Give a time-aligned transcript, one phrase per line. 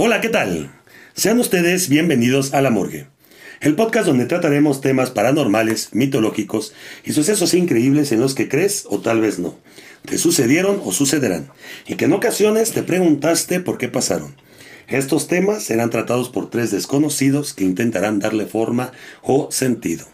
[0.00, 0.70] Hola, ¿qué tal?
[1.14, 3.08] Sean ustedes bienvenidos a La Morgue,
[3.60, 6.72] el podcast donde trataremos temas paranormales, mitológicos
[7.04, 9.58] y sucesos increíbles en los que crees o tal vez no,
[10.04, 11.50] te sucedieron o sucederán,
[11.84, 14.36] y que en ocasiones te preguntaste por qué pasaron.
[14.86, 18.92] Estos temas serán tratados por tres desconocidos que intentarán darle forma
[19.22, 20.06] o sentido.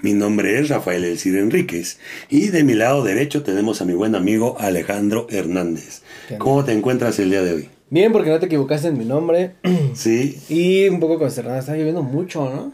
[0.00, 4.16] Mi nombre es Rafael Elcir Enríquez y de mi lado derecho tenemos a mi buen
[4.16, 6.02] amigo Alejandro Hernández.
[6.38, 7.68] ¿Cómo te encuentras el día de hoy?
[7.92, 9.52] Bien, porque no te equivocaste en mi nombre.
[9.94, 10.38] Sí.
[10.48, 12.72] Y un poco consternada, está lloviendo mucho, ¿no?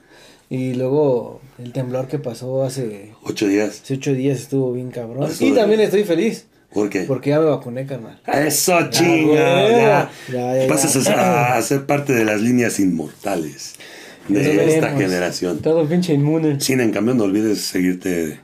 [0.49, 3.81] Y luego el temblor que pasó hace, Ocho días.
[3.83, 5.29] hace ocho días estuvo bien cabrón.
[5.29, 7.01] Eso Y también estoy feliz, ¿Por qué?
[7.03, 8.21] porque ya me vacuné, carnal.
[8.33, 9.25] Eso chinga.
[9.27, 9.37] güey.
[9.73, 11.05] Ya, Ya, ya, Pasas a ya.
[11.05, 13.75] ser- a ser parte de las líneas inmortales
[14.29, 15.03] de Eso esta veremos.
[15.03, 15.59] generación.
[15.59, 16.61] Todo pinche inmune.
[16.61, 18.39] Sin en cambio no olvides seguirte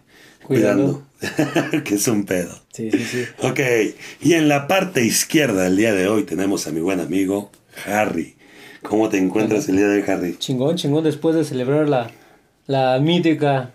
[0.46, 1.82] cuidando, Cuidando.
[1.84, 2.50] que es un pedo.
[2.72, 3.24] Sí, sí, sí.
[3.42, 3.60] Ok,
[4.22, 7.50] y en la parte izquierda del día de hoy tenemos a mi buen amigo
[7.86, 8.34] Harry.
[8.82, 10.36] ¿Cómo te encuentras el día de hoy, Harry?
[10.38, 12.10] Chingón, chingón, después de celebrar la,
[12.66, 13.70] la mítica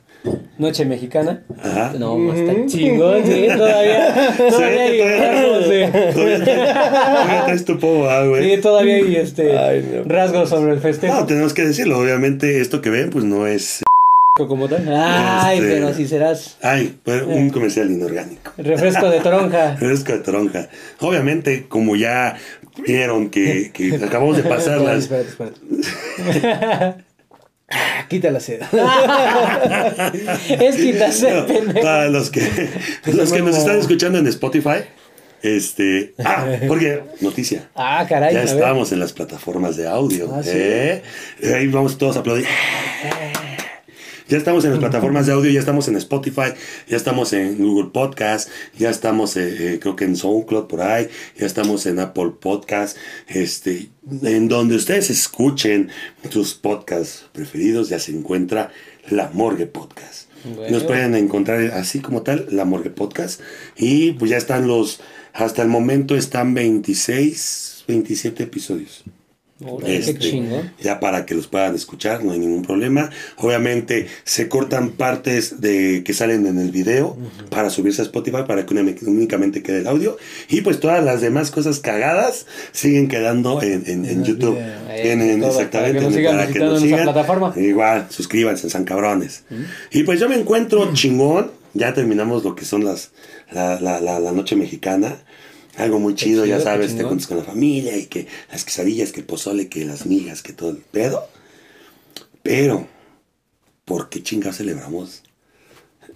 [0.60, 1.44] Noche Mexicana.
[1.64, 1.94] Ajá.
[1.98, 4.36] No, está chingón, sí, todavía.
[4.38, 6.12] Todavía hay rasgos de.
[6.14, 8.56] Todavía traes- tu povo, ah, güey.
[8.56, 10.04] Sí, todavía hay este, Ay, no.
[10.04, 11.26] rasgos sobre el No, festejo.
[11.26, 11.98] tenemos que decirlo.
[12.00, 13.82] Obviamente, esto que ven, pues no es.
[14.48, 14.88] Como tal.
[14.94, 17.24] Ay, Este- pero si serás Ay, fue Eh.
[17.24, 18.52] un comercial inorgánico.
[18.58, 19.76] refresco de toronja.
[19.80, 20.70] Fresco de toronja.
[21.00, 22.36] Obviamente, como ya
[22.86, 25.60] vieron que, que acabamos de pasar Espérate, espérate.
[27.72, 28.68] Ah, Quita la seda.
[30.50, 30.80] es
[31.22, 31.82] No, el pendejo.
[31.82, 32.42] para los que,
[33.06, 34.80] los que nos están escuchando en Spotify,
[35.44, 36.16] este.
[36.18, 37.70] Ah, porque, noticia.
[37.76, 38.34] Ah, caray.
[38.34, 40.34] Ya estamos en las plataformas de audio.
[40.36, 40.50] Ah, ¿sí?
[40.54, 41.04] ¿eh?
[41.56, 42.48] Ahí vamos todos a aplaudir.
[44.30, 46.54] Ya estamos en las plataformas de audio, ya estamos en Spotify,
[46.88, 51.08] ya estamos en Google Podcast, ya estamos, eh, eh, creo que en SoundCloud por ahí,
[51.36, 52.96] ya estamos en Apple Podcast,
[53.28, 53.90] este,
[54.22, 55.90] en donde ustedes escuchen
[56.30, 58.72] sus podcasts preferidos, ya se encuentra
[59.10, 60.30] La Morgue Podcast.
[60.44, 60.78] Bueno.
[60.78, 63.42] Nos pueden encontrar así como tal, La Morgue Podcast,
[63.78, 65.02] y pues ya están los,
[65.34, 69.04] hasta el momento están 26, 27 episodios.
[69.86, 70.84] Este, Qué.
[70.84, 73.10] Ya para que los puedan escuchar, no hay ningún problema.
[73.38, 77.18] Obviamente se cortan partes de que salen en el video
[77.50, 80.18] para subirse a Spotify para que únicamente- quede el audio.
[80.50, 84.56] Y pues todas las demás cosas cagadas siguen quedando en, en- en el YouTube.
[84.56, 84.90] video.
[84.90, 87.54] En- en- Todo, exactamente, para que nos sigan plataforma.
[87.58, 89.44] Igual, suscríbanse, san cabrones.
[89.92, 91.52] Y pues yo me encuentro chingón.
[91.74, 93.12] Ya terminamos lo que son las
[93.52, 95.18] la, la, la, la noche mexicana.
[95.80, 99.12] Algo muy chido, chido, ya sabes, te juntas con la familia y que las quesadillas,
[99.12, 101.28] que el pozole, que las migas, que todo el pedo.
[102.44, 102.88] Pero,
[103.86, 105.24] ¿por qué chingados celebramos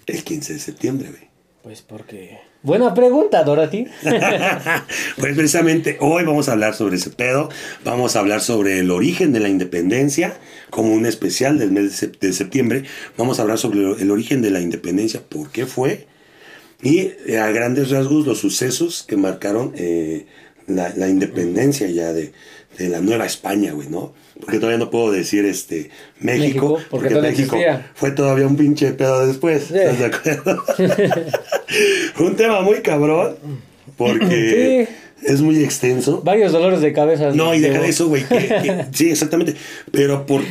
[0.06, 1.34] el 15 de septiembre, güey?
[1.64, 2.40] Pues porque.
[2.62, 3.86] Buena pregunta, Dorothy.
[5.18, 7.50] pues precisamente hoy vamos a hablar sobre ese pedo,
[7.84, 10.38] vamos a hablar sobre el origen de la independencia,
[10.70, 12.84] como un especial del mes de sep- de septiembre,
[13.18, 16.08] vamos a hablar sobre el origen de la independencia, por qué fue,
[16.84, 20.26] y eh, a grandes rasgos los sucesos que marcaron eh,
[20.68, 22.34] la, la independencia ya de,
[22.78, 24.14] de la Nueva España, güey, ¿no?
[24.40, 25.90] Porque todavía no puedo decir este
[26.20, 27.92] México, México, porque México existía.
[27.96, 29.72] fue todavía un pinche pedo después.
[29.72, 30.64] ¿estás de acuerdo?
[32.20, 33.38] un tema muy cabrón,
[33.96, 34.88] porque
[35.26, 36.22] es muy extenso.
[36.24, 37.32] Varios dolores de cabeza.
[37.34, 38.24] No, y deja de eso, güey.
[38.94, 39.56] sí, exactamente.
[39.92, 40.42] Pero por.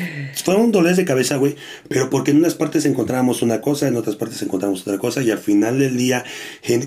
[0.44, 1.56] Fue un dolor de cabeza, güey.
[1.88, 5.22] Pero porque en unas partes encontrábamos una cosa, en otras partes encontramos otra cosa.
[5.22, 6.24] Y al final del día,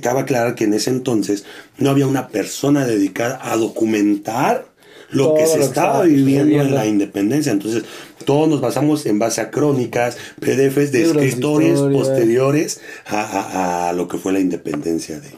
[0.01, 1.45] cabe aclarar que en ese entonces
[1.77, 4.65] no había una persona dedicada a documentar
[5.11, 7.51] lo Todo que se estaba viviendo en la independencia.
[7.51, 7.83] Entonces,
[8.25, 13.93] todos nos basamos en base a crónicas, PDFs de Libros escritores posteriores a, a- a
[13.93, 15.29] lo que fue la independencia de.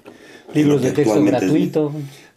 [0.53, 1.91] Libros de texto es- gratuito.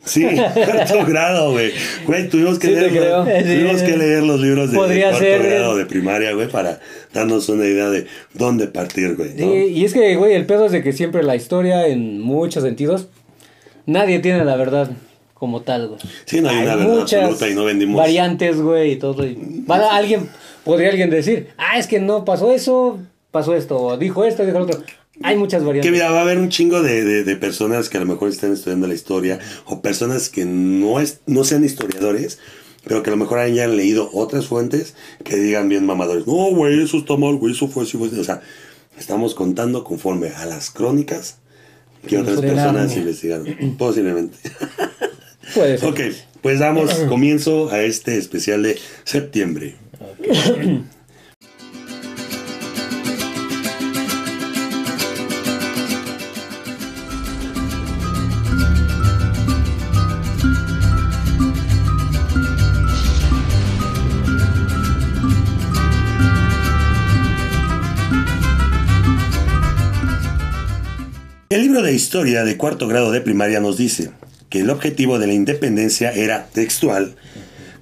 [0.05, 0.25] Sí,
[0.55, 1.73] cuarto grado, güey.
[2.07, 5.43] Güey, tuvimos que Sí, leer, los- tuvimos que leer los libros de, de cuarto ser.
[5.43, 6.81] grado de primaria, güey, para
[7.13, 9.35] darnos una idea de dónde partir, güey.
[9.35, 9.55] ¿no?
[9.55, 13.09] Y es que, güey, el pedo es de que siempre la historia, en muchos sentidos,
[13.87, 14.91] nadie tiene la verdad
[15.35, 16.01] como tal, güey.
[16.25, 17.97] Sí, no hay una verdad absoluta y no vendimos.
[17.97, 19.27] variantes, güey, y todo.
[19.27, 20.29] y- alguien,
[20.65, 22.99] podría alguien decir, ah, es que no pasó eso,
[23.31, 24.81] pasó esto, dijo esto, dijo lo otro.
[25.23, 25.93] Hay muchas Que variantes.
[25.93, 28.53] mira, va a haber un chingo de, de- de personas que a lo mejor están
[28.53, 32.39] estudiando la historia o personas que no, es, no sean historiadores,
[32.85, 34.95] pero que a lo mejor hayan leído otras fuentes
[35.25, 36.27] que digan bien mamadores.
[36.27, 38.19] No, güey, eso está mal, güey, eso fue así, fue así".
[38.19, 38.41] O sea,
[38.99, 41.37] estamos contando conforme a las crónicas
[42.07, 43.77] que otras personas investigaron.
[43.77, 44.39] Posiblemente.
[45.55, 45.89] Puede ser.
[45.89, 46.01] Ok,
[46.41, 49.75] pues damos comienzo a este especial de septiembre.
[50.23, 50.85] libro
[72.11, 74.11] historia de cuarto grado de primaria nos dice
[74.49, 77.15] que el objetivo de la independencia era textual,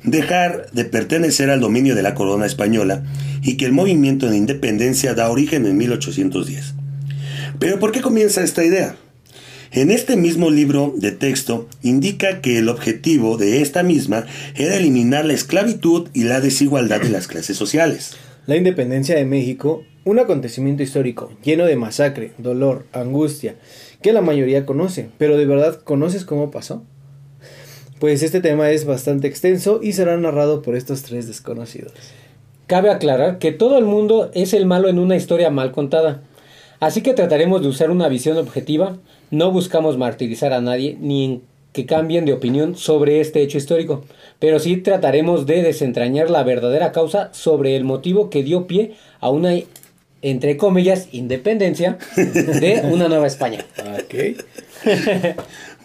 [0.04, 3.04] dejar de pertenecer al dominio de la corona española
[3.42, 6.74] y que el movimiento de independencia da origen en 1810.
[7.58, 8.96] Pero ¿por qué comienza esta idea?
[9.72, 14.26] En este mismo libro de texto indica que el objetivo de esta misma
[14.56, 18.18] era eliminar la esclavitud y la desigualdad de las clases sociales.
[18.44, 23.56] La independencia de México, un acontecimiento histórico lleno de masacre, dolor, angustia,
[24.02, 26.82] que la mayoría conoce, pero de verdad conoces cómo pasó.
[27.98, 31.92] Pues este tema es bastante extenso y será narrado por estos tres desconocidos.
[32.66, 36.22] Cabe aclarar que todo el mundo es el malo en una historia mal contada.
[36.80, 38.98] Así que trataremos de usar una visión objetiva,
[39.30, 41.42] no buscamos martirizar a nadie ni
[41.72, 44.04] que cambien de opinión sobre este hecho histórico,
[44.38, 49.30] pero sí trataremos de desentrañar la verdadera causa sobre el motivo que dio pie a
[49.30, 49.54] una,
[50.22, 53.64] entre comillas, independencia de una nueva España.
[53.78, 54.14] Ok.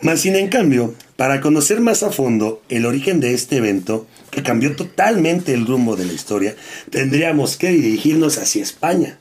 [0.02, 4.44] Más sin en cambio, para conocer más a fondo el origen de este evento, que
[4.44, 6.56] cambió totalmente el rumbo de la historia,
[6.90, 9.18] tendríamos que dirigirnos hacia España.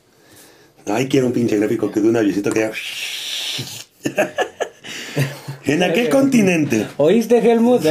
[0.86, 2.68] Ay, quiero un pinche gráfico que de un avioncito que...
[5.66, 7.84] en aquel continente, ¿Oíste, Helmut?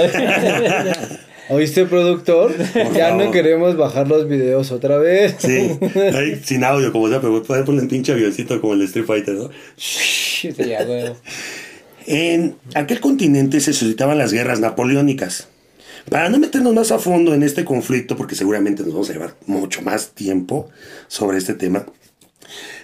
[1.51, 2.55] ¿Oíste, productor?
[2.95, 3.25] ya favor.
[3.25, 5.35] no queremos bajar los videos otra vez.
[5.39, 5.77] sí,
[6.43, 9.49] sin audio como sea, pero puede poner un pinche avioncito como el Street Fighter, ¿no?
[9.75, 11.11] Sí, ya, güey.
[12.07, 15.49] En aquel continente se suscitaban las guerras napoleónicas.
[16.09, 19.35] Para no meternos más a fondo en este conflicto, porque seguramente nos vamos a llevar
[19.45, 20.69] mucho más tiempo
[21.07, 21.85] sobre este tema,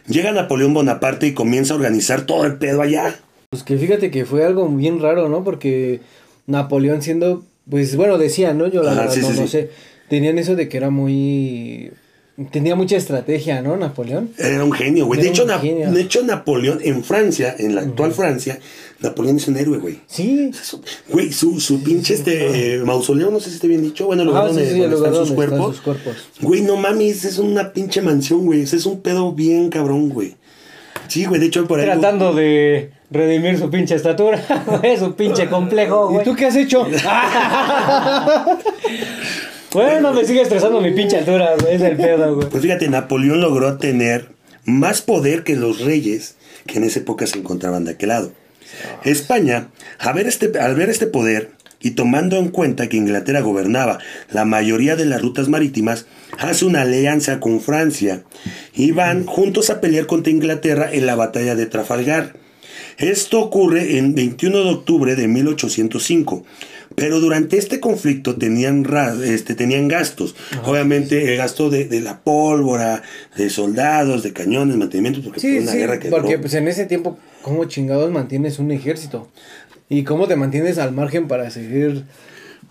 [0.08, 3.20] llega Napoleón Bonaparte y comienza a organizar todo el pedo allá.
[3.50, 5.44] Pues que fíjate que fue algo bien raro, ¿no?
[5.44, 6.02] Porque
[6.46, 8.68] Napoleón siendo, pues bueno, decían, ¿no?
[8.68, 9.70] Yo la verdad sí, no, sí, no sé.
[10.10, 11.92] Tenían eso de que era muy...
[12.52, 13.78] Tenía mucha estrategia, ¿no?
[13.78, 14.30] Napoleón.
[14.38, 15.20] Era un genio, güey.
[15.20, 15.90] De hecho, Na- genio.
[15.92, 18.60] de hecho, Napoleón en Francia, en la actual Francia,
[19.00, 20.02] Napoleón es un héroe, güey.
[20.06, 20.52] Sí.
[21.10, 24.06] Güey, su, su pinche este eh, mausoleo, no sé si esté bien dicho.
[24.06, 25.76] Bueno, el lugar Ah, donde, sí, sí, donde el lugar están sus están cuerpos.
[25.78, 26.16] sus cuerpos.
[26.42, 28.62] Güey, no mames, es una pinche mansión, güey.
[28.62, 30.36] Ese Es un pedo bien cabrón, güey.
[31.08, 31.86] Sí, güey, de hecho por ahí.
[31.86, 36.26] Tratando de redimir su pinche estatura, güey, su pinche complejo, ¿Y güey.
[36.26, 36.88] tú qué has hecho?
[39.74, 42.50] Bueno, me sigue estresando mi pinche altura, güey, es el pedo, güey.
[42.50, 44.30] Pues fíjate, Napoleón logró tener
[44.64, 48.32] más poder que los reyes que en esa época se encontraban de aquel lado.
[49.04, 49.68] España,
[50.00, 54.00] al ver, este, al ver este poder y tomando en cuenta que Inglaterra gobernaba
[54.32, 56.06] la mayoría de las rutas marítimas,
[56.40, 58.24] hace una alianza con Francia
[58.74, 62.34] y van juntos a pelear contra Inglaterra en la batalla de Trafalgar.
[62.98, 66.44] Esto ocurre en 21 de octubre de 1805.
[66.96, 68.84] Pero durante este conflicto tenían,
[69.24, 70.36] este, tenían gastos.
[70.66, 73.04] Obviamente el gasto de, de la pólvora,
[73.36, 76.86] de soldados, de cañones, mantenimiento, porque fue una sí, guerra que porque pues en ese
[76.88, 79.30] tiempo, ¿cómo chingados mantienes un ejército?
[79.90, 82.06] ¿Y cómo te mantienes al margen para seguir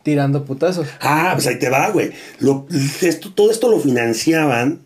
[0.02, 0.88] tirando putazos?
[1.00, 2.10] Ah, pues ahí te va, güey.
[2.40, 2.66] Lo-
[3.02, 4.80] esto, todo esto lo financiaban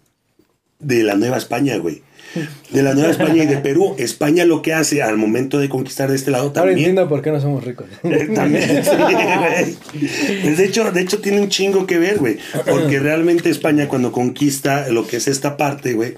[0.80, 2.02] de la Nueva España, güey.
[2.70, 3.96] De la Nueva España y de Perú.
[3.98, 6.78] España lo que hace al momento de conquistar de este lado Ahora también.
[6.78, 7.86] entiendo por qué no somos ricos.
[8.04, 9.76] Eh, También, sí.
[10.42, 12.38] Pues de hecho, de hecho tiene un chingo que ver, güey.
[12.66, 16.14] Porque realmente España cuando conquista lo que es esta parte, güey,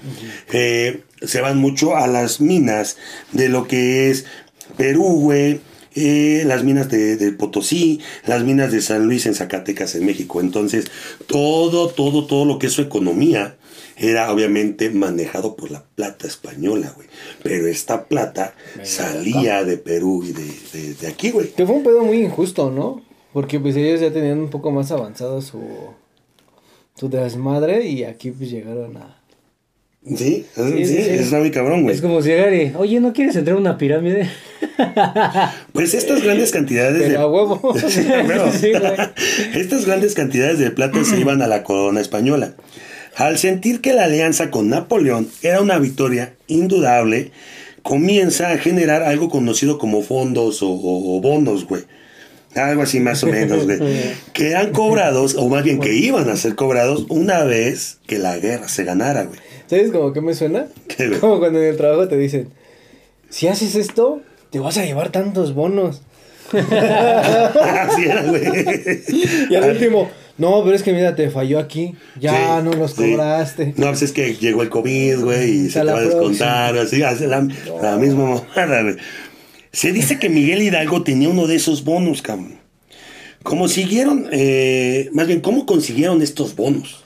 [0.51, 2.97] eh, se van mucho a las minas
[3.31, 4.25] de lo que es
[4.77, 5.61] Perú, güey.
[5.95, 10.41] eh, las minas de, de Potosí, las minas de San Luis en Zacatecas, en México.
[10.41, 10.85] Entonces,
[11.27, 13.55] todo, todo, todo lo que es su economía
[13.97, 17.07] era obviamente manejado por la plata española, güey.
[17.43, 21.49] Pero esta plata salía de Perú y de, de- de aquí, güey.
[21.51, 23.01] Que fue un pedo muy injusto, ¿no?
[23.33, 25.61] Porque pues ellos ya tenían un poco más avanzado su,
[26.95, 29.19] su desmadre y aquí pues llegaron a...
[30.05, 31.09] Sí, sí, Sí, sí, sí.
[31.11, 31.95] está muy cabrón, güey.
[31.95, 34.29] Es como si llegar y, oye, ¿no quieres entrar a una pirámide?
[35.71, 37.27] Pues estas grandes cantidades Pero a de...
[37.29, 37.73] huevo.
[37.89, 38.93] Sí, pero- Sí, güey.
[39.55, 42.53] Estas grandes cantidades de plata se iban a la corona española.
[43.15, 47.31] Al sentir que la alianza con Napoleón era una victoria indudable,
[47.83, 51.83] comienza a generar algo conocido como fondos o, o- o bonos, güey.
[52.55, 53.79] Algo así más o menos, güey.
[54.33, 58.37] Que eran cobrados, o más bien que iban a ser cobrados una vez que la
[58.37, 59.39] guerra se ganara, güey.
[59.67, 60.67] ¿Sabes como que me suena?
[60.87, 61.11] ¿Qué?
[61.19, 62.49] Como cuando en el trabajo te dicen,
[63.29, 66.01] si haces esto, te vas a llevar tantos bonos.
[66.53, 68.43] Así era, güey.
[69.49, 72.91] Y al último, no, pero es que mira, te falló aquí, ya Sí, no los
[72.93, 73.11] sí.
[73.11, 73.73] cobraste.
[73.77, 77.03] No, pues es que llegó el COVID, güey, y se te va a descontar, así,
[77.03, 77.47] hace la,
[77.81, 78.25] la misma
[78.55, 78.95] mamada, güey.
[79.71, 82.55] Se dice que Miguel Hidalgo tenía uno de esos bonos, cabrón.
[83.43, 87.03] ¿Cómo siguieron, eh, más bien, cómo consiguieron estos bonos?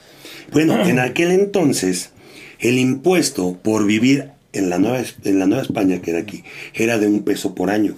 [0.52, 2.12] Bueno, en aquel entonces,
[2.60, 6.44] el impuesto por vivir en la Nueva, en la Nueva España, que era aquí,
[6.74, 7.96] era de un peso por año.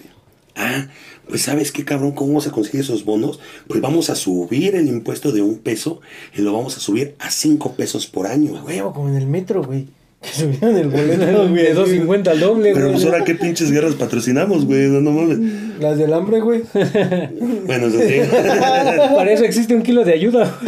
[0.56, 0.88] Ah,
[1.30, 2.12] pues ¿sabes qué, cabrón?
[2.12, 3.40] ¿Cómo vamos a conseguir esos bonos?
[3.68, 6.00] Pues vamos a subir el impuesto de un peso
[6.36, 8.78] y lo vamos a subir a cinco pesos por año, güey.
[8.78, 9.86] Huevo, como en el metro, güey.
[10.20, 11.62] Que subieron el boleto, güey.
[11.62, 14.88] De 2.50 al doble, Pero pues ahora qué pinches guerras patrocinamos, güey.
[14.88, 15.38] No, no mames.
[15.80, 16.62] Las del hambre, güey.
[17.64, 18.20] Bueno, eso sí.
[19.16, 20.58] Para eso existe un kilo de ayuda.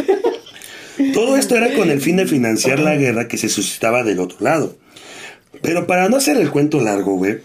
[1.13, 4.37] Todo esto era con el fin de financiar la guerra que se suscitaba del otro
[4.39, 4.75] lado.
[5.61, 7.39] Pero para no hacer el cuento largo, güey,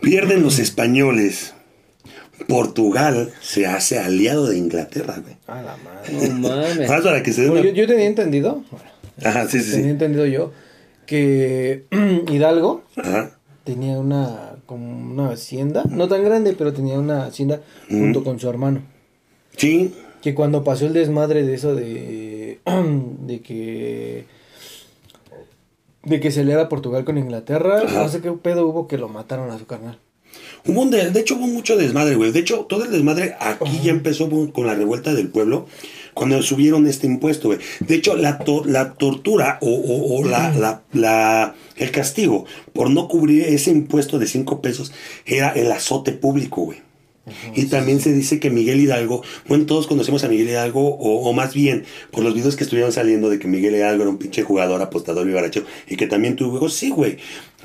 [0.00, 1.54] pierden los españoles.
[2.48, 5.36] Portugal se hace aliado de Inglaterra, güey.
[5.46, 6.28] A la madre.
[6.30, 6.88] No mames.
[6.88, 8.86] Para que se den Bueno, una- yo, yo tenía entendido, bueno,
[9.24, 9.90] Ajá, sí, sí, tenía sí.
[9.90, 10.52] entendido yo,
[11.06, 11.84] que
[12.30, 13.30] Hidalgo Ajá.
[13.64, 18.48] tenía una, como una hacienda, no tan grande, pero tenía una hacienda junto con su
[18.48, 18.82] hermano.
[19.56, 22.58] Sí, Que cuando pasó el desmadre de eso de,
[23.26, 24.24] de que
[26.02, 28.02] de que se le era Portugal con Inglaterra, Ajá.
[28.02, 29.98] no sé qué pedo hubo que lo mataron a su carnal.
[30.66, 32.32] Hubo un de, de hecho hubo mucho desmadre, güey.
[32.32, 35.66] De hecho, todo el desmadre aquí ya empezó con la revuelta del pueblo
[36.14, 37.58] cuando subieron este impuesto, güey.
[37.80, 42.88] De hecho, la, to- la tortura o, o- o la, la, la- el castigo por
[42.88, 44.92] no cubrir ese impuesto de cinco pesos
[45.26, 46.83] era el azote público, güey.
[47.54, 51.32] Y también se dice que Miguel Hidalgo, bueno, todos conocemos a Miguel Hidalgo, o, o
[51.32, 54.42] más bien, por los videos que estuvieron saliendo de que Miguel Hidalgo era un pinche
[54.42, 57.16] jugador, apostador y baracho, y que también tuvo hijos, sí, güey.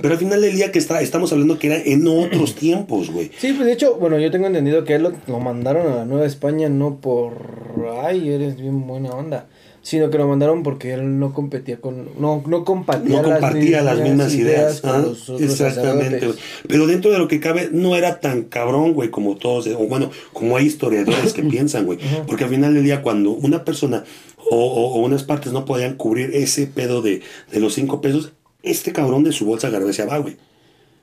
[0.02, 3.32] Pero al final del día que está, estamos hablando que era en otros tiempos, güey.
[3.38, 6.06] Sí, pues de hecho, bueno, yo tengo entendido que él lo, lo mandaron a la
[6.06, 9.48] Nueva España no por, ay, eres bien buena onda,
[9.90, 14.00] sino que lo mandaron porque él no competía con, no, no compartía, No compartía las
[14.00, 14.82] mismas ideas.
[14.82, 16.28] con ah, los Exactamente.
[16.28, 16.38] güey.
[16.68, 20.12] Pero dentro de lo que cabe, no era tan cabrón, güey, como todos, o bueno,
[20.32, 21.98] como hay historiadores que piensan, güey.
[22.28, 24.04] Porque al final del día, cuando una persona
[24.38, 28.32] o, o- o unas partes no podían cubrir ese pedo de, de los cinco pesos,
[28.62, 30.38] este cabrón de su bolsa agarró y va, güey.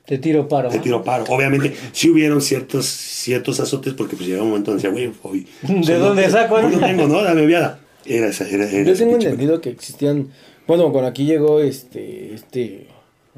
[0.05, 0.69] Te tiro paro.
[0.69, 1.25] Te tiro paro.
[1.27, 5.45] Obviamente, sí hubieron ciertos, ciertos azotes porque pues llegaba un momento donde decía, güey, hoy.
[5.85, 6.69] ¿De dónde saco, no?
[6.69, 7.21] no tengo, ¿no?
[7.21, 7.81] Dame viada.
[8.07, 10.29] Era esa, era, era Yo tengo entendido que existían,
[10.67, 12.87] bueno, cuando aquí llegó este, este,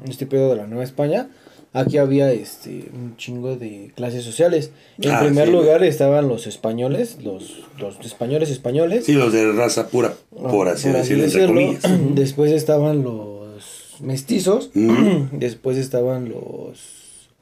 [0.08, 1.28] este pedo de la Nueva España,
[1.72, 4.70] aquí había este, un chingo de clases sociales.
[5.00, 9.04] En Ah, primer sí, lugar estaban los españoles, los, los españoles españoles.
[9.06, 11.46] Sí, los de raza pura, por así decirlo, entre decirlo.
[11.48, 11.82] comillas.
[12.14, 15.24] Después estaban los mestizos, Mm.
[15.38, 16.99] después estaban los...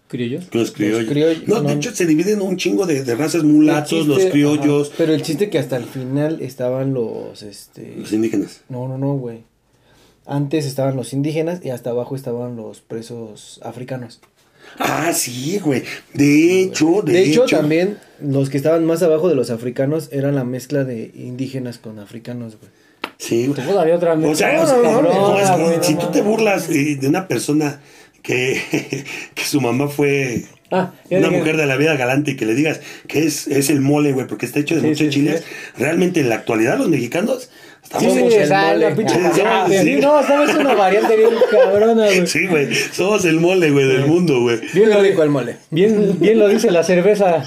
[0.08, 0.48] ¿Criollos?
[0.52, 1.06] Los criollos.
[1.06, 4.94] criollos, no, de hecho se dividen un chingo de, de razas mulatos, los criollos, ajá,
[4.96, 7.94] pero el chiste que hasta el final estaban los, este...
[7.96, 8.62] los indígenas.
[8.70, 9.44] No, no, no, güey.
[10.24, 14.20] Antes estaban los indígenas y hasta abajo estaban los presos africanos.
[14.78, 15.82] Ah, sí, güey.
[16.14, 20.34] De hecho, de, De, hecho, también los que estaban más abajo de los africanos eran
[20.34, 22.70] la mezcla de indígenas con africanos, güey.
[23.18, 23.66] Sí, güey.
[23.66, 25.94] Todavía otra O sea, No, o sea, no, no, no, es que güey, no si
[25.96, 27.80] tú te burlas eh, de una persona
[28.28, 28.60] que,
[29.34, 32.54] que su mamá fue Ah, una dije- mujer de la vida galante y que le
[32.54, 35.42] digas que es, es el mole, güey, porque está hecho de Sí, muchos sí, chiles,
[35.78, 37.48] realmente en la actualidad los mexicanos
[37.82, 38.12] estamos...
[38.12, 38.90] Sí, el mole.
[38.94, 42.26] pinche No, sabes una variante bien cabrona, güey.
[42.26, 44.60] Sí, güey, somos el mole, güey, del mundo, güey.
[44.74, 45.56] Bien lo, rico el mole.
[45.70, 47.42] bien, bien lo dice la cerveza.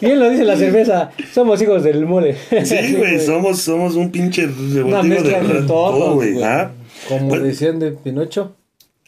[0.00, 1.10] Bien lo dice la cerveza.
[1.32, 2.34] Somos hijos del mole.
[2.64, 6.32] Sí, güey, somos, somos un pinche revoltivo mezcla de de todo, güey.
[6.32, 6.44] güey.
[6.44, 6.72] ¿ah?
[7.08, 7.44] Como Bueno.
[7.44, 8.56] decían de Pinocho.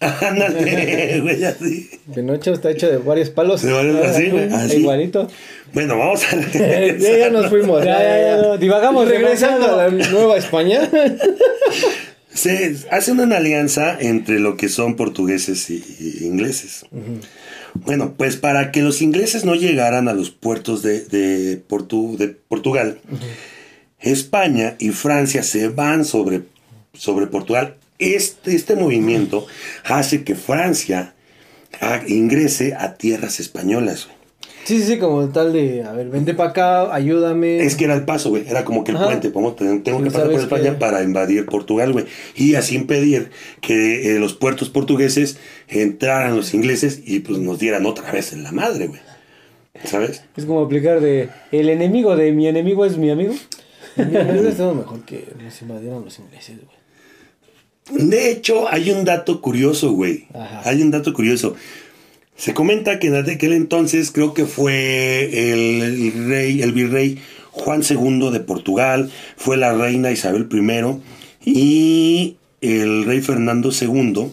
[0.21, 1.91] Ándale, güey, así.
[2.15, 3.63] Pinocho está hecho de varios palos.
[3.63, 4.77] De varios- así, güey, así.
[4.79, 5.29] Igualito.
[5.75, 7.85] Bueno, vamos a ya, ya nos fuimos.
[7.85, 10.89] Ya, ya, divagamos Regresando a la Nueva España.
[12.33, 16.87] Se hace una alianza entre lo que son portugueses y, y ingleses.
[17.75, 22.29] Bueno, pues para que los ingleses no llegaran a los puertos de, de, Portu- de
[22.29, 22.99] Portugal,
[23.99, 26.43] España y Francia se van sobre,
[26.95, 27.77] sobre Portugal.
[28.01, 29.47] Este, este movimiento
[29.85, 31.15] hace que Francia
[31.81, 34.07] ah, ingrese a tierras españolas.
[34.07, 34.17] güey.
[34.65, 37.61] sí, sí, sí, como tal de, a ver, vente para acá, ayúdame.
[37.65, 38.45] Es que era el paso, güey.
[38.49, 39.07] Era como que el Ajá.
[39.07, 39.31] puente.
[39.31, 42.07] Tener- tengo Sí, que pasar por España que- para invadir Portugal, güey.
[42.35, 43.31] Y así impedir
[43.61, 45.39] que eh, los puertos portugueses
[45.69, 49.01] entraran los ingleses y pues nos dieran otra vez en la madre, güey.
[49.85, 50.25] ¿Sabes?
[50.37, 53.35] Es como aplicar de el enemigo de mi enemigo es mi amigo.
[53.97, 56.80] Estado mejor que nos invadieran los ingleses, güey.
[57.91, 60.27] De hecho, hay un dato curioso, güey.
[60.35, 60.63] Ajá.
[60.65, 61.57] Hay un dato curioso.
[62.37, 67.19] Se comenta que en aquel entonces creo que fue el, el rey, el virrey
[67.51, 74.33] Juan II de Portugal, fue la reina Isabel I y el rey Fernando II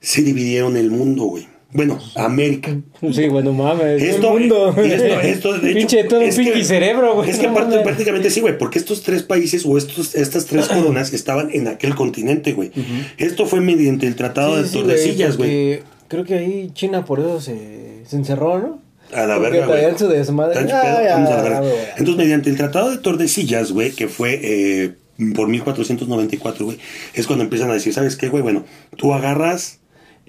[0.00, 1.48] se dividieron el mundo, güey.
[1.72, 2.76] Bueno, América.
[3.12, 4.02] Sí, bueno, mames.
[4.02, 4.74] Esto, el mundo.
[4.76, 7.30] esto, esto, de hecho, Pinche todo un es que- pinche cerebro, güey.
[7.30, 11.12] Es que aparte, prácticamente sí, güey, porque estos tres países o estos, estas tres coronas
[11.12, 12.72] estaban en aquel continente, güey.
[13.18, 15.82] Esto fue mediante el Tratado Sí, de sí, Tordesillas, güey.
[16.08, 18.82] Creo que ahí China por eso se, se encerró, ¿no?
[19.12, 20.58] A la Porque verga, su desmadre.
[20.72, 21.60] Ah, vamos a la verga.
[21.60, 21.72] güey.
[21.98, 24.92] Entonces, mediante el Tratado de Tordesillas, güey, que fue eh,
[25.34, 26.78] por 1494, güey,
[27.14, 28.42] es cuando empiezan a decir, ¿sabes qué, güey?
[28.42, 28.64] Bueno,
[28.96, 29.79] tú agarras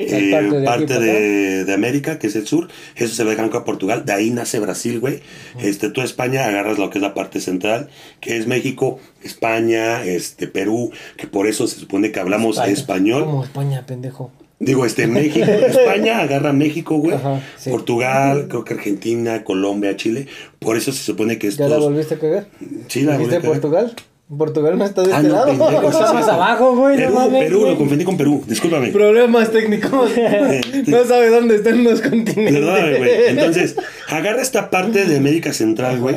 [0.07, 3.49] eh, parte de parte de, de América, que es el sur, eso se lo dejan
[3.53, 5.21] a Portugal, de ahí nace Brasil, güey.
[5.61, 7.89] Este, tú España agarras lo que es la parte central,
[8.19, 12.73] que es México, España, este, Perú, que por eso se supone que hablamos España.
[12.73, 13.25] español.
[13.25, 14.31] Como España, pendejo.
[14.59, 17.15] Digo, este, México, España agarra México, güey.
[17.15, 17.69] Ajá, sí.
[17.71, 20.27] Portugal, creo que Argentina, Colombia, Chile.
[20.59, 22.47] Por eso se supone que ¿Ya la volviste a cagar?
[22.87, 23.49] Sí, la volví ¿Dijiste a.
[23.51, 23.95] Portugal?
[24.37, 25.47] Portugal no está de Ah, este no, lado.
[25.47, 26.95] pendejo, Está más abajo, güey.
[26.97, 27.71] no Perú, mames, Perú, güey.
[27.71, 28.87] lo confundí con Perú, discúlpame.
[28.89, 30.11] Problemas técnicos.
[30.87, 32.53] no sabe dónde están los continentes.
[32.53, 33.11] Perdóname, güey.
[33.27, 33.75] Entonces,
[34.09, 36.15] agarra esta parte de América Central, güey,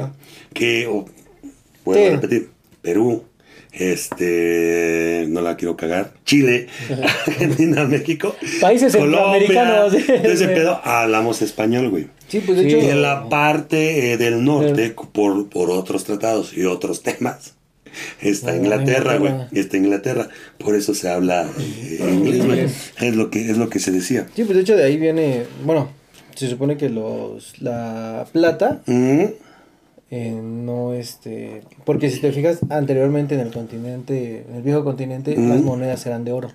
[0.52, 1.06] que, oh,
[1.84, 2.08] vuelvo Sí.
[2.08, 2.50] a repetir,
[2.82, 3.24] Perú,
[3.72, 6.68] este, no la quiero cagar, Chile,
[7.26, 9.92] Argentina, México, Países centroamericanos.
[9.92, 12.06] Colombia, ese pedo, hablamos español, güey.
[12.28, 12.76] Sí, pues de Sí.
[12.76, 12.86] hecho.
[12.86, 17.54] Y en la parte eh, del norte, por, por otros tratados y otros temas,
[18.20, 19.32] está Oh, Inglaterra, güey.
[19.52, 20.28] Está Inglaterra.
[20.58, 22.60] Por eso se habla eh, inglés, güey.
[23.00, 24.26] Es lo que es lo que se decía.
[24.34, 25.44] Sí, pues de hecho de ahí viene.
[25.64, 25.88] Bueno,
[26.34, 27.60] se supone que los.
[27.62, 28.82] La plata.
[28.86, 29.24] Mm,
[30.10, 31.62] eh, no este.
[31.84, 34.44] Porque si te fijas, anteriormente en el continente.
[34.48, 35.48] En el viejo continente, Mm.
[35.48, 36.50] las monedas eran de oro.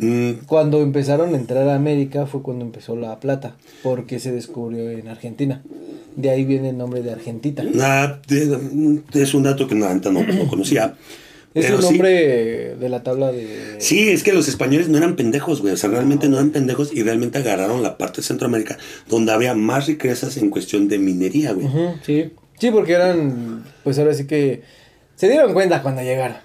[0.00, 3.56] Mm, Cuando empezaron a entrar a América fue cuando empezó la plata.
[3.82, 5.62] Porque se descubrió en Argentina.
[6.16, 7.62] De ahí viene el nombre de Argentita.
[7.62, 10.94] nada, de- es un dato que no, no, no conocía.
[11.54, 13.76] Es el sí- nombre de la tabla de.
[13.78, 15.74] Sí, es que los españoles no eran pendejos, güey.
[15.74, 19.54] O sea, realmente no eran pendejos y realmente agarraron la parte de Centroamérica donde había
[19.54, 21.68] más riquezas en cuestión de minería, güey.
[22.06, 22.30] Sí.
[22.58, 23.64] Sí, porque eran.
[23.84, 24.62] Pues ahora sí que.
[25.16, 26.36] Se dieron cuenta cuando llegaron.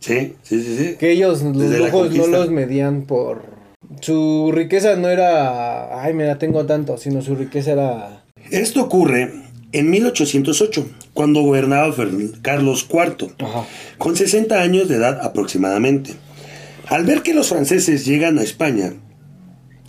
[0.00, 0.96] Sí, sí, sí, sí.
[0.98, 3.56] Que ellos los Desde la lujos no los medían por...
[4.00, 8.24] Su riqueza no era, ay, mira, tengo tanto, sino su riqueza era...
[8.50, 9.32] Esto ocurre
[9.72, 11.94] en 1808, cuando gobernaba
[12.42, 13.64] Carlos IV, Ajá.
[13.98, 16.12] con 60 años de edad aproximadamente.
[16.88, 18.94] Al ver que los franceses llegan a España,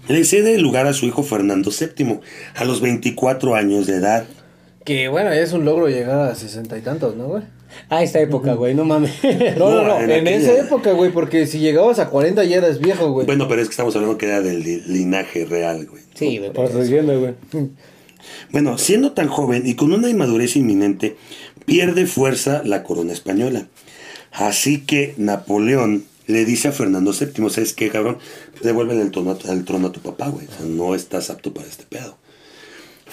[0.08, 2.20] le cede el lugar a su hijo Fernando VII,
[2.56, 4.26] a los 24 años de edad.
[4.84, 7.43] Que bueno, es un logro llegar a sesenta y tantos, ¿no, güey?
[7.89, 9.12] Ah, esta época, güey, no mames.
[9.58, 12.58] No, no, no, en en, aquella- esa época, güey, porque si llegabas a 40 ya
[12.58, 13.25] eras viejo, güey.
[13.25, 16.03] Bueno, pero es que estamos hablando que era del li- linaje real, güey.
[16.15, 17.34] Sí, güey, por estoy diciendo, güey.
[18.51, 21.15] Bueno, siendo tan joven y con una inmadurez inminente,
[21.65, 23.67] pierde fuerza la corona española.
[24.32, 28.17] Así que Napoleón le dice a Fernando VII, ¿sabes qué, cabrón?
[28.62, 30.45] Devuélvele el trono, a- el trono a tu papá, güey.
[30.47, 32.17] O sea, no estás apto para este pedo.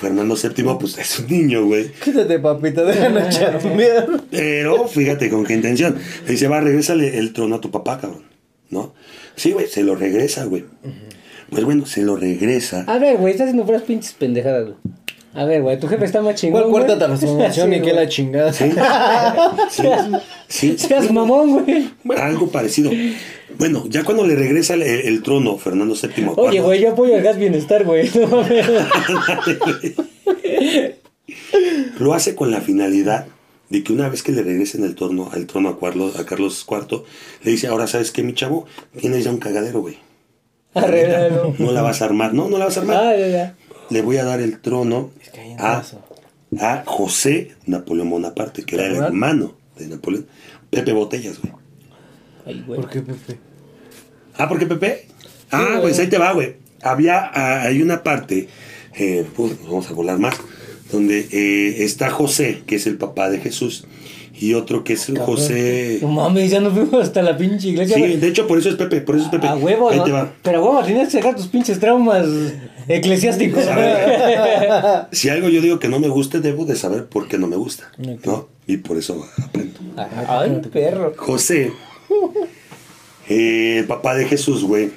[0.05, 1.91] Fernando VII, pues es un niño, güey.
[1.93, 4.07] Quítate, papita, déjame chambear.
[4.31, 5.97] Pero fíjate con qué intención.
[6.27, 8.25] Le dice, va, regrésale el trono a tu papá, cabrón.
[8.69, 8.93] ¿No?
[9.35, 10.67] Sí, güey, se lo regresa, güey.
[11.49, 12.85] Pues bueno, se lo regresa.
[12.87, 14.77] A ver, güey, estás haciendo puras pinches pendejadas, güey.
[15.35, 16.63] A ver, güey, tu jefe está más chingón.
[16.63, 18.53] ¿Cuál cuarta transformación Sí, y qué la chingada?
[18.53, 18.71] Sí,
[19.69, 19.89] sí,
[20.49, 20.79] sí.
[20.79, 21.91] Seas mamón, güey.
[22.05, 22.93] Bueno, algo parecido.
[23.59, 26.31] Bueno, ya cuando le regresa el, el trono Fernando VII.
[26.37, 28.09] Oye, güey, yo apoyo el gas bienestar, güey.
[28.19, 28.45] No.
[31.99, 33.27] Lo hace con la finalidad
[33.71, 36.67] de que una vez que le regresen el trono, al trono a Carlos, a Carlos
[36.69, 37.03] IV,
[37.43, 38.67] le dice, ahora sabes qué, mi chavo,
[38.99, 39.99] tienes ya un cagadero, güey.
[40.75, 41.55] Arréglalo.
[41.59, 42.35] No la vas a armar.
[42.35, 42.97] No, no la vas a armar.
[42.97, 43.55] Ah, ya, ya.
[43.91, 45.83] Le voy a dar el trono que a,
[46.61, 49.09] a José Napoleón Bonaparte, que era el ¿Verdad?
[49.09, 50.27] hermano de Napoleón.
[50.71, 51.53] Pepe Botellas, güey.
[52.47, 52.81] Ay, güey.
[52.81, 53.39] ¿Por qué, Pepe?
[54.37, 55.07] Ah, ¿por qué Pepe?
[55.51, 55.81] Ah, güey.
[55.83, 56.57] pues ahí te va, güey.
[56.83, 58.49] Había, ah, hay una parte,
[58.95, 60.35] eh, pues, vamos a volar más,
[60.95, 63.85] donde eh, está José, que es el papá de Jesús,
[64.33, 65.99] y otro que es José...
[66.03, 68.77] No mames, ya nos fuimos hasta la pinche iglesia, Sí, de hecho por eso es
[68.77, 69.47] Pepe, por eso es Pepe.
[69.47, 70.05] A huevo, Ahí ¿no?
[70.05, 70.33] te va.
[70.43, 72.27] Pero a huevo, tienes que sacar tus pinches traumas
[72.89, 73.65] eclesiásticos.
[75.13, 77.57] Si algo yo digo que no me guste, debo de saber por qué no me
[77.57, 77.91] gusta,
[78.25, 78.49] ¿no?
[78.67, 79.81] Y por eso aprendo.
[80.29, 81.13] Ay, perro.
[81.17, 81.73] José,
[83.29, 84.91] eh, el papá de Jesús, güey,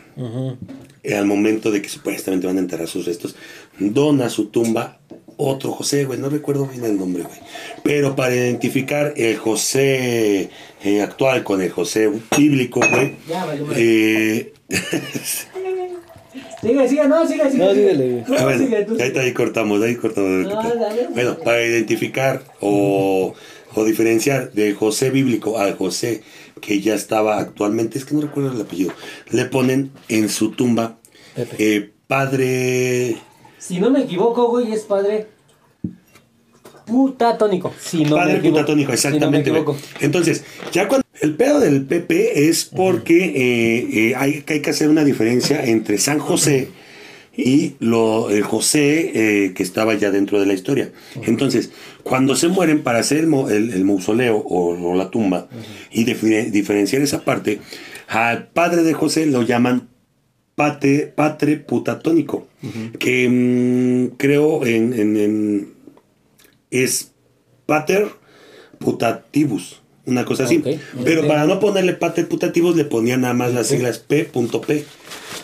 [1.04, 3.36] eh, al momento de que supuestamente van a enterrar sus restos,
[3.80, 4.97] dona su tumba
[5.38, 7.40] otro José, güey, no recuerdo bien el nombre, güey.
[7.84, 10.50] Pero para identificar el José
[10.84, 13.76] eh, actual con el José bíblico, güey, Ya, vale, vale.
[13.78, 14.54] eh,
[16.62, 17.64] Sigue, sigue, no, sigue, sigue.
[17.64, 18.40] No, síguele, güey.
[18.40, 20.46] Ah, bueno, sigue, tú ahí, ahí cortamos, ahí cortamos.
[20.46, 21.08] No, dale.
[21.14, 23.34] Bueno, para identificar o,
[23.76, 26.24] o diferenciar del José bíblico al José
[26.62, 28.92] que ya estaba actualmente, es que no recuerdo el apellido,
[29.30, 30.98] le ponen en su tumba
[31.60, 33.18] eh, padre...
[33.58, 35.28] Si no me equivoco, güey, es padre
[36.86, 37.74] putatónico.
[37.80, 38.56] Si no padre me equivoco.
[38.62, 39.50] putatónico, Si no me exactamente.
[39.50, 39.62] güey.
[39.62, 39.80] equivoco.
[40.00, 44.70] Entonces, ya cuando el pedo del PP es porque eh, eh, hay, que hay que
[44.70, 46.70] hacer una diferencia entre San José
[47.36, 49.12] y lo, el José
[49.46, 50.92] eh, que estaba ya dentro de la historia.
[51.24, 51.72] Entonces,
[52.04, 55.48] cuando se mueren para hacer el, mo- el- el mausoleo o, o la tumba
[55.92, 57.60] y diferenciar esa parte,
[58.08, 59.90] al padre de José lo llaman
[60.58, 62.48] pate, patre putatónico,
[62.98, 65.74] que mm, creo en, en- en-
[66.72, 67.12] es
[67.68, 68.08] pater
[68.80, 70.64] putativus, una cosa así.
[71.04, 74.86] Pero para no ponerle pater putativus le ponían nada más las siglas P.P.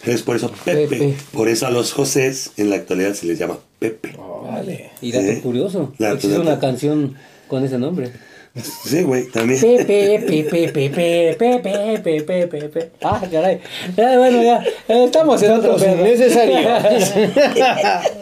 [0.06, 0.88] Es por eso Pepe.
[0.88, 1.16] Pepe.
[1.32, 4.16] Por eso a los Josés en la actualidad se les llama Pepe.
[4.46, 4.90] Vale.
[5.02, 6.50] Y dato Eh, curioso, dato, existe dato.
[6.50, 7.14] una canción
[7.48, 8.12] con ese nombre.
[8.56, 9.60] Sí, güey, también.
[9.60, 12.92] Pepe, Pepe, Pepe, Pepe, Pepe, Pepe.
[13.02, 13.60] Ah, caray.
[13.98, 14.64] Ya, bueno, ya.
[14.88, 15.96] eh, Estamos en otro pedo.
[16.06, 16.64] innecesarios.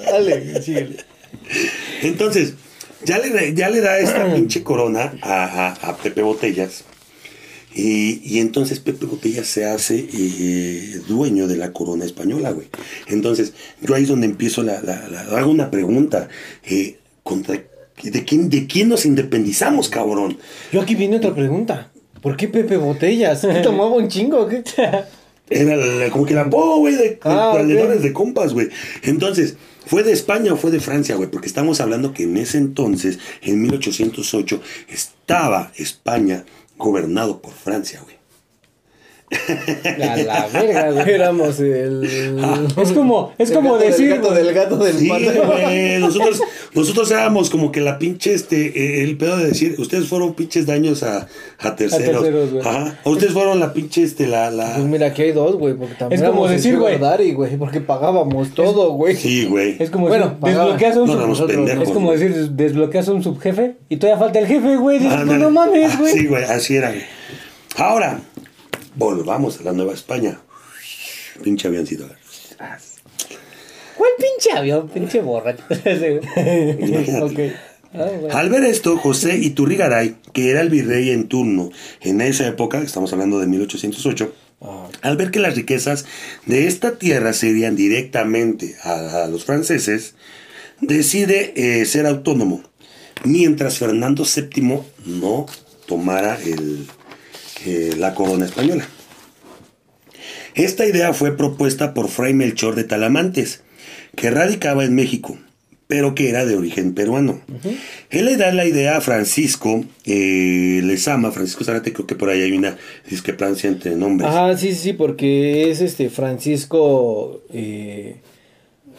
[0.05, 0.95] Dale, síguele.
[2.01, 2.53] Entonces,
[3.03, 6.85] ya le, ya le da esta pinche corona a, a- a Pepe Botellas.
[7.73, 12.67] Y, y entonces Pepe Botellas se hace eh, dueño de la corona española, güey.
[13.07, 16.27] Entonces, yo ahí es donde empiezo la, la- la- hago una pregunta.
[16.65, 17.61] eh, contra,
[18.03, 20.37] ¿de, quién, ¿De quién nos independizamos, cabrón?
[20.71, 21.91] Yo aquí viene otra pregunta.
[22.21, 23.41] ¿Por qué Pepe Botellas?
[23.53, 24.47] ¿Qué tomaba un chingo?
[24.47, 24.63] ¿Qué?
[25.49, 28.69] Era la- como que la apodo, güey, de, Ah, de compas, güey.
[29.03, 31.29] Entonces, ¿fue de España o fue de Francia, güey?
[31.29, 36.45] Porque estamos hablando que en ese entonces, en 1808, estaba España
[36.77, 38.15] gobernado por Francia, güey.
[39.31, 41.09] A la verga, güey.
[41.09, 42.03] Éramos el.
[42.77, 44.09] Es como, es el como gato decir.
[44.09, 45.99] Del gato del gato del Sí, güey.
[45.99, 46.41] Nosotros,
[46.73, 50.65] nosotros éramos como que la pinche, este, eh, el pedo de decir, ustedes fueron pinches
[50.65, 51.27] daños a,
[51.59, 52.23] a terceros.
[52.23, 52.67] terceros, güey.
[52.67, 52.99] Ajá.
[53.03, 54.73] O ustedes fueron la pinche, este, la, la.
[54.75, 56.99] Pues mira, aquí hay dos, güey, porque también Es como decir, güey.
[56.99, 59.15] Daddy, güey, porque pagábamos todo, güey.
[59.15, 59.77] Sí, güey.
[59.79, 61.83] Es como Bueno, decir, desbloqueas a un No, nosotros, pendejos.
[61.87, 62.19] Es como güey.
[62.19, 64.97] decir, desbloqueas a un subjefe y todavía falta el jefe, güey.
[64.99, 65.39] Dices, pues, Ándale.
[65.39, 66.13] no mames, güey.
[66.13, 66.89] Sí, güey, así era.
[66.89, 67.01] güey.
[67.77, 68.19] Ahora,
[68.95, 70.39] volvamos a la Nueva España.
[71.43, 72.07] Pinche avioncito.
[73.97, 74.89] ¿Cuál pinche avión?
[74.89, 75.63] Pinche borracho.
[75.69, 77.55] Imagínate.
[77.93, 78.39] Ah.
[78.39, 83.11] Al ver esto, José Iturrigaray, que era el virrey en turno en esa época, estamos
[83.11, 86.05] hablando de 1808, Ah, al ver que las riquezas
[86.45, 90.13] de esta tierra se irían directamente a, a los franceses,
[90.81, 92.61] decide eh, ser autónomo,
[93.23, 95.47] mientras Fernando VII no
[95.87, 96.85] tomara el,
[97.97, 98.87] la corona española.
[100.55, 103.63] Esta idea fue propuesta por Fray Melchor de Talamantes,
[104.15, 105.37] que radicaba en México,
[105.87, 107.41] pero que era de origen peruano.
[108.09, 112.41] Él le da la idea a Francisco eh, Lezama, Francisco Zarate, creo que por ahí
[112.41, 112.77] hay una
[113.09, 114.29] discrepancia entre nombres.
[114.59, 118.17] Sí, sí, sí, porque es este Francisco eh,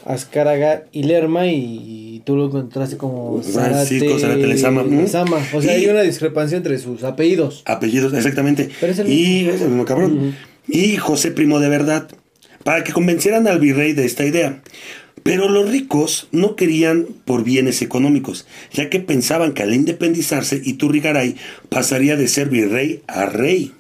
[0.07, 4.83] Azcárraga y Lerma y tú lo encontraste como Francisco Zárate Lezama.
[4.83, 5.39] Lezama.
[5.53, 7.63] O sea, Y- hay una discrepancia entre sus apellidos.
[7.67, 8.69] Apellidos, exactamente.
[8.81, 10.35] Pero es el y es el mismo cabrón.
[10.69, 12.09] Y José Primo de Verdad,
[12.65, 14.63] para que convencieran al virrey de esta idea.
[15.25, 21.37] Pero los ricos no querían por bienes económicos, ya que pensaban que al independizarse Iturrigaray
[21.69, 23.73] pasaría de ser virrey a rey,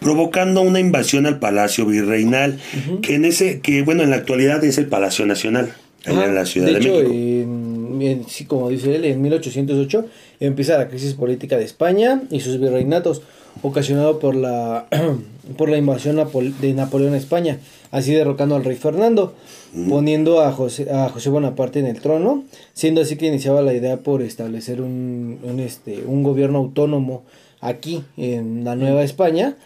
[0.00, 2.58] provocando una invasión al palacio virreinal,
[3.02, 5.72] que en ese, que bueno, en la actualidad es el Palacio Nacional,
[6.04, 7.10] allá en la Ciudad de, hecho, México.
[7.12, 10.06] en- en- sí, como dice él, en 1808
[10.40, 13.22] empieza la crisis política de España y sus virreinatos,
[13.62, 14.86] ocasionado por la,
[15.56, 16.16] por la invasión
[16.60, 17.58] de Napoleón a España,
[17.90, 19.34] así derrocando al rey Fernando,
[19.88, 23.96] poniendo a José, a José Bonaparte en el trono, siendo así que iniciaba la idea
[23.98, 27.24] por establecer un, un, este, un gobierno autónomo
[27.60, 29.56] aquí en la Nueva España.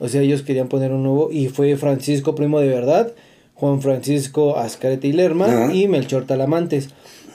[0.00, 3.12] O sea, ellos querían poner un nuevo y fue Francisco Primo de Verdad,
[3.54, 6.90] Juan Francisco Azcarete y Lerma y Melchor Talamantes.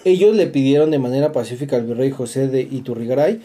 [0.06, 3.42] Ellos le pidieron de manera pacífica al virrey José de Iturrigaray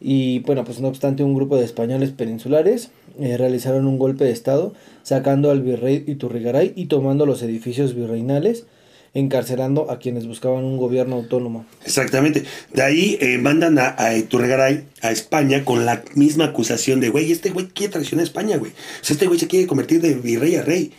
[0.00, 4.30] y bueno, pues no obstante un grupo de españoles peninsulares eh, realizaron un golpe de
[4.30, 8.66] estado sacando al virrey Iturrigaray y tomando los edificios virreinales,
[9.12, 11.66] encarcelando a quienes buscaban un gobierno autónomo.
[11.84, 12.44] Exactamente.
[12.72, 17.50] De ahí eh, mandan a, a a España con la misma acusación de, güey, este
[17.50, 18.70] güey quiere traicionar a España, güey.
[18.72, 20.92] O sea, este güey se quiere convertir de virrey a rey.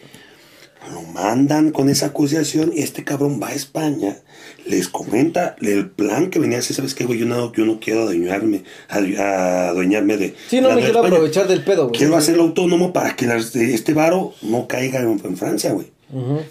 [0.91, 4.17] Lo mandan con esa acusación y este cabrón va a España,
[4.65, 7.19] les comenta el plan que venía a hacer, ¿sabes qué, güey?
[7.19, 10.33] Yo no, yo no quiero adueñarme, adu- adueñarme de...
[10.49, 11.07] Sí, no me quiero España.
[11.09, 11.99] aprovechar del pedo, güey.
[11.99, 15.85] Quiero hacerlo autónomo para que las de este varo no caiga en, en Francia, güey.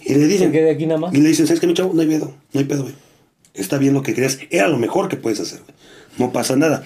[0.04, 0.52] Y le dicen...
[0.52, 1.14] Se quede aquí nada más.
[1.14, 1.92] Y le dicen, ¿sabes qué, mi chavo?
[1.94, 2.94] No hay pedo, no hay pedo, güey.
[3.54, 5.60] está bien lo que creas, era lo mejor que puedes hacer.
[6.18, 6.82] No pasa nada.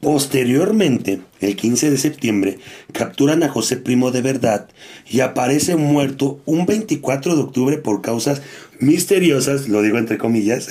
[0.00, 2.58] Posteriormente, el 15 de septiembre,
[2.92, 4.68] capturan a José Primo de verdad
[5.10, 8.40] y aparece muerto un 24 de octubre por causas
[8.78, 10.68] misteriosas, lo digo entre comillas,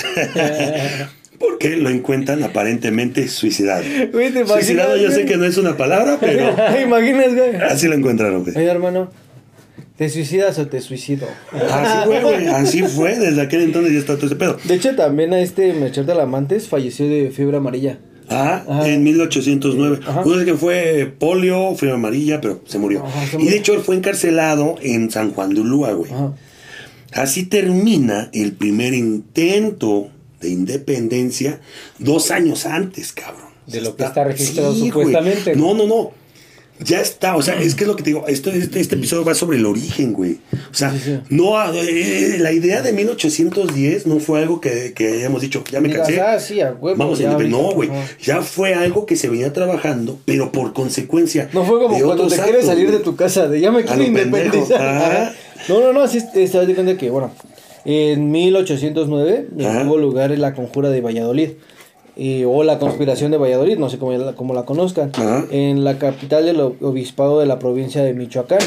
[1.39, 3.83] porque lo encuentran aparentemente suicidado.
[4.11, 7.55] Güey, ¿te imaginas, Suicidado yo sé que no es una palabra, pero ¿Te imaginas, güey?
[7.57, 8.43] así lo encontraron.
[8.43, 8.55] güey.
[8.55, 9.11] Oye, hermano,
[9.97, 11.27] ¿te suicidas o te suicido?
[11.51, 14.57] Así fue, güey, así fue, desde aquel entonces ya está todo ese pedo.
[14.63, 17.99] De hecho, también a este Melchor de Alamantes falleció de fiebre amarilla.
[18.29, 18.87] Ah, Ajá.
[18.89, 19.99] en 1809.
[20.05, 20.23] Ajá.
[20.25, 23.05] Uno que fue polio, fiebre amarilla, pero se murió.
[23.05, 26.11] Ajá, se Y de hecho él fue encarcelado en San Juan de Ulúa, güey.
[27.13, 30.09] Así termina el primer intento
[30.41, 31.61] de independencia
[31.99, 33.47] dos años antes, cabrón.
[33.65, 35.55] De lo que está registrado supuestamente.
[35.55, 36.11] No, no, no.
[36.83, 39.25] Ya está, o sea, es que es lo que te digo, esto, este, este episodio
[39.25, 40.37] va sobre el origen, güey.
[40.71, 41.19] O sea, Sí, sí.
[41.29, 45.87] no, eh, la idea de 1810 no fue algo que, que hayamos dicho, ya me
[45.87, 46.21] Digas, cansé.
[46.21, 47.89] ah, sí, a huevo, Vamos a independ- No, ahorita, güey.
[48.21, 51.49] Ya fue algo que se venía trabajando, pero por consecuencia.
[51.53, 54.81] No fue como cuando te quieres salir de tu casa, de ya me quiero independizar.
[54.81, 55.33] Ajá.
[55.69, 57.31] No, no, no, así estás de cuenta que, bueno,
[57.83, 59.83] en 1809 Ajá.
[59.83, 61.49] tuvo lugar la conjura de Valladolid.
[62.17, 65.45] Eh, o la conspiración de Valladolid, no sé cómo la, cómo la conozcan, Ajá.
[65.51, 68.59] en la capital del obispado de la provincia de Michoacán,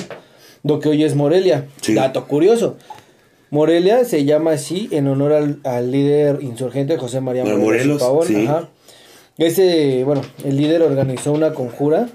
[0.62, 1.66] lo que hoy es Morelia.
[1.80, 1.94] Sí.
[1.94, 2.76] Dato curioso.
[3.50, 8.26] Morelia se llama así en honor al, al líder insurgente José María Morelos, Morelos, Pavón.
[8.26, 8.46] sí.
[8.46, 8.68] Ajá.
[9.38, 12.08] Ese, bueno, el líder organizó una conjura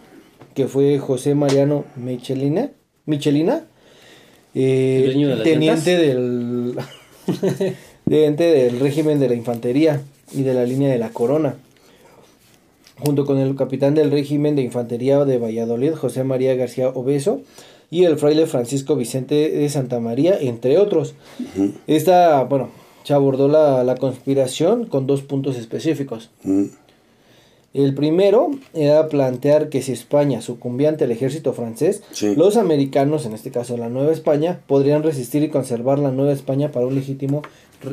[0.54, 2.70] que fue José Mariano Michelina,
[3.06, 3.66] Michelina,
[4.54, 6.76] eh, ¿El dueño de las teniente del
[8.08, 10.02] teniente del régimen de la infantería
[10.34, 11.56] y de la línea de la corona,
[13.00, 17.42] junto con el capitán del régimen de infantería de Valladolid, José María García Obeso,
[17.92, 21.14] y el fraile Francisco Vicente de Santa María, entre otros.
[21.88, 22.70] Esta, bueno,
[23.04, 26.32] se abordó la, la conspiración con dos puntos específicos.
[27.74, 32.34] El primero era plantear que si España sucumbía ante el ejército francés, Sí.
[32.36, 36.72] los americanos, en este caso la Nueva España, podrían resistir y conservar la Nueva España
[36.72, 37.42] para un legítimo...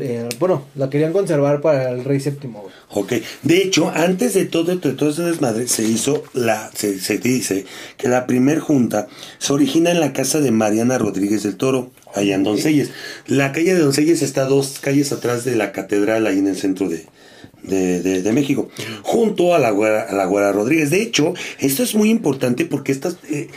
[0.01, 2.65] eh, bueno, la querían conservar para el rey séptimo.
[2.91, 7.19] Ok, de hecho, antes de todo, de todo ese desmadre, se hizo la, se, se
[7.19, 7.65] dice
[7.97, 12.35] que la primer junta se origina en la casa de Mariana Rodríguez del Toro, allá
[12.35, 12.91] en Doncelles.
[13.27, 16.89] La calle de Doncelles está dos calles atrás de la catedral, ahí en el centro
[16.89, 17.07] de,
[17.63, 18.69] de, de- de México,
[19.03, 20.91] junto a la, güera, a la Güera Rodríguez.
[20.91, 23.17] De hecho, esto es muy importante porque estas...
[23.31, 23.49] eh,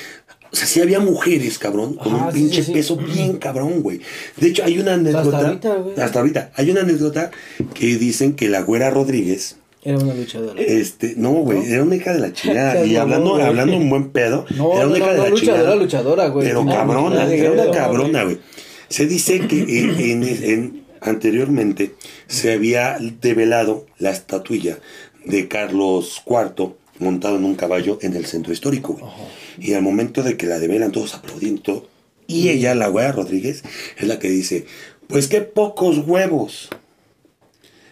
[0.55, 2.71] o sea, sí había mujeres, cabrón, con Ajá, un pinche sí, sí.
[2.71, 3.99] peso bien cabrón, güey.
[4.37, 5.37] De hecho, hay una anécdota...
[5.39, 5.99] ahorita, güey.
[5.99, 6.51] hasta ahorita.
[6.55, 7.29] Hay una anécdota
[7.73, 9.57] que dicen que la Güera Rodríguez...
[9.83, 10.59] Era una luchadora.
[10.61, 12.85] Este, no, güey, era una hija de la chingada.
[12.85, 13.43] Y hablando, güey.
[13.45, 15.75] hablando un buen pedo, No, era una hija no, de la luchadora, chingada.
[15.75, 16.47] luchadora, güey.
[16.47, 18.37] Pero cabrona, era una cabrona, güey.
[18.87, 21.95] Se dice que en, en- en- anteriormente
[22.27, 24.79] se había develado la estatuilla
[25.25, 29.11] de Carlos IV montado en un caballo en el centro histórico, güey.
[29.59, 31.87] Y al momento de que la develan, todos aplaudiendo.
[32.27, 33.63] Y ella, la güera Rodríguez,
[33.97, 34.65] es la que dice,
[35.07, 36.69] pues qué pocos huevos.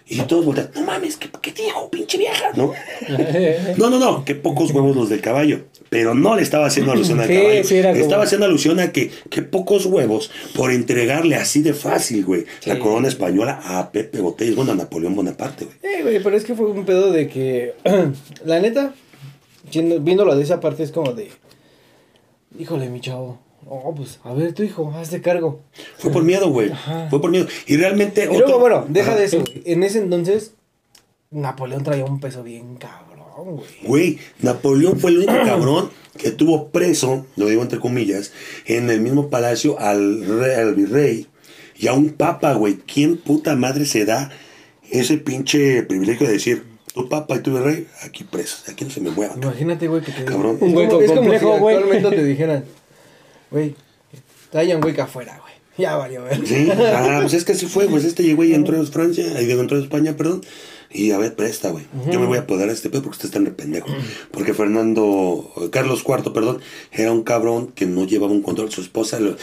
[0.06, 2.52] Y todos voltean, no mames, ¿qué, qué dijo, pinche vieja?
[2.56, 2.74] ¿No?
[3.78, 5.62] No, no, no, qué pocos huevos los del caballo.
[5.89, 7.63] Pero no le estaba haciendo alusión al Sí, caballo.
[7.63, 12.26] sí, como- Estaba haciendo alusión a que, qué pocos huevos por entregarle así de fácil,
[12.26, 15.78] güey, la corona española a Pepe Botellas, bueno, a Napoleón Bonaparte, güey.
[15.84, 17.74] Eh, güey, pero es que fue un pedo de que,
[18.46, 18.94] la neta,
[19.72, 21.30] viéndolo de esa parte es como de,
[22.60, 25.62] híjole, mi chavo, oh, pues, a ver, tu hijo, hazte cargo.
[25.97, 26.71] Fue por miedo, güey.
[27.10, 27.47] Fue por miedo.
[27.67, 28.23] Y realmente.
[28.23, 29.19] Y luego, otro- bueno, deja Ajá.
[29.19, 29.62] de eso, güey.
[29.65, 30.54] en ese entonces,
[31.32, 33.67] Napoleón traía un peso bien cabrón, güey.
[33.84, 38.32] Güey, Napoleón fue el único cabrón que tuvo preso, lo digo entre comillas,
[38.65, 41.28] en el mismo palacio al, rey- al virrey
[41.76, 42.76] y a un papa, güey.
[42.86, 44.32] ¿Quién puta madre se da
[44.91, 49.02] ese pinche privilegio de decir, tu papa y tu virrey, aquí presos, aquí no se
[49.02, 49.41] me muevan?
[49.41, 50.60] Imagínate, güey, que te Cabrón.
[50.62, 51.76] Un hueco es como complejo, si güey.
[51.78, 52.65] actualmente te dijeran,
[53.54, 53.76] güey,
[54.50, 55.54] trae un hueco afuera, güey.
[55.78, 56.46] Ya valió, güey.
[56.46, 59.62] Sí, ah, pues es que así fue, pues este llegó y entró en Francia, digo,
[59.62, 60.42] entró en España, perdón,
[60.93, 61.86] y a ver, presta, güey.
[62.12, 63.88] Yo me voy a apoderar de este pedo porque usted está en el pendejo.
[64.32, 66.60] Porque Fernando, Carlos IV, perdón,
[66.91, 68.71] era un cabrón que no llevaba un control.
[68.71, 69.36] Su esposa, lo,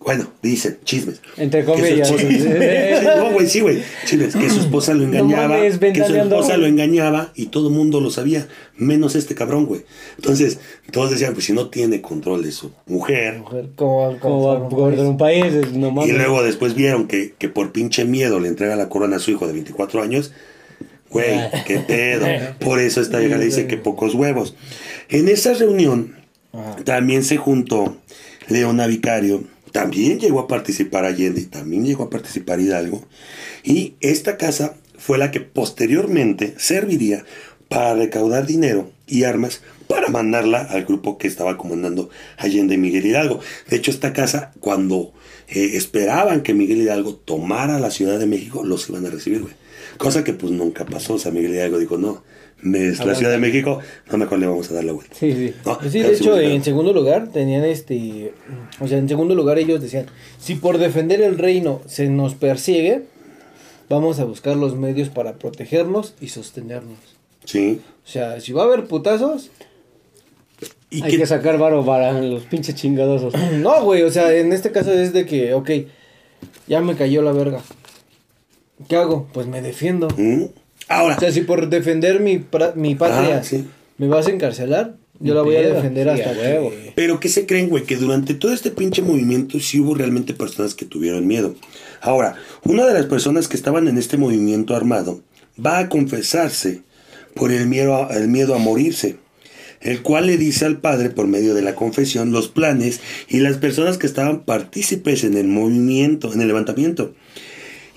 [0.00, 1.20] bueno, dicen, chismes.
[1.36, 2.10] Entre comillas.
[2.10, 4.34] no, güey, sí, güey, chismes.
[4.34, 8.00] Que su esposa lo engañaba, mames, que su esposa lo engañaba y todo el mundo
[8.00, 9.82] lo sabía, menos este cabrón, güey.
[10.16, 10.58] Entonces,
[10.92, 15.16] todos decían, pues si no tiene control de su mujer, Mujer, va a gobernar un
[15.18, 16.10] país, es- no mames.
[16.10, 19.30] y luego después vieron que, que por pinche miedo le entrega la corona a su
[19.30, 20.32] hijo de 24 años.
[21.10, 22.26] Güey, qué pedo.
[22.60, 24.54] Por eso esta vieja le dice que pocos huevos.
[25.08, 26.16] En esa reunión
[26.52, 26.76] Ajá.
[26.84, 27.96] también se juntó
[28.48, 29.44] Leona Vicario.
[29.72, 31.42] También llegó a participar Allende.
[31.46, 33.04] También llegó a participar Hidalgo.
[33.62, 37.24] Y esta casa fue la que posteriormente serviría
[37.68, 43.40] para recaudar dinero y armas para mandarla al grupo que estaba comandando Allende Miguel Hidalgo.
[43.68, 45.12] De hecho, esta casa, cuando
[45.48, 49.54] eh, esperaban que Miguel Hidalgo tomara la Ciudad de México, los iban a recibir, güey.
[49.98, 51.14] Cosa que pues nunca pasó.
[51.14, 52.22] O sea, Miguel Hidalgo dijo, no,
[52.62, 53.80] es la Ciudad de México,
[54.10, 55.14] no mejor le vamos a dar la vuelta.
[55.14, 55.54] Sí, sí.
[55.64, 58.32] No, Pues sí, de hecho, en segundo lugar tenían este,
[58.80, 60.06] o sea, en segundo lugar ellos decían,
[60.40, 63.02] si por defender el reino se nos persigue,
[63.88, 66.98] vamos a buscar los medios para protegernos y sostenernos.
[67.44, 67.80] Sí.
[68.04, 69.50] O sea, si va a haber putazos,
[70.90, 73.34] Y Hay que, que sacar varo para los pinches chingadosos.
[73.58, 75.70] no, güey, o sea, en este caso es de que, ok,
[76.66, 77.60] ya me cayó la verga.
[78.88, 79.26] ¿Qué hago?
[79.32, 80.08] Pues me defiendo.
[80.16, 80.44] ¿Mm?
[80.88, 82.44] Ahora, O sea, si por defender mi,
[82.76, 83.66] mi patria Ah, sí.
[83.98, 86.92] me vas a encarcelar, yo la voy a defender hasta que...
[86.94, 87.82] Pero ¿qué se creen, güey?
[87.84, 91.54] Que durante todo este pinche movimiento sí hubo realmente personas que tuvieron miedo.
[92.00, 95.20] Ahora, una de las personas que estaban en este movimiento armado
[95.64, 96.82] va a confesarse
[97.34, 99.16] por el miedo a, el miedo a morirse,
[99.80, 103.56] el cual le dice al padre por medio de la confesión los planes y las
[103.58, 107.14] personas que estaban partícipes en el movimiento, en el levantamiento.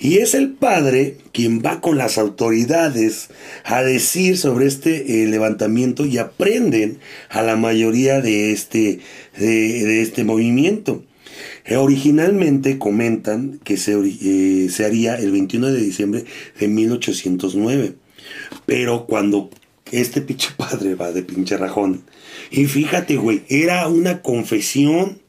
[0.01, 3.29] Y es el padre quien va con las autoridades
[3.63, 6.97] a decir sobre este eh, levantamiento y aprenden
[7.29, 8.99] a la mayoría de este,
[9.37, 11.03] de, este movimiento.
[11.65, 16.25] Eh, originalmente comentan que se, eh, se haría el 21 de diciembre
[16.59, 17.93] de 1809.
[18.65, 19.51] Pero cuando
[19.91, 22.01] este pinche padre va de pinche rajón,
[22.49, 25.20] y fíjate, güey, era una confesión.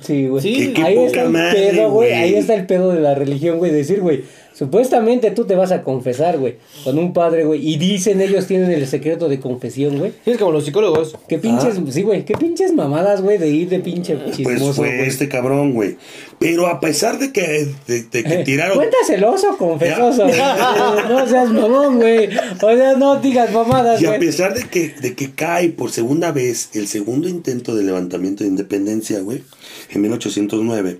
[0.00, 0.42] Sí, güey.
[0.42, 2.08] Sí, Que qué ahí poca está el madre, pedo, güey.
[2.10, 2.12] güey.
[2.22, 3.70] Ahí está el pedo de la religión, güey.
[3.72, 4.22] Decir, güey,
[4.62, 7.66] supuestamente tú te vas a confesar, güey, con un padre, güey.
[7.68, 10.12] Y dicen ellos tienen el secreto de confesión, güey.
[10.24, 11.16] Sí, es como los psicólogos.
[11.28, 14.88] Qué pinches, sí, güey, qué pinches mamadas, güey, de ir de pinche Pues chismoso, fue
[14.96, 15.08] güey.
[15.08, 15.96] este cabrón, güey.
[16.38, 18.76] Pero a pesar de que, de, de que Eh, tiraron...
[18.76, 20.24] Cuenta celoso, confesoso.
[20.26, 20.38] güey.
[21.08, 22.28] no seas mamón, güey.
[22.62, 24.20] O sea, no digas mamadas, Y a güey.
[24.20, 28.50] pesar de que, de que cae por segunda vez el segundo intento de levantamiento de
[28.50, 29.42] independencia, güey,
[29.90, 30.98] en 1809,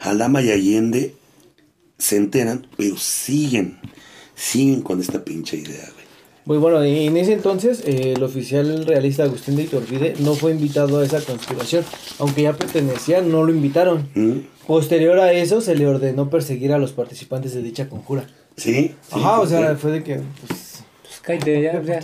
[0.00, 1.14] Aldama y Allende
[2.00, 3.78] se enteran, pero siguen,
[4.34, 6.00] siguen con esta pinche idea, güey.
[6.46, 10.52] Muy bueno, y en ese entonces eh, el oficial realista Agustín de Iturbide no fue
[10.52, 11.84] invitado a esa conspiración,
[12.18, 14.08] aunque ya pertenecía, no lo invitaron.
[14.14, 14.38] ¿Mm?
[14.66, 18.26] Posterior a eso se le ordenó perseguir a los participantes de dicha conjura.
[18.56, 18.72] ¿Sí?
[18.72, 22.00] Sí, Ajá, o sea, fue de que, pues, Pues cállate, ya, ya.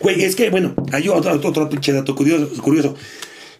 [0.00, 2.96] Güey, es que, bueno, hay otro, otro, otro pinche dato curioso, curioso.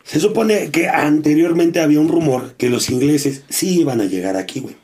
[0.04, 4.60] Se supone que anteriormente había un rumor que los ingleses sí iban a llegar aquí,
[4.60, 4.76] güey.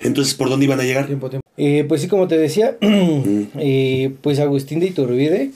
[0.00, 1.06] Entonces, ¿por dónde iban a llegar?
[1.06, 1.46] Tiempo, tiempo.
[1.56, 5.50] Eh, pues sí, como te decía, eh, pues Agustín de Iturbide,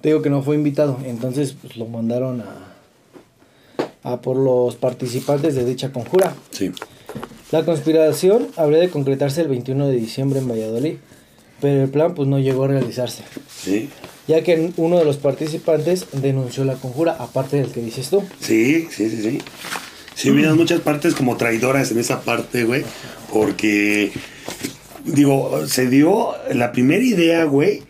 [0.00, 2.72] te digo que no fue invitado, entonces pues, lo mandaron a,
[4.02, 6.34] a por los participantes de dicha conjura.
[6.50, 6.72] Sí.
[7.50, 10.94] La conspiración habría de concretarse el 21 de diciembre en Valladolid,
[11.60, 13.22] pero el plan pues no llegó a realizarse,
[13.54, 13.90] Sí.
[14.28, 18.22] Ya que uno de los participantes denunció la conjura, aparte del que dices tú.
[18.40, 19.38] Sí, sí, sí, sí.
[20.14, 22.84] Sí, hubieron muchas partes como traidoras en esa parte, güey.
[23.32, 24.12] Porque,
[25.04, 27.82] digo, se dio la primera idea, güey.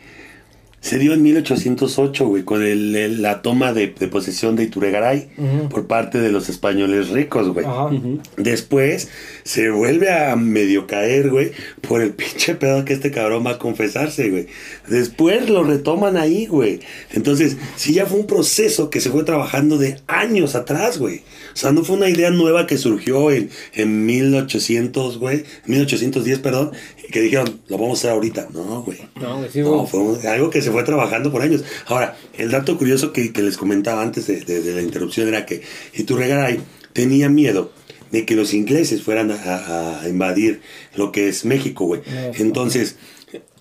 [0.83, 5.29] Se dio en 1808, güey, con el, el- la toma de, de posesión de Ituregaray
[5.71, 7.65] por parte de los españoles ricos, güey.
[7.65, 7.89] Ajá.
[8.37, 9.09] Después
[9.45, 13.59] se vuelve a medio caer, güey, por el pinche pedo que este cabrón va a
[13.59, 14.49] confesarse, güey.
[14.89, 16.81] Después lo retoman ahí, güey.
[17.13, 21.23] Entonces, sí ya fue un proceso que se fue trabajando de años atrás, güey.
[21.53, 26.73] O sea, no fue una idea nueva que surgió en, en 1800, güey, 1810, perdón,
[27.11, 28.49] que dijeron, lo vamos a hacer ahorita.
[28.53, 28.99] No, güey.
[29.21, 31.65] No, güey, sí, No, fue algo que se fue trabajando por años.
[31.87, 35.45] Ahora, el dato curioso que, que les comentaba antes de, de- de la interrupción era
[35.47, 35.63] que
[35.95, 36.61] Iturregaray
[36.93, 37.73] tenía miedo
[38.11, 40.61] de que los ingleses fueran a, a- a invadir
[40.97, 42.03] lo que es México, güey.
[42.37, 42.97] Entonces,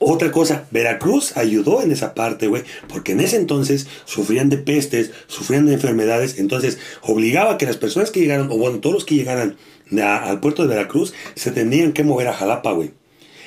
[0.03, 5.11] otra cosa, Veracruz ayudó en esa parte, güey, porque en ese entonces sufrían de pestes,
[5.27, 9.13] sufrían de enfermedades, entonces obligaba que las personas que llegaran, o bueno, todos los que
[9.13, 9.57] llegaran
[10.01, 12.93] al puerto de Veracruz, se tenían que mover a Jalapa, güey.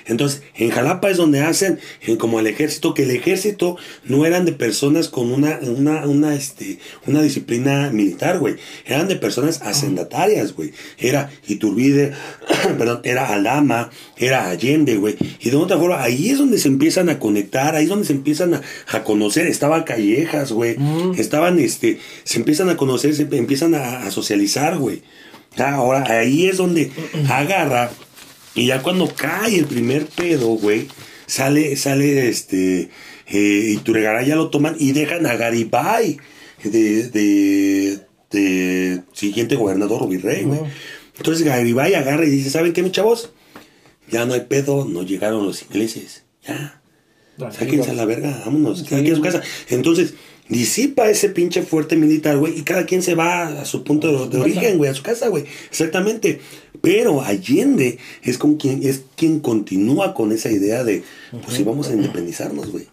[0.07, 4.45] Entonces, en Jalapa es donde hacen eh, como el ejército, que el ejército no eran
[4.45, 8.57] de personas con una, una, una, este, una disciplina militar, güey.
[8.87, 10.73] Eran de personas hacendatarias, güey.
[10.99, 12.13] Era Iturbide,
[12.79, 15.17] perdón, era Aldama, era Allende, güey.
[15.41, 18.13] Y de otra forma, ahí es donde se empiezan a conectar, ahí es donde se
[18.13, 19.47] empiezan a, a conocer.
[19.47, 20.77] Estaban Callejas, güey.
[21.17, 25.03] Estaban, este, se empiezan a conocer, se empiezan a, a socializar, güey.
[25.59, 26.91] Ah, Ahora, ahí es donde
[27.29, 27.91] agarra
[28.55, 30.89] y ya cuando cae el primer pedo, güey,
[31.27, 32.91] sale, sale este,
[33.27, 36.19] eh, Ituregaray ya lo toman y dejan a Garibay
[36.63, 38.01] de, de,
[38.31, 40.61] de siguiente gobernador o virrey, güey.
[41.17, 43.31] Entonces Garibay agarra y dice, ¿saben qué, mis chavos?
[44.11, 46.25] ya no hay pedo, no llegaron los ingleses.
[46.47, 46.81] Ya.
[47.51, 49.43] Sáquense a la verga, vámonos, cada quien a su casa.
[49.69, 50.15] Entonces,
[50.49, 54.37] disipa ese pinche fuerte militar, güey, y cada quien se va a su punto de,
[54.37, 55.45] de origen, güey, a su casa, güey.
[55.69, 56.41] Exactamente.
[56.85, 61.03] Pero Allende es con quien, es quien continúa con esa idea de,
[61.43, 62.85] pues sí, vamos a independizarnos, güey.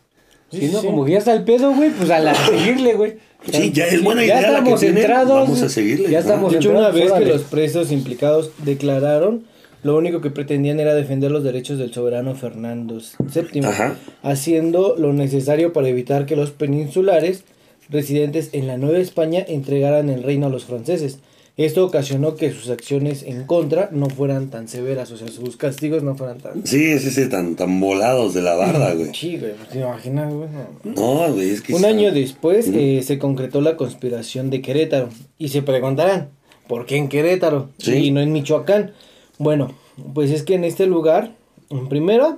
[0.51, 3.13] Si no, como que ya está el pedo, güey, pues a la seguirle, güey.
[3.51, 5.33] Sí, ya es buena Ya idea la que estamos tienen, entrados.
[5.33, 6.09] vamos a seguirle.
[6.09, 9.43] Ya estamos De hecho, una vez que los presos implicados declararon,
[9.83, 12.99] lo único que pretendían era defender los derechos del soberano Fernando
[13.33, 13.95] VII, Ajá.
[14.23, 17.43] haciendo lo necesario para evitar que los peninsulares
[17.89, 21.17] residentes en la Nueva España entregaran el reino a los franceses.
[21.57, 26.01] Esto ocasionó que sus acciones en contra no fueran tan severas, o sea, sus castigos
[26.01, 26.65] no fueran tan...
[26.65, 29.13] Sí, es ese tan, tan volados de la barda, güey.
[29.13, 30.47] Sí, güey, ¿te imaginas, güey?
[30.85, 30.93] No.
[31.27, 31.73] No, güey, es que...
[31.73, 35.09] Un está- año después eh, se concretó la conspiración de Querétaro.
[35.37, 36.29] Y se preguntarán,
[36.67, 37.69] ¿por qué en Querétaro?
[37.79, 37.95] Sí.
[37.95, 38.91] Y no en Michoacán.
[39.37, 39.73] Bueno,
[40.13, 41.31] pues es que en este lugar,
[41.69, 42.37] en primera,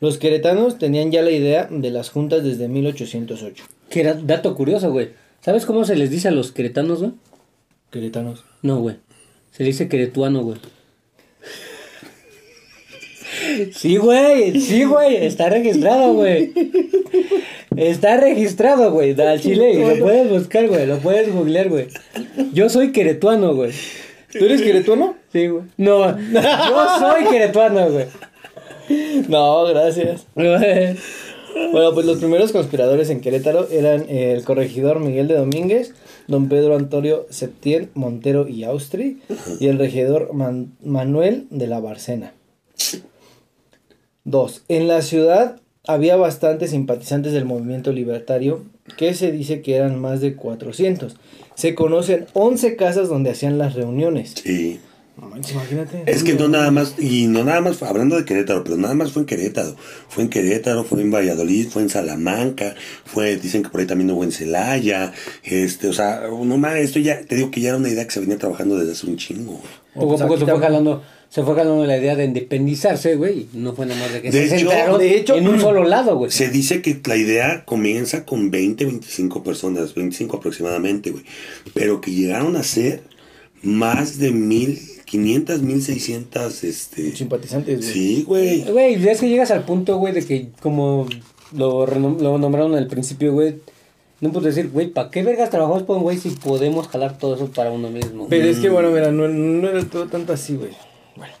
[0.00, 3.64] los queretanos tenían ya la idea de las juntas desde 1808.
[3.88, 5.10] Que era dato curioso, güey.
[5.40, 7.12] ¿Sabes cómo se les dice a los queretanos, güey?
[7.92, 8.42] Queretanos.
[8.62, 8.96] No, güey.
[9.50, 10.56] Se dice queretuano, güey.
[13.74, 14.58] Sí, güey.
[14.58, 15.26] Sí, güey.
[15.26, 16.54] Está registrado, güey.
[17.76, 19.20] Está registrado, güey.
[19.20, 19.74] Al chile.
[19.74, 20.86] Y lo puedes buscar, güey.
[20.86, 21.88] Lo puedes googlear, güey.
[22.54, 23.72] Yo soy queretuano, güey.
[24.32, 25.14] ¿Tú eres queretuano?
[25.30, 25.64] Sí, güey.
[25.76, 26.18] No.
[26.18, 28.06] Yo soy queretuano, güey.
[29.28, 30.26] No, gracias.
[31.72, 35.94] Bueno, pues los primeros conspiradores en Querétaro eran el corregidor Miguel de Domínguez,
[36.28, 39.20] don Pedro Antonio Septién Montero y Austri,
[39.60, 42.34] y el regidor Man- Manuel de la Barcena.
[44.24, 48.64] Dos, en la ciudad había bastantes simpatizantes del movimiento libertario,
[48.96, 51.16] que se dice que eran más de 400.
[51.54, 54.34] Se conocen 11 casas donde hacían las reuniones.
[54.42, 54.80] Sí.
[55.22, 56.02] No manches, imagínate.
[56.06, 59.12] Es que no nada más, y no nada más, hablando de Querétaro, pero nada más
[59.12, 59.76] fue en Querétaro.
[60.08, 64.10] Fue en Querétaro, fue en Valladolid, fue en Salamanca, fue, dicen que por ahí también
[64.10, 65.12] hubo en Celaya,
[65.44, 68.10] este, o sea, no más, esto ya, te digo que ya era una idea que
[68.10, 69.60] se venía trabajando desde hace un chingo.
[69.94, 73.46] Poco a poco se fue jalando, se fue jalando la idea de independizarse, güey.
[73.54, 75.60] y No fue nada más de que De se hecho- centraron de hecho- en un
[75.60, 76.32] solo lado, güey.
[76.32, 81.22] Se dice que la idea comienza con 20, 25 personas, 25 aproximadamente, güey,
[81.74, 83.02] pero que llegaron a ser
[83.62, 84.32] más de
[85.12, 87.16] 1500, 1600, este...
[87.16, 87.92] Simpatizantes, güey.
[87.92, 88.62] Sí, güey.
[88.70, 91.06] Güey, es que llegas al punto, güey, de que como
[91.54, 93.56] lo, lo nombraron al principio, güey.
[94.20, 97.34] No puedes decir, güey, ¿para qué vergas trabajamos por un güey si podemos jalar todo
[97.34, 98.28] eso para uno mismo?
[98.30, 100.70] Pero es que, bueno, mira, no, no era todo tanto así, güey.
[101.16, 101.34] Bueno.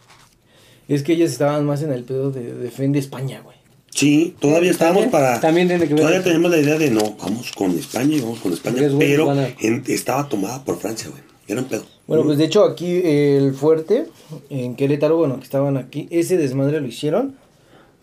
[0.88, 3.56] Es que ellos estaban más en el pedo de defende España, güey.
[3.94, 5.38] Sí, todavía estábamos para...
[5.38, 6.28] también tiene que ver Todavía eso.
[6.28, 9.08] tenemos la idea de no, vamos con España y vamos con España, Porque es güey,
[9.10, 11.22] pero van a- en- estaba tomada por Francia, güey.
[11.68, 11.84] Pedo.
[12.06, 14.06] Bueno, pues de hecho aquí eh, el fuerte
[14.50, 17.36] en Querétaro, bueno, que estaban aquí, ese desmadre lo hicieron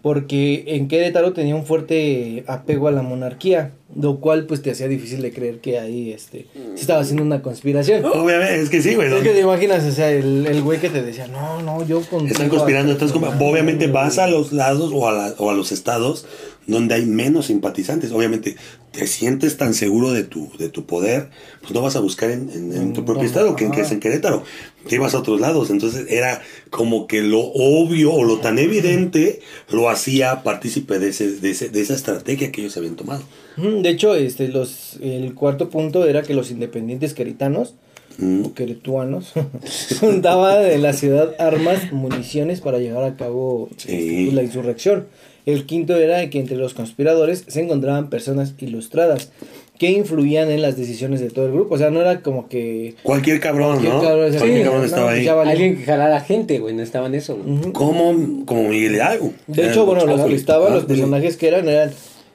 [0.02, 4.88] porque en Querétaro tenía un fuerte apego a la monarquía, lo cual pues te hacía
[4.88, 6.46] difícil de creer que ahí este
[6.76, 8.06] se estaba haciendo una conspiración.
[8.06, 9.14] Obviamente, es que sí, güey.
[9.14, 12.00] Es que te imaginas, o sea, el, el güey que te decía, no, no, yo.
[12.00, 12.94] Están conspirando.
[12.94, 16.26] Entonces, como- obviamente vas a los lados o a, la- o a los estados
[16.68, 18.12] donde hay menos simpatizantes.
[18.12, 18.56] Obviamente,
[18.92, 21.30] te sientes tan seguro de tu, de tu poder,
[21.62, 23.92] pues no vas a buscar en, en- en tu propio Mm, estado, que, que es
[23.92, 24.44] en Querétaro.
[24.88, 25.70] Te ibas a otros lados.
[25.70, 29.42] Entonces, era como que lo obvio o lo tan evidente
[29.72, 33.24] lo hacía partícipe de, ese, de, ese- de esa estrategia que ellos habían tomado.
[33.58, 37.76] De hecho, este, los, el cuarto punto era que los independientes queritanos
[38.18, 38.44] Mm.
[38.48, 39.32] o queretuanos
[40.00, 43.88] juntaban en la ciudad armas, municiones para llevar a cabo Sí.
[43.94, 45.06] este, pues, la insurrección.
[45.54, 49.32] El quinto era que entre los conspiradores se encontraban personas ilustradas
[49.78, 51.76] que influían en las decisiones de todo el grupo.
[51.76, 52.96] O sea, no era como que...
[53.04, 54.02] Cualquier cabrón, Cualquier ¿no?
[54.02, 55.28] cabrón, o sea, Cualquier sí, cabrón no, estaba pues ahí.
[55.28, 57.50] Alguien que jalara gente, güey, no estaban eso, güey.
[57.60, 57.72] Ujú.
[57.74, 59.34] Como, como Miguel Hidalgo.
[59.48, 60.88] De hecho, bueno, los listaban, Ah, los sí.
[60.90, 61.92] personajes que eran, eran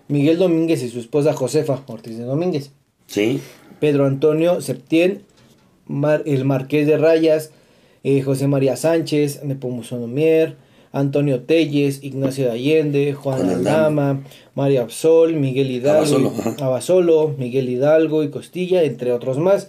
[0.09, 2.71] Miguel Domínguez y su esposa Josefa Ortiz de Domínguez.
[3.09, 3.41] Sí.
[3.79, 5.23] Pedro Antonio Septién,
[5.87, 7.51] Mar- el Marqués de Rayas,
[8.05, 10.57] eh, José María Sánchez, Nepomuceno Mier,
[10.95, 14.23] Antonio Telles, Ignacio de Allende, Juan Aldama.
[14.55, 19.69] María Absol, Miguel Hidalgo, Abasolo, Miguel Hidalgo y Costilla, entre otros más.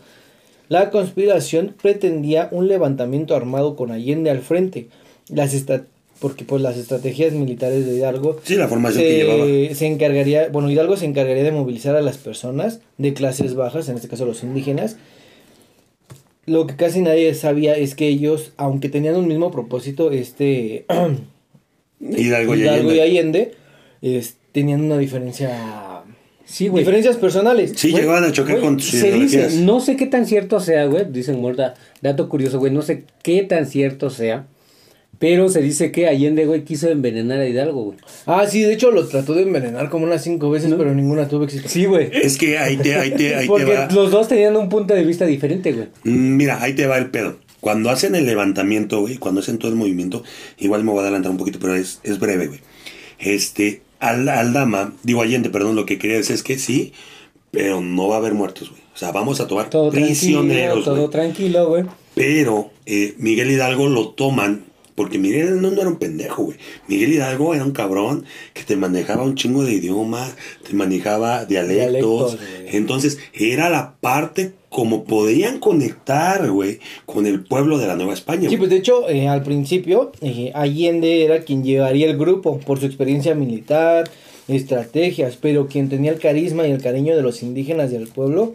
[0.70, 4.88] La conspiración pretendía un levantamiento armado con Allende al frente,
[5.30, 5.54] las
[6.20, 9.46] porque pues las estrategias militares de Hidalgo Sí, la formación que llevaba.
[9.46, 13.90] se, se encargaría, bueno, Hidalgo se encargaría de movilizar a las personas de clases bajas,
[13.90, 14.98] en este caso los indígenas.
[16.46, 20.86] Lo que casi nadie sabía es que ellos, aunque tenían un mismo propósito, este
[22.00, 23.40] Hidalgo y Hidalgo y Allende.
[23.40, 23.56] Allende,
[24.20, 26.04] es- tenían una diferencia,
[26.46, 26.84] Sí, güey.
[26.84, 27.74] diferencias personales.
[27.76, 30.60] Sí, Güey, llegaban a chocar güey, con sus Se dice, no sé qué tan cierto
[30.60, 31.06] sea, güey.
[31.12, 32.72] Dicen, muerta, dato curioso, güey.
[32.72, 34.48] No sé qué tan cierto sea
[35.20, 37.98] Pero se dice que Allende, güey, quiso envenenar a Hidalgo, güey.
[38.26, 41.46] Ah, sí, de hecho lo trató de envenenar como unas cinco veces, pero ninguna tuvo
[41.46, 41.70] éxito.
[41.70, 42.10] Sí, güey.
[42.12, 43.88] Es que ahí te, ahí te, ahí te Porque va.
[43.92, 45.88] los dos tenían un punto de vista diferente, güey.
[46.04, 47.38] Mm, Mira, ahí te va el pedo.
[47.62, 50.24] Cuando hacen el levantamiento, güey, cuando hacen todo el movimiento,
[50.60, 52.60] igual me voy a adelantar un poquito, pero es, es breve, güey.
[53.18, 56.94] Este, al, al dama, digo Allende, perdón, lo que quería decir es que sí,
[57.52, 58.82] pero no va a haber muertos, güey.
[58.94, 61.10] O sea, vamos a tomar Todo tranquilo, prisioneros, todo güey.
[61.10, 61.84] tranquilo, güey.
[62.14, 64.64] Pero eh, Miguel Hidalgo lo toman,
[64.96, 66.58] porque Miguel no, no era un pendejo, güey.
[66.88, 70.36] Miguel Hidalgo era un cabrón que te manejaba un chingo de idiomas,
[70.66, 72.38] te manejaba dialectos.
[72.68, 78.50] Entonces, era la parte como podían conectar, güey, con el pueblo de la Nueva España.
[78.50, 82.80] Sí, pues de hecho, eh, al principio, eh, Allende era quien llevaría el grupo por
[82.80, 84.10] su experiencia militar,
[84.48, 88.54] estrategias, pero quien tenía el carisma y el cariño de los indígenas del pueblo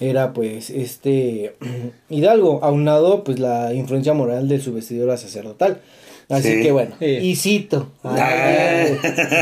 [0.00, 1.54] era pues este
[2.08, 5.80] Hidalgo, aunado pues la influencia moral de su vestidura sacerdotal.
[6.28, 6.62] Así Sí.
[6.62, 7.06] que bueno, Sí.
[7.06, 8.24] y cito, a Ah.
[8.26, 8.98] Allende,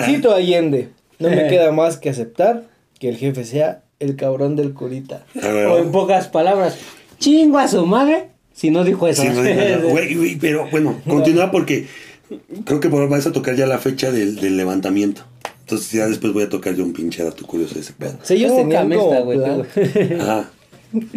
[0.06, 0.88] cito a Allende,
[1.18, 2.64] no me queda más que aceptar
[3.00, 5.24] que el jefe sea el cabrón del curita.
[5.42, 6.76] O en pocas palabras,
[7.18, 9.22] chingo a su madre si no dijo eso.
[9.22, 9.42] Sí, no.
[9.90, 11.86] Güey, güey, pero bueno, continúa porque
[12.64, 15.22] creo que vas a tocar ya la fecha del, del levantamiento.
[15.66, 18.16] Entonces ya después voy a tocar yo un pinche dato curioso de ese pedo.
[18.22, 19.40] O sea, ellos Poca tenían como güey.
[20.20, 20.50] Ajá.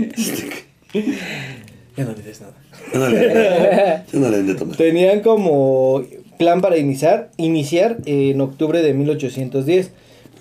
[1.98, 2.54] Ya no dices nada.
[2.94, 4.78] Yo no le, yo no le den de tomar.
[4.78, 6.04] Tenían como
[6.38, 9.92] plan para iniciar, iniciar en octubre de 1810,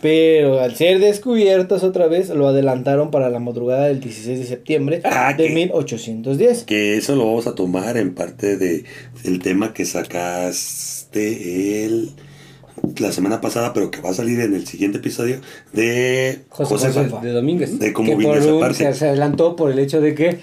[0.00, 5.00] pero al ser descubiertos otra vez lo adelantaron para la madrugada del 16 de septiembre
[5.04, 6.64] Ah, de que- 1810.
[6.64, 8.84] Que eso lo vamos a tomar en parte de
[9.24, 12.10] el tema que sacaste el
[12.98, 15.40] la semana pasada, pero que va a salir en el siguiente episodio
[15.72, 17.78] de José, José José Fa- de Domínguez.
[17.78, 18.74] De cómo que vino por esa un- parte.
[18.76, 20.38] se, se adelantó por el hecho de que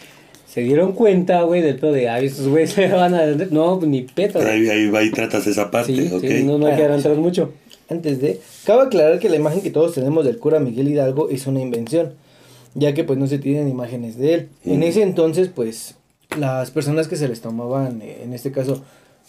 [0.47, 3.25] se dieron cuenta, güey, del pedo de, ay, estos güeyes se van a...
[3.51, 4.39] No, ni peto.
[4.39, 6.21] Pero ahí, ahí va y tratas esa parte, Sí, ¿ok?
[6.21, 7.51] sí, no, no hay que adelantar mucho.
[7.89, 11.45] Antes de, cabe aclarar que la imagen que todos tenemos del cura Miguel Hidalgo es
[11.45, 12.13] una invención,
[12.73, 14.49] ya que pues no se tienen imágenes de él.
[14.65, 15.95] En ese entonces pues
[16.37, 18.83] las personas que se les tomaban, eh, en este caso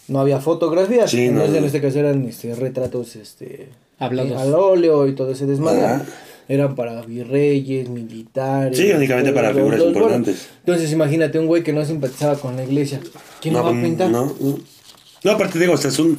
[0.09, 1.59] no había fotografías, Sí, no, entonces no.
[1.59, 4.33] en este caso eran este, retratos este, Hablados.
[4.33, 5.85] eh, al óleo y todo ese desmadre.
[5.85, 6.05] Ajá.
[6.49, 8.79] Eran para virreyes, militares.
[8.79, 10.47] Sí, únicamente para los- figuras los- importantes.
[10.61, 13.01] Entonces imagínate un güey que no simpatizaba con la iglesia.
[13.41, 14.11] ¿Quién lo va a no, pintar?
[14.11, 14.59] No, no.
[15.25, 16.17] No, aparte digo, o sea, es un,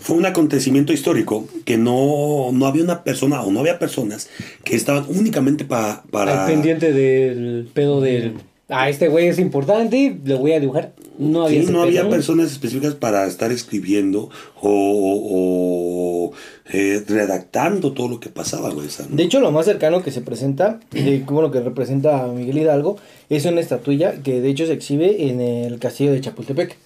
[0.00, 4.28] fue un acontecimiento histórico que no, no había una persona o no había personas
[4.64, 6.44] que estaban únicamente pa- para...
[6.44, 8.34] Al pendiente del pedo del...
[8.70, 10.92] Ah, este güey es importante lo voy a dibujar.
[11.18, 12.10] No había Sí, ese no había pedo.
[12.10, 14.28] personas específicas para estar escribiendo
[14.60, 16.32] o, o,
[16.72, 18.86] eh, redactando todo lo que pasaba, güey.
[19.08, 19.16] ¿no?
[19.16, 22.96] De hecho, lo más cercano que se presenta, de bueno, que representa a Miguel Hidalgo,
[23.30, 26.76] es una estatuilla que de hecho se exhibe en el castillo de Chapultepec.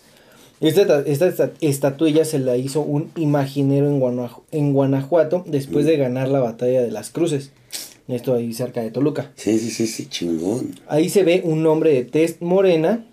[0.61, 5.85] Esta, esta, esta esta- estatuilla se la hizo un imaginero en, Guanaju- en Guanajuato después
[5.87, 7.51] de ganar la batalla de las Cruces.
[8.09, 9.33] Esto ahí cerca de Toluca.
[9.37, 10.75] Sí, sí, sí, sí, chingón.
[10.89, 13.05] Ahí se ve un hombre de tez morena,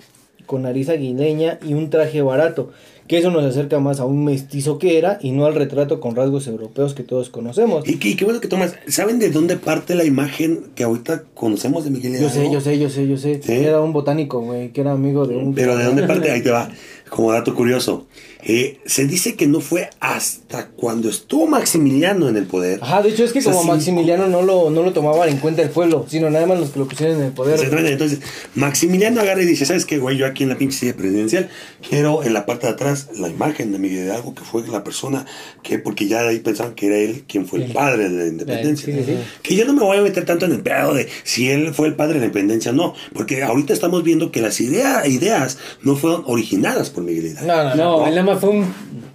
[0.46, 2.72] con nariz aguileña y un traje barato,
[3.08, 6.16] que eso nos acerca más a un mestizo que era y no al retrato con
[6.16, 7.88] rasgos europeos que todos conocemos.
[7.88, 8.76] Y qué, qué bueno que tomas.
[8.88, 12.34] ¿Saben de dónde parte la imagen que ahorita conocemos de Miguel Yo Hidalgo?
[12.34, 13.42] sé, yo sé, yo sé, yo sé.
[13.42, 13.52] ¿Sí?
[13.52, 15.54] Era un botánico, güey, que era amigo de un...
[15.56, 16.30] Pero ¿de dónde parte?
[16.32, 16.70] Ahí te va.
[17.10, 18.06] Como dato curioso.
[18.42, 22.80] Eh, se dice que no fue hasta cuando estuvo Maximiliano en el poder.
[22.82, 23.70] Ajá, de hecho es que O sea, como sí.
[23.72, 26.80] Maximiliano no lo, no lo tomaban en cuenta el pueblo, sino nada más los que
[26.80, 27.56] lo pusieron en el poder.
[27.56, 27.92] Exactamente.
[27.92, 28.20] Entonces,
[28.56, 30.16] Maximiliano agarra y dice, ¿sabes qué, güey?
[30.18, 31.50] Yo aquí en la pinche silla presidencial
[31.88, 35.26] quiero en la parte de atrás la imagen de Miguel Hidalgo, que fue la persona
[35.62, 38.28] que, porque ya de ahí pensaban que era él quien fue el padre de la
[38.30, 38.86] independencia.
[38.86, 39.18] Sí, sí, sí.
[39.44, 41.88] Que yo no me voy a meter tanto en el pedo de si él fue
[41.88, 42.94] el padre de la independencia, no.
[43.14, 47.48] Porque ahorita estamos viendo que las idea- ideas no fueron originadas por Miguel Hidalgo.
[47.48, 48.29] No, no, no.
[48.29, 48.74] No, más fue un,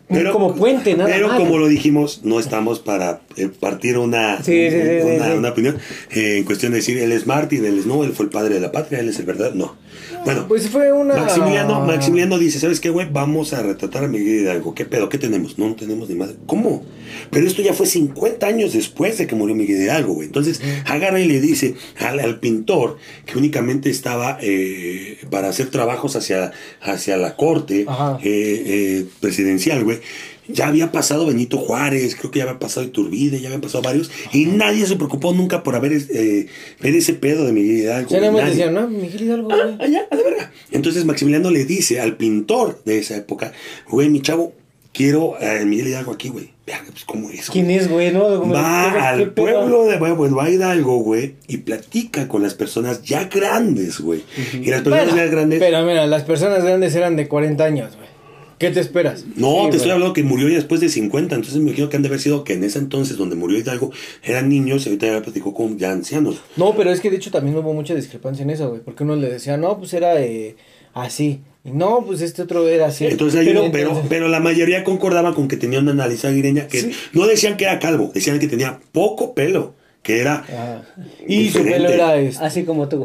[0.08, 1.38] un como puente, nada pero más.
[1.38, 5.38] como lo dijimos, no estamos para eh, partir una, Sí, sí, sí, una, sí, sí.
[5.38, 5.78] una opinión
[6.10, 8.54] eh, en cuestión de decir él es Martín, él es no, él fue el padre
[8.54, 9.54] de la patria, él es el verdadero.
[9.56, 9.76] No.
[10.24, 11.14] Bueno, Pues fue una...
[11.16, 13.08] Maximiliano, Maximiliano dice, ¿sabes qué, güey?
[13.10, 14.74] Vamos a retratar a Miguel Hidalgo.
[14.74, 15.08] ¿Qué pedo?
[15.08, 15.58] ¿Qué tenemos?
[15.58, 16.36] No, no tenemos ni madre.
[16.46, 16.84] ¿Cómo?
[17.30, 20.26] Pero esto ya fue 50 años después de que murió Miguel Hidalgo, güey.
[20.26, 22.96] Entonces, agarra y le dice al, al pintor
[23.26, 27.86] que únicamente estaba eh, para hacer trabajos hacia, hacia la corte eh,
[28.24, 30.00] eh, presidencial, güey.
[30.46, 34.10] Ya había pasado Benito Juárez, creo que ya había pasado Iturbide, ya habían pasado varios,
[34.32, 36.46] y nadie se preocupó nunca por haber eh,
[36.80, 38.10] ver ese pedo de Miguel Hidalgo.
[38.10, 38.44] Ya Nadie.
[38.50, 40.52] decían, no, Miguel Hidalgo, Ah, allá, a la verga.
[40.70, 43.52] Entonces Maximiliano le dice al pintor de esa época,
[43.88, 44.52] güey, mi chavo,
[44.92, 46.50] quiero a Miguel Hidalgo aquí, güey.
[46.66, 47.50] Verga, pues, ¿cómo es?
[47.50, 47.76] ¿Quién güey?
[47.76, 48.10] es, güey?
[48.12, 52.42] No, Como- ¿qué- Va al pueblo de pues va a Hidalgo, güey, y platica con
[52.42, 54.22] las personas ya grandes, güey.
[54.54, 55.58] Y las personas Bueno, ya grandes.
[55.58, 58.13] Pero mira, las personas grandes eran de 40 años, güey.
[58.58, 59.24] ¿Qué te esperas?
[59.36, 61.96] No, Sí, te estoy hablando que murió ya después de 50, entonces me imagino que
[61.96, 63.90] han de haber sido que en ese entonces donde murió Hidalgo
[64.22, 66.36] eran niños y ahorita ya platicó con ya ancianos.
[66.56, 68.80] No, pero es que de hecho también hubo mucha discrepancia en eso, güey.
[68.82, 70.56] Porque uno le decía, no, pues era eh,
[70.94, 71.40] así.
[71.64, 73.06] Y no, pues este otro era así.
[73.06, 76.68] Entonces, hay uno- pero, entonces- pero la mayoría concordaba con que tenía una nariz aguileña
[76.68, 76.90] que Sí.
[77.14, 79.74] no decían que era calvo, decían que tenía poco pelo,
[80.04, 80.82] que era Ajá.
[81.26, 82.44] Y su pelo era este.
[82.44, 83.04] Así como tú.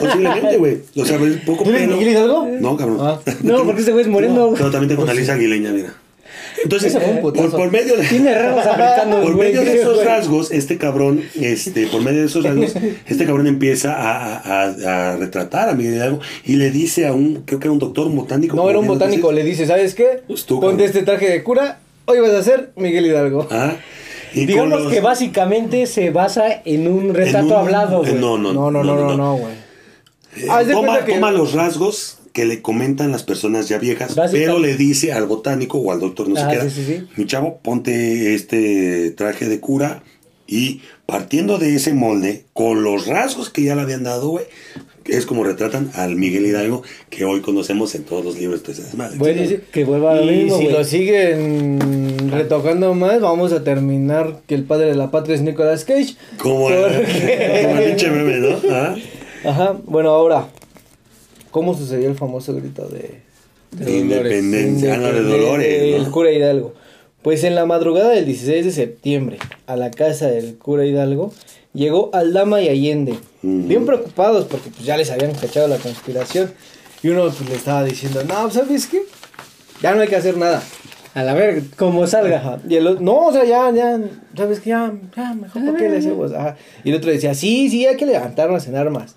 [0.00, 0.78] posiblemente, güey.
[0.96, 1.96] O sea, poco ¿Tú eres pelo.
[1.96, 2.48] Miguel Hidalgo?
[2.60, 2.98] No, cabrón.
[3.00, 3.20] Ah.
[3.42, 4.52] No, porque ese güey es moreno.
[4.56, 5.94] Pero también tengo nariz aguileña, mira.
[6.62, 8.06] Entonces, por, por medio de...
[8.06, 8.34] Tiene
[9.22, 12.74] Por medio de esos rasgos, este cabrón, este, por medio de esos rasgos,
[13.06, 17.42] este cabrón empieza a, a- a- retratar a Miguel Hidalgo y le dice a un,
[17.44, 18.56] creo que era un doctor, un botánico.
[18.56, 19.30] No, era un botánico.
[19.32, 20.22] Le dice, ¿sabes qué?
[20.26, 20.86] Pues tú, Ponte cabrón.
[20.86, 21.80] este traje de cura.
[22.06, 23.46] Hoy vas a ser Miguel Hidalgo.
[23.50, 23.76] Ah,
[24.34, 28.14] y Digamos los- que básicamente se basa en un en retrato un- hablado, güey.
[28.14, 29.52] No, no, No, no, no, no, no, güey.
[30.36, 34.58] Eh, toma, cuenta que- toma los rasgos que le comentan las personas ya viejas, pero
[34.58, 37.06] le dice al botánico o al doctor, no sé Ah, qué era, sí, sí, sí.
[37.16, 40.02] mi chavo, ponte este traje de cura
[40.48, 44.46] y partiendo de ese molde, con los rasgos que ya le habían dado, güey,
[45.06, 48.62] es como retratan al Miguel Hidalgo que hoy conocemos en todos los libros.
[49.16, 54.40] Güey, dice que vuelva a lo Y si lo siguen retocando más, vamos a terminar
[54.46, 56.16] que el padre de la patria es Nicolas Cage.
[56.38, 58.56] Como, Porque- como el pinche meme, ¿no?
[58.70, 58.94] Ah,
[59.44, 60.48] Ajá, bueno, ahora,
[61.50, 63.20] ¿cómo sucedió el famoso grito de,
[63.72, 66.10] De independencia, ah, no, de Dolores, ¿no?
[66.10, 66.74] cura Hidalgo?
[67.22, 71.32] Pues en la madrugada del 16 de septiembre, a la casa del cura Hidalgo,
[71.72, 76.52] llegó Aldama y Allende, bien preocupados porque pues, ya les habían cachado la conspiración.
[77.02, 79.02] Y uno pues, le estaba diciendo, no, ¿sabes qué?
[79.82, 80.62] Ya no hay que hacer nada.
[81.14, 82.38] A la verga, como salga.
[82.38, 82.58] Ajá.
[82.68, 84.00] Y el otro, no, o sea, ya, ya,
[84.36, 84.70] ¿sabes qué?
[84.70, 86.32] Ya, ya, mejor ¿por qué le hacemos?
[86.32, 86.56] Ajá.
[86.82, 89.14] Y el otro decía, sí, sí, hay que levantarnos en armas.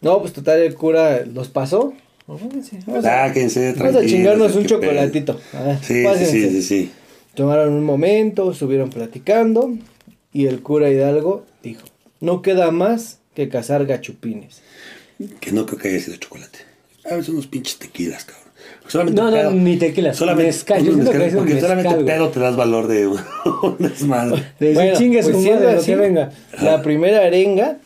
[0.00, 1.94] No, pues total, el cura los pasó.
[2.26, 5.40] Vamos a, Sáquense, vamos a tranquilos, chingarnos un chocolatito.
[5.52, 6.92] Ah, Sí, sí, sí, sí, sí.
[7.34, 9.72] Tomaron un momento, estuvieron platicando.
[10.32, 11.86] Y el cura Hidalgo dijo,
[12.20, 14.62] no queda más que cazar gachupines.
[15.40, 16.60] Que no creo que haya sido chocolate.
[17.04, 18.39] A ver, son unos pinches tequilas, cabrón.
[18.90, 20.12] Solamente No, no, pedo- ni tequila.
[20.12, 23.06] Solamente, Mezcal, yo que mezcal, un porque mezcal, solamente pedo te das valor de
[23.62, 24.42] un desmadre.
[24.58, 26.30] De Bueno, chingue su pues madre, siendo lo así, que venga.
[26.60, 27.76] La primera arenga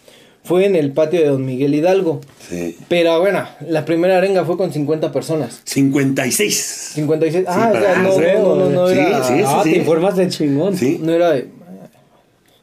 [0.45, 2.21] fue en el patio de Don Miguel Hidalgo.
[2.49, 2.77] Sí.
[2.89, 5.61] Pero bueno, la primera arenga fue con 50 personas.
[5.65, 6.91] 56.
[6.95, 7.45] 56.
[7.49, 9.25] Ah, Sí, o sea, no, sí, no, no, no sí, era.
[9.25, 10.77] sí, ah, te informaste chingón.
[10.77, 10.99] Sí.
[11.03, 11.49] No era de.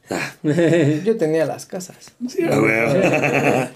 [0.10, 0.34] Ah,
[1.06, 1.96] Yo tenía las casas.
[2.28, 2.94] sí, a huevo.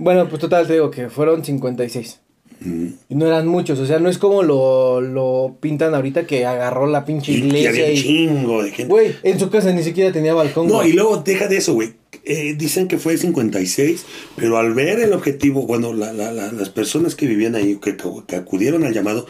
[0.00, 2.20] Bueno, pues total te digo que fueron 56.
[2.60, 6.86] Y no eran muchos, o sea, no es como lo, lo pintan ahorita que agarró
[6.88, 7.96] la pinche Y, y iglesia había y.
[8.02, 8.90] chingo de gente.
[8.92, 10.66] Güey, en su casa ni siquiera tenía balcón.
[10.66, 11.92] No, y luego deja de eso, güey.
[12.24, 14.04] Eh, dicen que fue 56,
[14.36, 17.96] pero al ver el objetivo, bueno, la- la- la- las personas que vivían ahí, que,
[18.26, 19.26] que acudieron al llamado,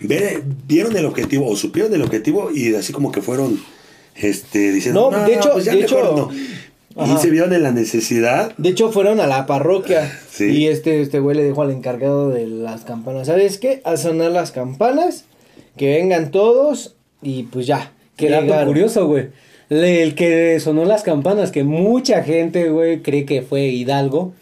[0.00, 3.60] ver- vieron el objetivo o supieron el objetivo y así como que fueron
[4.14, 6.30] este, diciendo, No, de hecho- pues ya de hecho- no".
[6.96, 7.14] Ajá.
[7.14, 8.52] Y se vieron en la necesidad.
[8.58, 10.10] De hecho, fueron a la parroquia.
[10.32, 10.44] Sí.
[10.46, 13.82] Y este, este güey le dijo al encargado de las campanas: ¿Sabes qué?
[13.84, 15.24] A sonar las campanas,
[15.76, 17.92] que vengan todos y pues ya.
[18.16, 19.28] Qué dato curioso, güey.
[19.68, 24.32] Le- El que sonó las campanas, que mucha gente, güey, cree que fue Hidalgo.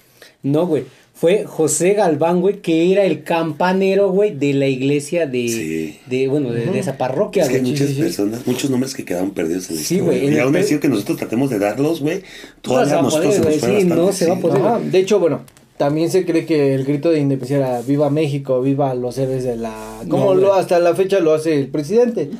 [0.42, 0.84] No, güey.
[1.20, 5.98] Fue José Galván, güey, que era el campanero, güey, de la iglesia de, Sí.
[6.06, 8.00] de bueno, de, de esa parroquia, Es que hay muchas sí, sí.
[8.00, 10.18] personas, muchos nombres que quedaron perdidos en la Sí, historia.
[10.22, 13.02] güey, Y aún así que nosotros tratemos de darlos, güey, No se todavía va a
[13.02, 14.62] nosotros poder, se nos sí, no se va a poder.
[14.62, 15.42] Ajá, De hecho, bueno,
[15.76, 19.56] también se cree que el grito de independencia era Viva México, viva los héroes de
[19.56, 20.00] la...
[20.08, 22.30] Como No, lo, hasta la fecha lo hace el presidente.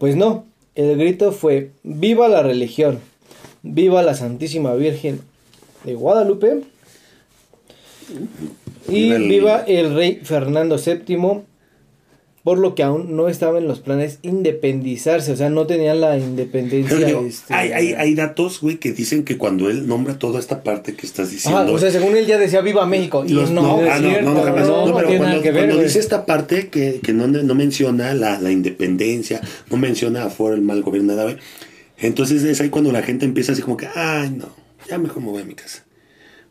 [0.00, 2.98] Pues no, el grito fue Viva la religión,
[3.62, 5.20] viva la Santísima Virgen
[5.84, 6.62] de Guadalupe
[8.88, 11.42] y Viva el- viva el rey Fernando VII,
[12.44, 16.16] por lo que aún no estaba en los planes independizarse, o sea, no tenían la
[16.16, 17.08] independencia.
[17.26, 20.94] Este, hay, hay, hay datos, güey, que dicen que cuando él nombra toda esta parte
[20.94, 21.58] que estás diciendo.
[21.62, 23.98] Ajá, o sea, según él ya decía Viva México, y los- no, no, es ah,
[23.98, 24.68] no, cierto, no, no, jamás.
[24.68, 25.86] no, No, no pero tiene cuando, nada que ver, cuando güey.
[25.88, 30.62] dice esta parte que, que no, no menciona la, la independencia, no menciona afuera el
[30.62, 31.38] mal gobierno, güey.
[31.98, 34.50] Entonces es ahí cuando la gente empieza así como que, ay, no,
[34.88, 35.82] ya mejor me voy a mi casa.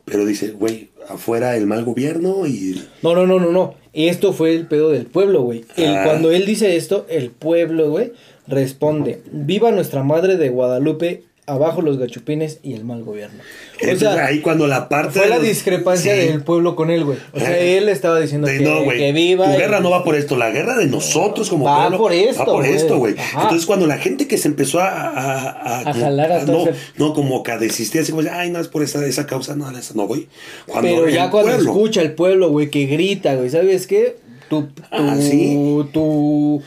[0.06, 2.82] Pero dice, güey, afuera el mal gobierno y...
[3.02, 3.76] No, no, no, no, no.
[3.94, 5.66] Esto fue el pedo del pueblo, güey.
[5.78, 6.02] Ah.
[6.04, 8.12] Cuando él dice esto, el pueblo, güey,
[8.46, 13.38] responde: Viva nuestra madre de Guadalupe, abajo los gachupines y el mal gobierno.
[13.42, 15.20] O Entonces sea, ahí cuando la parte...
[15.20, 16.28] fue la los- discrepancia Sí.
[16.28, 17.20] del pueblo con él, güey.
[17.34, 17.78] O sea, Eh.
[17.78, 18.98] él estaba diciendo De, que, no, güey.
[18.98, 19.46] que viva.
[19.46, 22.14] Tu y- guerra no va por esto, la guerra de nosotros como Va pueblo por
[22.14, 22.74] esto, va por güey.
[22.74, 23.16] esto, güey.
[23.18, 23.44] Ajá.
[23.44, 26.66] Entonces cuando la gente que se empezó a a, A jalar a no,
[26.98, 29.70] no como que a desistir así como ay, no es por esa esa causa, no,
[29.78, 30.28] esa no voy.
[30.66, 34.18] Cuando Pero ya cuando pueblo- escucha el pueblo, güey, que grita, güey, ¿sabes qué?
[34.50, 35.58] tu, tu, Ah, ¿sí?
[35.92, 36.62] tu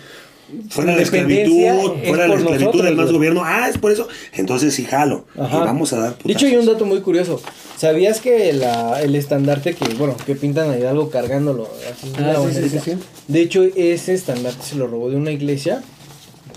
[0.71, 1.61] Fuera la esclavitud,
[2.03, 3.43] es fuera la esclavitud del más gobierno.
[3.45, 4.09] Ah, es por eso.
[4.33, 5.27] Entonces sí jalo.
[5.39, 5.57] Ajá.
[5.59, 6.75] Y vamos a dar De hecho, hay un putazos.
[6.75, 7.41] dato muy curioso.
[7.77, 11.69] ¿Sabías que la, el estandarte que, bueno, que pintan a Hidalgo cargándolo?
[11.93, 12.81] así, Ah, la sí, banderita?
[12.83, 13.05] sí, sí, sí.
[13.29, 15.83] De hecho, ese estandarte se lo robó de una iglesia,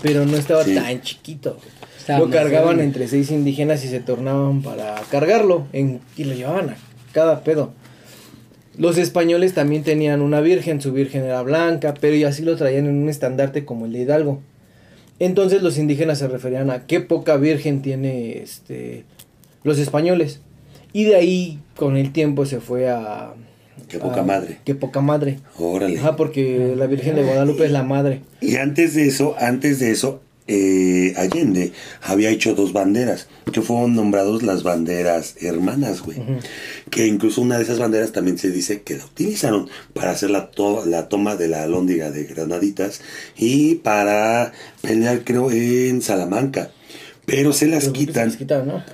[0.02, 0.74] pero no estaba Sí.
[0.74, 1.58] tan chiquito.
[2.08, 6.76] Lo cargaban entre seis indígenas y se tornaban para cargarlo en- y lo llevaban a
[7.12, 7.72] cada pedo.
[8.78, 12.86] Los españoles también tenían una virgen, su virgen era blanca, pero y así lo traían
[12.86, 14.40] en un estandarte como el de Hidalgo.
[15.18, 19.04] Entonces los indígenas se referían a qué poca virgen tiene este
[19.62, 20.40] los españoles.
[20.92, 23.34] Y de ahí con el tiempo se fue a
[23.88, 24.58] Qué poca a- madre.
[24.64, 25.38] Qué poca madre.
[25.58, 25.98] Órale.
[25.98, 28.22] Ajá, porque la Virgen de Guadalupe es la madre.
[28.40, 31.72] Y antes de eso, antes de eso, eh, Allende
[32.02, 36.18] había hecho dos banderas, que fueron nombrados las banderas hermanas, güey.
[36.90, 40.50] Que incluso una de esas banderas también se dice que la utilizaron para hacer la,
[40.50, 43.00] to- la toma de la alhóndiga de Granaditas
[43.36, 46.70] y para pelear, creo, en Salamanca.
[47.24, 48.84] Pero se las Pero se quitan las quitan, ¿no?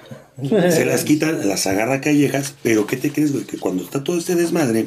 [0.70, 3.44] se las quitan, las agarra callejas, pero ¿qué te crees, güey?
[3.44, 4.86] Que cuando está todo este desmadre,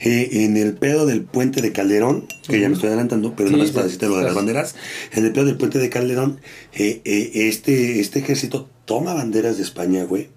[0.00, 3.54] eh, en el pedo del puente de Calderón, que ya me estoy adelantando, pero Sí,
[3.54, 4.74] no más para decirte lo de las banderas,
[5.12, 6.40] en el pedo del puente de Calderón,
[6.72, 10.28] eh, eh, este, este ejército toma banderas de España, güey,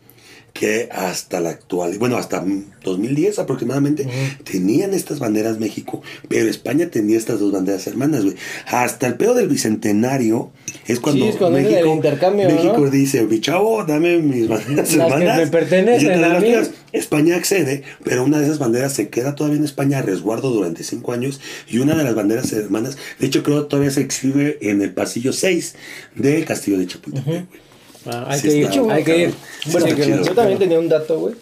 [0.54, 4.08] que hasta la actual, bueno, hasta mm, 2010 aproximadamente,
[4.44, 8.36] tenían estas banderas México, pero España tenía estas dos banderas hermanas, güey.
[8.68, 10.52] Hasta el pedo del bicentenario
[10.86, 12.56] es cuando, Sí, es cuando viene el intercambio, ¿no?
[12.56, 15.38] México dice, mi chavo, dame mis banderas Las que hermanas.
[15.40, 16.54] me pertenecen yo a mí.
[16.92, 20.84] España accede, pero una de esas banderas se queda todavía en España a resguardo durante
[20.84, 24.60] cinco años y una de las banderas hermanas, de hecho creo que todavía se exhibe
[24.62, 25.74] en el pasillo 6
[26.16, 27.26] del castillo de Chapultepec.
[27.26, 27.73] güey.
[28.06, 29.34] Ah, hay Sí que ir, hay que ir.
[29.72, 30.24] Bueno, Está que chido.
[30.24, 31.36] yo también tenía un dato, güey.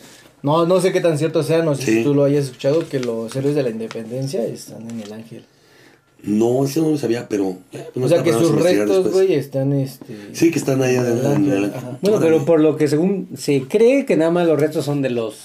[0.43, 1.91] No, no sé qué tan cierto sea, no sé Sí.
[1.97, 5.43] si tú lo hayas escuchado, que los héroes de la independencia están en el ángel.
[6.23, 7.57] No, eso no lo sabía, pero...
[7.71, 10.29] eh, no o sea que sus restos, güey, están este.
[10.33, 11.03] Sí, que están ángel,
[11.51, 11.97] el- ajá.
[12.01, 12.31] Bueno, Órale.
[12.33, 15.35] pero por lo que según se cree que nada más los restos son de los...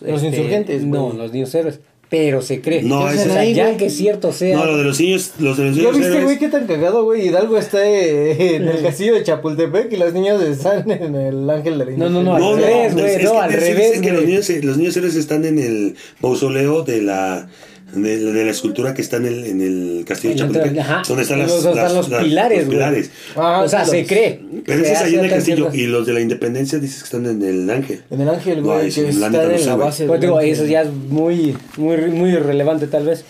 [0.00, 1.78] este, Los insurgentes, No, los niños héroes.
[2.10, 2.82] Pero se cree.
[2.82, 3.76] No, Entonces, sea, ahí, ya güey.
[3.76, 4.56] que es cierto sea...
[4.56, 6.66] No, lo de los niños, los de los ¿Ya niños viste, héroes- güey, qué tan
[6.66, 7.26] cagado, güey?
[7.28, 11.76] Hidalgo está eh, en el castillo de Chapultepec y los niños están en el ángel
[11.78, 14.00] de la No, no, no, No, al no, revés, no, güey, es no, al revés,
[14.00, 17.48] que los niños, los niños héroes están en el mausoleo de la
[17.92, 21.38] de, de la escultura que está en el, en el castillo de Chapultepec, donde están,
[21.38, 23.10] los- las, donde están las- los las- pilares, los pilares.
[23.36, 24.40] Ah, o sea, se cree.
[24.66, 27.26] Pero ese es ahí en el castillo y los de la independencia dices que están
[27.26, 28.02] en el ángel.
[28.10, 30.06] En el ángel, No, güey, ahí sí, que están no en la base.
[30.06, 33.24] Pues digo, eso ya es muy, muy, muy relevante tal vez.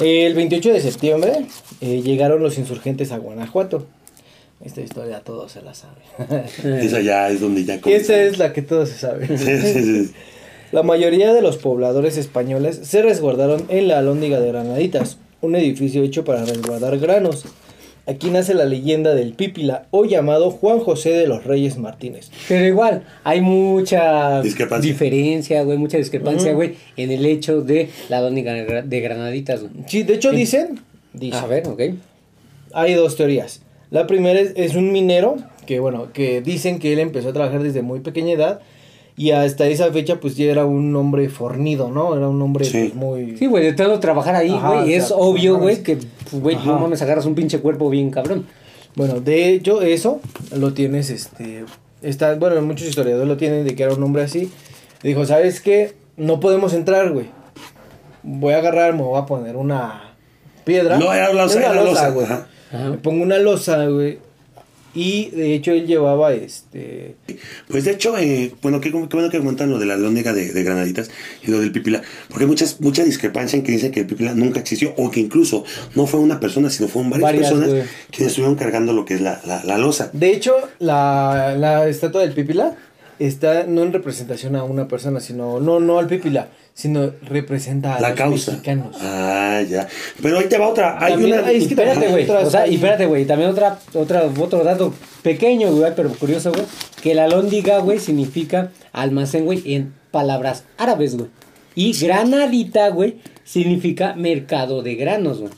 [0.00, 1.32] El 28 de septiembre
[1.80, 3.86] eh, llegaron los insurgentes a Guanajuato.
[4.64, 6.02] Esta historia todos se la saben.
[6.80, 8.20] Esa ya es donde ya comienza.
[8.22, 9.28] es la que todos se saben.
[10.72, 16.02] La mayoría de los pobladores españoles se resguardaron en la Alhóndiga de Granaditas, un edificio
[16.02, 17.44] hecho para resguardar granos.
[18.06, 22.30] Aquí nace la leyenda del Pípila, o llamado Juan José de los Reyes Martínez.
[22.48, 24.90] Pero igual, hay mucha Discrepancia.
[24.90, 29.72] diferencia, güey, mucha discrepancia, güey, en el hecho de la dónica de Granaditas, güey.
[29.86, 30.80] Sí, de hecho dicen,
[31.12, 31.80] dicen, A ver, ok.
[32.72, 33.60] hay dos teorías.
[33.90, 37.62] La primera es, es un minero que, bueno, que dicen que él empezó a trabajar
[37.62, 38.60] desde muy pequeña edad
[39.16, 42.16] y hasta esa fecha pues ya era un hombre fornido, ¿no?
[42.16, 42.78] Era un hombre Sí.
[42.78, 43.36] pues, muy...
[43.36, 46.78] Sí, güey, de tanto trabajar ahí, güey, es sea, obvio, güey, que, pues, güey, no
[46.78, 48.46] mames, agarras un pinche cuerpo bien cabrón.
[48.94, 50.20] Bueno, de hecho, eso
[50.56, 51.64] lo tienes, este,
[52.02, 54.50] está, bueno, muchos historiadores lo tienen de que era un hombre así.
[55.02, 55.94] Dijo, ¿sabes qué?
[56.16, 57.26] No podemos entrar, güey.
[58.22, 60.14] Voy a agarrar, me voy a poner una
[60.64, 60.98] piedra.
[60.98, 62.26] No, era losa, era losa, güey.
[63.02, 64.18] pongo una losa, güey.
[64.94, 67.14] Y de hecho él llevaba, este,
[67.68, 70.52] Pues de hecho, eh, bueno, qué, qué bueno que comentan lo de la lóndiga de,
[70.52, 71.10] de Granaditas
[71.42, 74.34] y lo del Pipila, porque hay muchas, mucha discrepancia en que dicen que el Pipila
[74.34, 75.64] nunca existió o que incluso
[75.94, 77.82] no fue una persona, sino fueron varias, Varias, personas güey.
[78.10, 80.10] quienes estuvieron cargando lo que es la, la, la losa.
[80.12, 82.76] De hecho, la, la estatua del Pipila
[83.18, 88.00] está no en representación a una persona, sino, no, no al Pipila, sino representa a
[88.00, 88.52] La los causa.
[88.52, 88.96] mexicanos.
[89.00, 89.86] Ah, ya.
[90.22, 90.96] Pero ahí te va otra.
[91.02, 91.50] Hay También una.
[91.50, 92.28] es que Espérate, güey.
[92.30, 93.24] O sea, y espérate, güey.
[93.24, 94.92] También otra, otra, otro dato
[95.22, 96.64] pequeño, güey, pero curioso, güey.
[97.02, 101.28] Que la lóndiga, güey, significa almacén, güey, en palabras árabes, güey.
[101.74, 105.52] Y granadita, güey, significa mercado de granos, güey.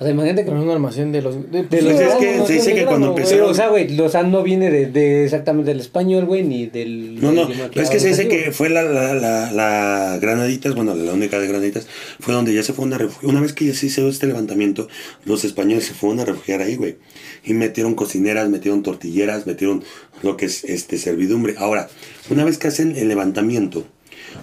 [0.00, 0.50] O sea, imagínate que.
[0.50, 1.50] Pero es un almacén de los...
[1.50, 3.54] De, De sí, los- es que se dice de que cuando grano, empezaron- Pero, o
[3.54, 7.20] sea, güey, o sea, no viene de, de exactamente del español, güey, ni del.
[7.20, 10.94] No, no, pero es que se dice que fue la, la, la, la Granaditas, bueno,
[10.94, 11.88] la única de Granaditas,
[12.20, 13.30] fue donde ya se fueron a refugiar.
[13.32, 14.86] Una vez que ya se hizo este levantamiento,
[15.24, 16.96] los españoles se fueron a refugiar ahí, güey.
[17.44, 19.82] Y metieron cocineras, metieron tortilleras, metieron
[20.22, 21.54] lo que es este servidumbre.
[21.58, 21.88] Ahora,
[22.30, 23.84] una vez que hacen el levantamiento,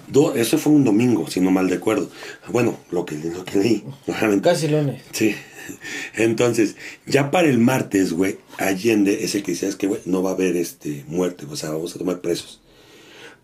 [0.08, 2.10] Do- eso fue un domingo, si no mal recuerdo.
[2.50, 3.84] Bueno, lo que, lo que leí.
[4.42, 5.02] Casi lunes.
[5.12, 5.34] Sí.
[6.14, 6.76] Entonces,
[7.06, 10.30] ya para el martes, güey, Allende es el que dice, es que, güey, no va
[10.30, 12.60] a haber este muerte, o sea, vamos a tomar presos.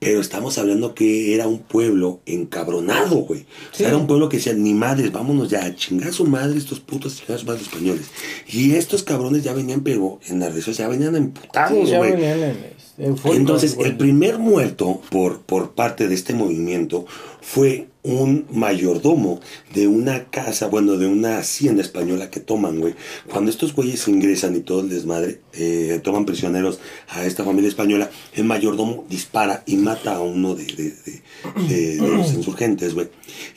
[0.02, 3.42] Pero estamos hablando que era un pueblo encabronado, güey.
[3.72, 6.24] O sea, era un pueblo que decía, ni madres, vámonos ya a chingar a su
[6.26, 8.06] madre estos putos, chingar a su madre españoles.
[8.48, 11.98] Y estos cabrones ya venían, pero en las redes sociales ya venían emputados, Sí, ya
[11.98, 12.12] güey.
[12.12, 12.56] venían en,
[12.98, 17.06] en Entonces, el primer muerto por, por parte de este movimiento
[17.42, 19.40] fue un mayordomo
[19.74, 22.94] de una casa, bueno, de una hacienda española que toman, güey.
[23.30, 28.10] Cuando estos güeyes ingresan y todo el desmadre, eh, toman prisioneros a esta familia española,
[28.34, 31.22] el mayordomo dispara y mata a uno de, de- de-
[31.68, 33.08] de- de los insurgentes, güey.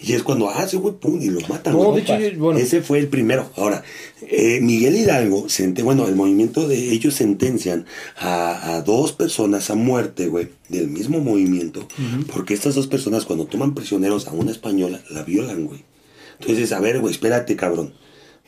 [0.02, 2.60] Y es cuando hace, güey, pum, y los matan, No, de hecho, bueno.
[2.60, 3.50] Ese fue el primero.
[3.56, 3.84] Ahora,
[4.22, 5.48] eh, Miguel Hidalgo,
[5.84, 7.86] bueno, el movimiento de ellos sentencian
[8.18, 11.88] a, a dos personas a muerte, güey, del mismo movimiento,
[12.32, 15.84] porque estas dos personas cuando toman prisioneros a una española, la violan, güey.
[16.40, 17.94] Entonces, a ver, güey, espérate, cabrón.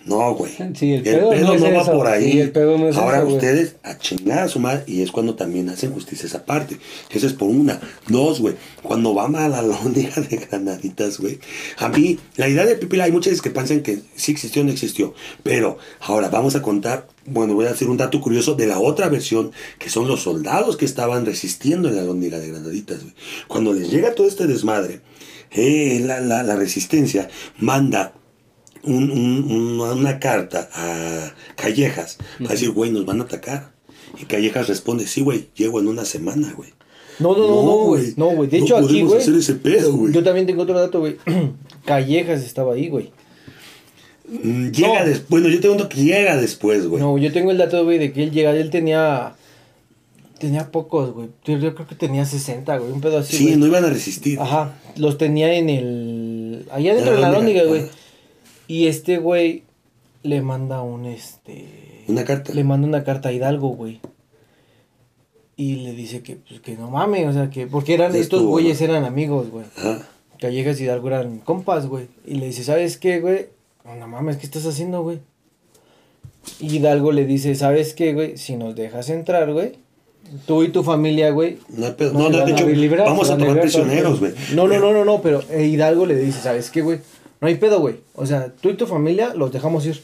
[0.05, 0.53] No, güey.
[0.73, 1.91] Sí, el pedo no es va eso.
[1.91, 2.31] por ahí.
[2.31, 5.11] Sí, el pedo no es Ahora eso, ustedes a chingar a su madre y es
[5.11, 6.77] cuando también hacen justicia esa parte.
[7.09, 7.81] Eso es por una.
[8.07, 8.55] Dos, güey.
[8.83, 11.39] Cuando va mal a la lóndiga de granaditas, güey.
[11.77, 14.71] A mí, la idea de Pipila, hay muchas discrepancias en que sí existió o no
[14.71, 15.13] existió.
[15.43, 19.09] Pero ahora vamos a contar, bueno, voy a hacer un dato curioso de la otra
[19.09, 23.13] versión, que son los soldados que estaban resistiendo en la lóndiga de granaditas, güey.
[23.49, 25.01] Cuando les llega todo este desmadre,
[25.51, 27.27] eh, la, la, la resistencia
[27.57, 28.13] manda
[28.84, 33.71] un- un- una, una carta a Callejas para decir, güey, nos van a atacar.
[34.21, 36.69] Y Callejas responde, sí, güey, llego en una semana, güey.
[37.19, 38.13] No, no, no, no, güey.
[38.15, 38.49] No, güey.
[38.49, 39.19] De no hecho, aquí, güey.
[39.19, 40.13] hacer ese pedo, güey.
[40.13, 41.17] Yo también tengo otro dato, güey.
[41.86, 43.11] Callejas estaba ahí, güey.
[44.30, 45.05] Mm, Llega No.
[45.09, 47.01] después, bueno, yo tengo uno que llega después, güey.
[47.01, 49.34] No, yo tengo el dato, güey, de que él llega, él tenía.
[50.39, 51.30] Tenía pocos, güey.
[51.45, 52.91] Yo, yo creo que tenía 60, güey.
[52.91, 53.36] Un pedo así.
[53.38, 54.39] sí, no iban a resistir.
[54.39, 54.75] Ajá.
[54.95, 56.65] Los tenía en el.
[56.71, 57.97] Allá dentro En de la lóndiga, lóndiga, güey.
[58.68, 59.63] Y este, güey,
[60.24, 62.03] le manda un este.
[62.07, 62.53] Una carta.
[62.53, 63.99] Le manda una carta a Hidalgo, güey.
[65.55, 67.68] Y le dice que, pues, que no mames, o sea, que.
[67.68, 69.65] Porque eran, estos güeyes eran amigos, güey.
[69.78, 70.07] Ajá.
[70.39, 72.07] Callejas y Hidalgo eran compas, güey.
[72.26, 73.47] Y le dice, ¿sabes qué, güey?
[73.99, 75.20] No mames, ¿qué estás haciendo, güey?
[76.59, 78.38] Y Hidalgo le dice, ¿sabes qué, güey?
[78.38, 79.74] Si nos dejas entrar, güey.
[80.45, 81.57] Tú y tu familia, güey.
[81.70, 82.13] No, pedo.
[82.13, 84.34] No, no, no, de a hecho, vamos a tomar prisioneros, güey.
[84.53, 86.99] No, no, no, no, no, pero eh, Hidalgo le dice, ¿sabes qué, güey?
[87.41, 87.97] No hay pedo, güey.
[88.15, 90.01] O sea, tú y tu familia los dejamos ir.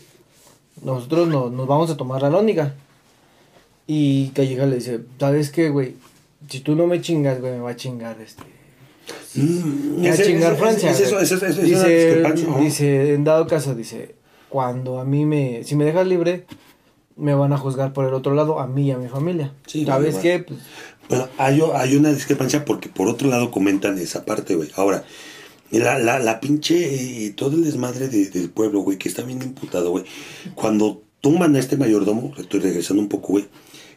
[0.84, 2.74] Nosotros no- nos vamos a tomar la lóndiga.
[3.88, 5.96] Y Callejas le dice, ¿sabes qué, güey?
[6.50, 8.44] Si tú no me chingas, güey, me va a chingar este.
[9.36, 10.94] Mm, Me va a chingar Francia.
[10.94, 12.24] dice,
[12.60, 14.16] dice, en dado caso, dice,
[14.50, 16.46] cuando a mí me, si me dejas libre,
[17.16, 19.52] me van a juzgar por el otro lado, a mí y a mi familia.
[19.68, 20.40] Sí, ¿Sabes qué?
[20.40, 20.60] Pues,
[21.10, 24.70] Bueno, hay, hay una discrepancia porque por otro lado comentan esa parte, güey.
[24.76, 25.04] Ahora,
[25.80, 29.42] la, la, la pinche, eh, todo el desmadre de- del pueblo, güey, que está bien
[29.42, 30.04] imputado, güey.
[30.56, 33.46] Cuando tumban a este mayordomo, estoy regresando un poco, güey,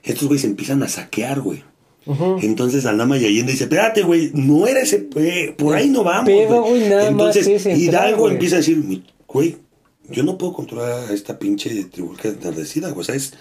[0.02, 1.62] estos güeyes empiezan a saquear, güey.
[2.40, 6.30] Entonces Alama y Allende dice, espérate, güey, no era ese, eh, por ahí no vamos.
[6.60, 9.56] Güey, nada más Entonces es entrar, Hidalgo empieza a decir, "Mi- güey,
[10.08, 13.00] yo no puedo controlar a esta pinche tribu que entardecida, güey.
[13.00, 13.32] O sea, es,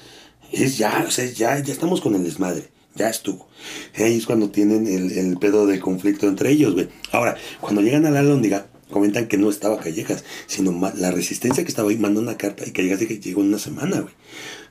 [0.51, 2.69] es ya, o sea, ya, ya estamos con el desmadre.
[2.95, 3.47] Ya estuvo.
[3.95, 6.87] Ahí es cuando tienen el, pedo de conflicto entre ellos, güey.
[7.11, 11.69] Ahora, cuando llegan a la lóndiga, comentan que no estaba Callejas, sino la resistencia que
[11.69, 14.13] estaba ahí manda una carta y Callejas dice que llegó en una semana, güey.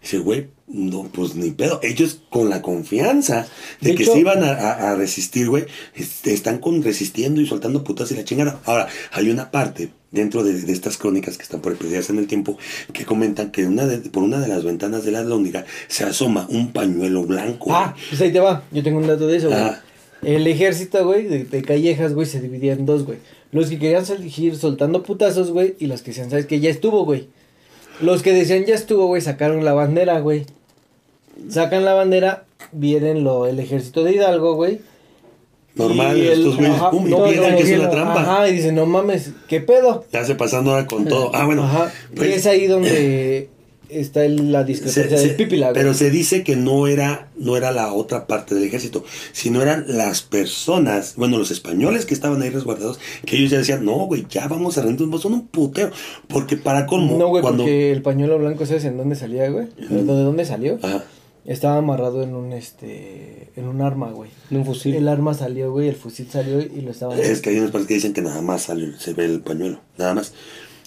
[0.04, 1.80] Dice, güey, no, pues ni pedo.
[1.82, 3.46] Ellos con la confianza
[3.80, 7.40] de, De que hecho- se iban a, a- a resistir, güey, es- están con resistiendo
[7.40, 8.60] y soltando putas y la chingada.
[8.66, 12.26] Ahora, hay una parte dentro de, de estas crónicas que están por perdidas en el
[12.28, 12.56] tiempo
[12.92, 16.46] que comentan que una de- por una de las ventanas de la lóndiga se asoma
[16.50, 17.72] un pañuelo blanco.
[17.74, 18.62] Ah, pues ahí te va.
[18.72, 19.58] Yo tengo un dato de eso, güey.
[19.60, 19.80] Ah.
[20.22, 23.18] El ejército, güey, de, de Callejas, güey, se dividía en dos, güey.
[23.52, 26.60] Los que querían seguir soltando putazos, güey, y los que decían, ¿sabes qué?
[26.60, 27.28] Ya estuvo, güey.
[28.00, 30.46] Los que decían ya estuvo, güey, sacaron la bandera, güey.
[31.48, 34.80] Sacan la bandera, vienen lo, el ejército de Hidalgo, güey.
[35.74, 38.20] Normal, y estos güeyes, pum, y no, piensan no, que es y una el- trampa.
[38.22, 40.04] Ajá, y dicen, no mames, ¿qué pedo?
[40.12, 41.30] Ya se pasando ahora con todo.
[41.34, 41.64] Ah, bueno.
[41.64, 41.92] Ajá.
[42.14, 43.48] pues, y es ahí donde
[43.88, 45.72] está el- la discrepancia se- del güey.
[45.74, 49.84] pero se dice que no era, no era la otra parte del ejército, sino eran
[49.88, 54.26] las personas, bueno, los españoles que estaban ahí resguardados, que ellos ya decían, no, güey,
[54.28, 55.90] ya vamos a rendir, son un putero.
[56.28, 57.62] Porque para colmo, No, güey, cuando.
[57.64, 59.68] porque el pañuelo blanco, ¿sabes en dónde salía, güey?
[59.76, 60.78] ¿De dónde salió?
[60.82, 61.04] Ajá.
[61.46, 64.30] Estaba amarrado en un, este, en un arma, güey.
[64.50, 64.94] En un fusil.
[64.94, 67.18] El arma salió, güey, el fusil salió y lo estaban...
[67.18, 69.80] Es que hay unas partes que dicen que nada más sale, se ve el pañuelo,
[69.98, 70.32] nada más.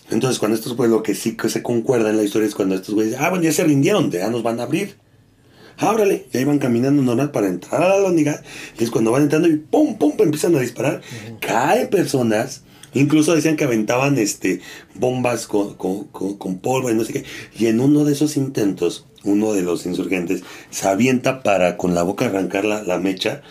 [0.10, 2.76] Entonces, cuando estos, pues lo que sí que se concuerda en la historia es cuando
[2.76, 4.95] estos güeyes, ah, bueno, ya se rindieron, ya nos van a abrir.
[5.78, 6.28] ábrale.
[6.34, 8.41] Y ahí van caminando normal para entrar a la lóndiga.
[8.80, 11.01] Y es cuando van entrando y pum, pum, empiezan a disparar.
[11.41, 12.64] Caen personas.
[12.93, 14.62] Incluso decían que aventaban este
[14.95, 17.26] bombas con, con, con, con polvo y no sé qué.
[17.58, 22.03] Y en uno de esos intentos, uno de los insurgentes se avienta para con la
[22.03, 23.43] boca arrancar la, la mecha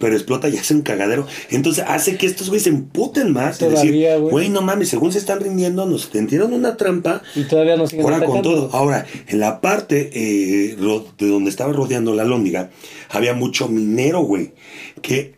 [0.00, 1.26] pero explota y hace un cagadero.
[1.50, 3.60] Entonces hace que estos güeyes se emputen más.
[3.60, 4.48] y decir, Todavía, güey.
[4.48, 7.22] no mames, según se están rindiendo, nos tendieron una trampa.
[7.34, 8.68] Y todavía no siguen Ahora con atacando.
[8.68, 8.70] todo.
[8.76, 12.70] Ahora, en la parte eh, de donde estaba rodeando la lóndiga,
[13.10, 14.52] había mucho minero, güey.
[15.02, 15.33] Que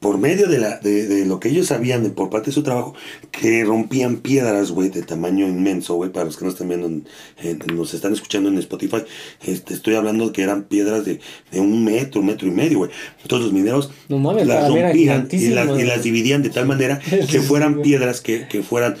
[0.00, 2.62] por medio de, la, de, de lo que ellos sabían de, por parte de su
[2.62, 2.94] trabajo,
[3.30, 7.06] que rompían piedras, güey, de tamaño inmenso, güey, para los que no están viendo, en-
[7.42, 9.02] en- nos están escuchando en Spotify,
[9.44, 11.20] este, estoy hablando que eran piedras de,
[11.52, 12.90] de un metro, metro y medio, güey.
[13.22, 16.98] Entonces los mineros No mames, las rompían y las, y las dividían de tal manera
[17.30, 18.96] que fueran piedras que, que fueran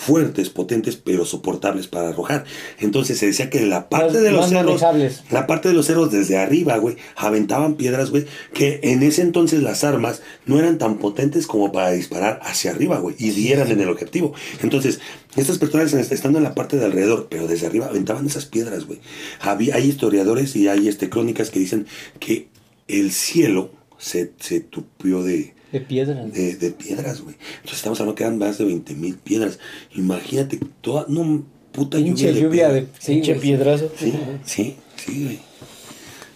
[0.00, 2.44] fuertes, potentes, pero soportables para arrojar.
[2.78, 5.22] Entonces se decía que la parte de los cerros, manejables.
[5.30, 8.24] la parte de los cerros desde arriba, güey, aventaban piedras, güey,
[8.54, 12.98] que en ese entonces las armas no eran tan potentes como para disparar hacia arriba,
[12.98, 14.32] güey, y dieran en el objetivo.
[14.62, 15.00] Entonces,
[15.36, 19.00] estas personas estando en la parte de alrededor, pero desde arriba aventaban esas piedras, güey.
[19.40, 21.86] Había, hay historiadores y hay este, crónicas que dicen
[22.18, 22.48] que
[22.88, 26.24] el cielo se, se tupió de, De piedra.
[26.24, 27.36] de, de piedras, güey.
[27.56, 29.58] Entonces estamos hablando que eran más de 20 mil piedras.
[29.94, 32.80] Imagínate toda, no, puta lluvia de lluvia de.
[32.82, 32.96] piedras.
[32.98, 33.42] Sí, Pinche güey.
[33.42, 33.90] piedrazo.
[33.96, 34.12] Sí,
[34.44, 35.38] sí, sí, güey.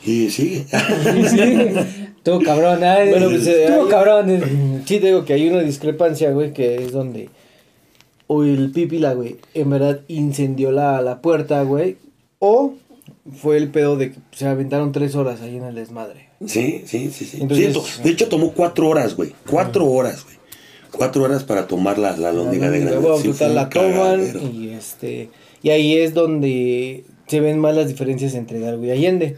[0.06, 0.66] Y sigue.
[1.30, 4.30] Sí, Estuvo cabrón, ay, Bueno, pues, eh, estuvo cabrón.
[4.30, 4.40] eh.
[4.86, 7.28] Sí, te digo que hay una discrepancia, güey, que es donde.
[8.26, 11.98] O el Pipila, güey, en verdad incendió la, la puerta, güey.
[12.38, 12.74] O
[13.36, 16.28] fue el pedo de que se aventaron tres horas ahí en el desmadre.
[16.46, 17.38] Sí, sí, sí, sí.
[17.40, 19.32] Entonces- Sí, to- de hecho tomó cuatro horas, güey.
[19.48, 20.36] Cuatro horas, güey.
[20.92, 23.00] Cuatro horas para tomar la, la lóndiga de Granada.
[23.00, 24.40] Bueno, Sí, la toman cagadero.
[24.52, 25.30] y este.
[25.62, 29.36] Y ahí es donde se ven más las diferencias entre Hidalgo y Allende.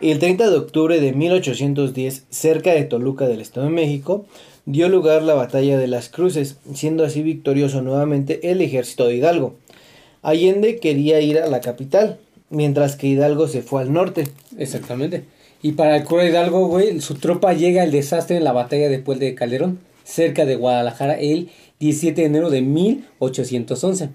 [0.00, 4.26] El 30 de octubre de 1810, cerca de Toluca del Estado de México,
[4.66, 9.54] dio lugar la batalla de las Cruces, siendo así victorioso nuevamente el ejército de Hidalgo.
[10.22, 12.18] Allende quería ir a la capital,
[12.50, 14.24] mientras que Hidalgo se fue al norte.
[14.58, 15.24] Exactamente.
[15.64, 18.98] Y para el cura Hidalgo, güey, su tropa llega al desastre en la batalla de
[18.98, 21.48] Puente de Calderón, cerca de Guadalajara, el
[21.80, 24.10] 17 de enero de 1811.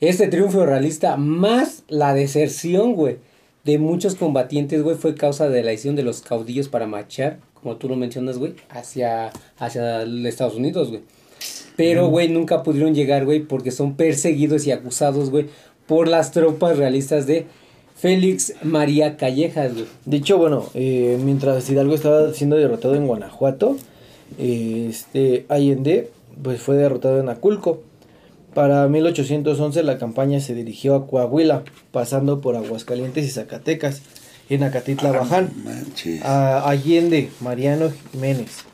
[0.00, 3.16] Este triunfo realista, más la deserción, güey,
[3.64, 7.76] de muchos combatientes, güey, fue causa de la decisión de los caudillos para marchar, como
[7.76, 11.00] tú lo mencionas, güey, hacia, hacia los Estados Unidos, güey.
[11.74, 15.46] Pero, güey, nunca pudieron llegar, güey, porque son perseguidos y acusados, güey,
[15.86, 17.46] por las tropas realistas de
[18.02, 19.86] Félix María Callejas, güey.
[20.06, 23.76] De hecho, bueno, eh, mientras Hidalgo estaba siendo derrotado en Guanajuato,
[24.40, 26.10] eh, este Allende
[26.42, 27.80] pues fue derrotado en Aculco.
[28.54, 34.02] Para 1811 la campaña se dirigió a Coahuila, pasando por Aguascalientes y Zacatecas,
[34.50, 35.52] en Acatitla Baján.
[35.64, 36.24] Manches.
[36.24, 38.64] A Allende, Mariano Jiménez,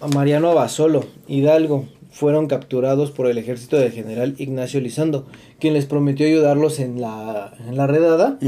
[0.00, 5.26] a Mariano Abasolo, Hidalgo, fueron capturados por el ejército del general Ignacio Lizondo,
[5.58, 8.38] quien les prometió ayudarlos en la, en la redada,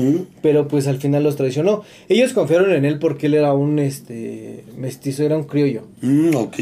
[0.43, 1.83] pero pues al final los traicionó.
[2.09, 5.83] Ellos confiaron en él porque él era un este mestizo, era un criollo.
[6.03, 6.57] mm, ok.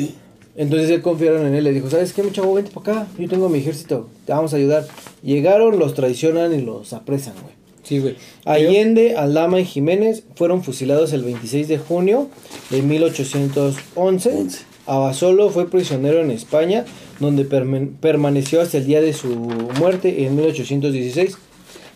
[0.56, 2.52] Entonces él confiaron en él, le dijo, ¿sabes qué, mi chavo?
[2.54, 4.86] Vente para acá, yo tengo mi ejército, te vamos a ayudar.
[5.22, 7.54] Llegaron, los traicionan y los apresan, güey.
[7.84, 8.16] Sí, güey.
[8.44, 12.28] Allende, Aldama y Jiménez fueron fusilados el 26 de junio
[12.70, 13.80] de 1811.
[13.94, 14.58] Once.
[14.88, 16.86] Abasolo fue prisionero en España,
[17.20, 21.36] donde permaneció hasta el día de su muerte en 1816.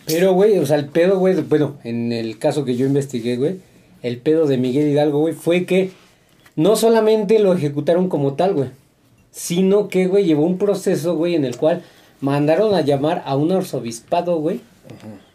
[0.05, 3.55] Pero, güey, o sea, el pedo, güey, bueno, en el caso que yo investigué, güey,
[4.03, 5.91] el pedo de Miguel Hidalgo, güey, fue que
[6.55, 8.69] no solamente lo ejecutaron como tal, güey,
[9.31, 11.81] sino que, güey, llevó un proceso, güey, en el cual
[12.21, 14.59] mandaron a llamar a un arzobispado, güey,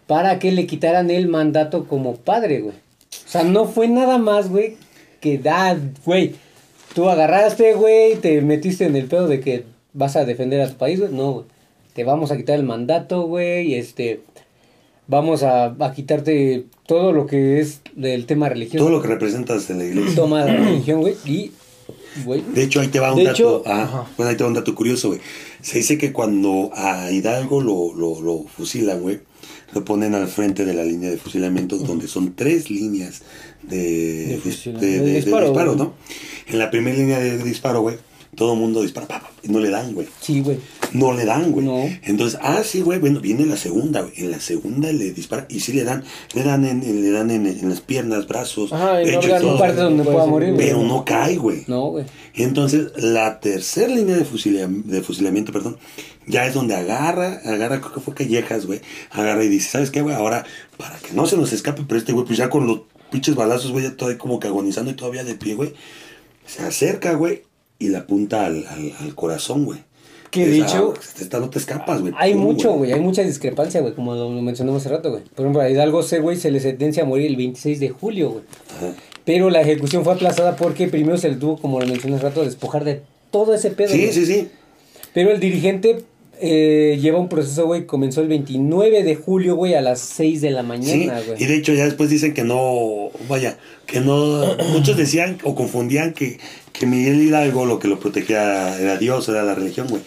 [0.07, 2.77] para que le quitaran el mandato como padre, güey.
[2.77, 4.77] O sea, no fue nada más, güey,
[5.21, 6.35] que da, güey,
[6.95, 10.77] tú agarraste, güey, te metiste en el pedo de que vas a defender a tu
[10.77, 11.13] país, güey.
[11.13, 11.47] No, güey.
[11.95, 14.21] Te vamos a quitar el mandato, güey, y este,
[15.09, 18.85] vamos a, a quitarte todo lo que es del tema religioso.
[18.85, 20.15] Todo lo que representas en la iglesia.
[20.15, 21.51] Toma la religión, güey, y,
[22.25, 23.35] güey, De hecho, ahí te va un De dato.
[23.35, 25.21] hecho, ah, bueno, ahí te va un dato curioso, güey.
[25.61, 29.19] Se dice que cuando a Hidalgo lo, lo, lo fusilan, güey,
[29.75, 33.23] lo ponen al frente de la línea de fusilamiento, donde son tres líneas
[33.63, 34.41] de,
[34.81, 35.77] de disparo, disparo, güey.
[35.77, 35.95] ¿no?
[36.47, 37.97] En la primera línea de disparo, güey,
[38.35, 40.09] todo el mundo dispara, pa, pa, y no le dan, güey.
[40.21, 40.59] sí, güey.
[40.93, 41.67] No le dan, güey.
[41.67, 41.85] No.
[42.03, 44.13] Entonces, ah, sí, güey, bueno, viene la segunda, güey.
[44.17, 47.47] En la segunda le dispara y sí le dan, le dan en, le dan en,
[47.47, 49.59] en las piernas, brazos, Ajá, pecho todo.
[49.59, 50.67] parte donde pueda morir, güey.
[50.67, 51.65] Pero no cae, güey.
[51.67, 52.05] No, güey.
[52.35, 55.79] Entonces, la tercera línea de, fusilamiento, perdón,
[56.27, 58.81] ya es donde agarra, agarra, creo que fue Callejas, güey,
[59.11, 60.15] agarra y dice, ¿sabes qué, güey?
[60.15, 60.45] Ahora,
[60.77, 63.73] para que no se nos escape, pero este güey, pues ya con los pinches balazos,
[63.73, 65.75] güey, ya todavía como que agonizando y todavía de pie, güey,
[66.47, 67.43] se acerca, güey,
[67.79, 69.81] y la apunta al, al, al corazón, güey.
[70.31, 72.13] Que de hecho- Esta no te escapas, güey.
[72.17, 75.23] Hay mucho, güey, hay mucha discrepancia, güey, como lo mencionamos hace rato, güey.
[75.23, 78.31] Por ejemplo, a Hidalgo C, güey, se le sentencia a morir el 26 de julio,
[78.31, 78.45] güey.
[79.25, 82.45] Pero la ejecución fue aplazada porque primero se le tuvo, como lo mencioné hace rato,
[82.45, 83.89] despojar de todo ese pedo.
[83.91, 84.49] Sí, sí, sí.
[85.15, 86.05] Pero el dirigente
[86.41, 90.51] eh, lleva un proceso, güey, comenzó el 29 de julio, güey, a las 6 de
[90.51, 91.47] la Sí, mañana, y güey.
[91.47, 96.39] de hecho ya después dicen que no, vaya, que no, muchos decían o confundían que,
[96.73, 100.03] que Miguel Hidalgo lo que lo protegía era Dios, era la religión, güey.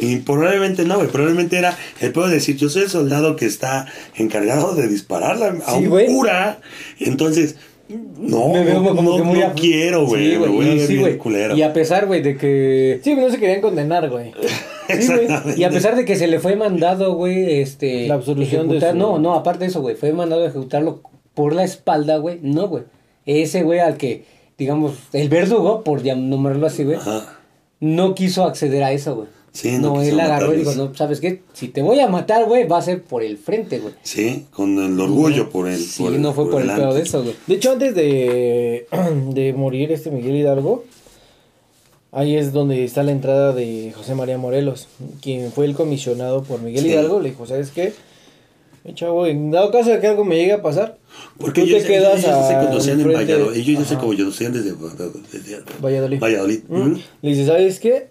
[0.00, 3.86] Y probablemente no, güey, probablemente era el pueblo decir, yo soy el soldado que está
[4.16, 6.60] encargado de dispararle a Sí, un cura,
[7.00, 7.56] entonces,
[8.18, 10.66] no, Me veo no, como no, que muy no a- quiero, güey, Sí, me voy
[10.68, 11.18] a y ver sí, bien güey.
[11.18, 11.56] culero.
[11.56, 13.00] Y a pesar, güey, de que...
[13.04, 14.32] Sí, no se querían condenar, güey.
[15.00, 15.58] Sí, güey.
[15.60, 18.06] Y a pesar de que se le fue mandado, güey, este...
[18.08, 21.00] La absolución de ejecutar- su- No, no, aparte de eso, güey, fue mandado a ejecutarlo
[21.34, 22.38] por la espalda, güey.
[22.42, 22.84] No, güey.
[23.26, 24.24] Ese güey al que,
[24.56, 27.38] digamos, el verdugo, por nombrarlo así, güey, Ajá.
[27.80, 29.28] no quiso acceder a eso, güey.
[29.52, 31.40] Sí, no no, él agarró y dijo, no, ¿sabes qué?
[31.54, 33.94] Si te voy a matar, güey, va a ser por el frente, güey.
[34.02, 35.78] Sí, con el orgullo por el.
[35.78, 37.34] Sí, por el- no fue por el pedo de eso, güey.
[37.46, 38.86] De hecho, antes de,
[39.32, 40.84] de morir este Miguel Hidalgo,
[42.16, 44.88] ahí es donde está la entrada de José María Morelos,
[45.20, 46.88] quien fue el comisionado por Miguel Sí.
[46.90, 47.20] Hidalgo.
[47.20, 47.92] Le dijo, ¿sabes qué?
[48.94, 50.96] Chavo, en dado caso de que algo me llegue a pasar,
[51.38, 53.60] Porque tú ellos, te quedas ellos ya se conocían en Valladolid.
[53.60, 54.74] Ellos ya se conocían desde,
[55.32, 56.20] desde Valladolid.
[56.20, 56.60] Valladolid.
[56.68, 56.80] ¿Mm?
[56.80, 57.00] Ujú.
[57.22, 58.08] Le dice, ¿sabes qué?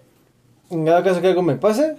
[0.70, 1.96] En dado caso que algo me pase,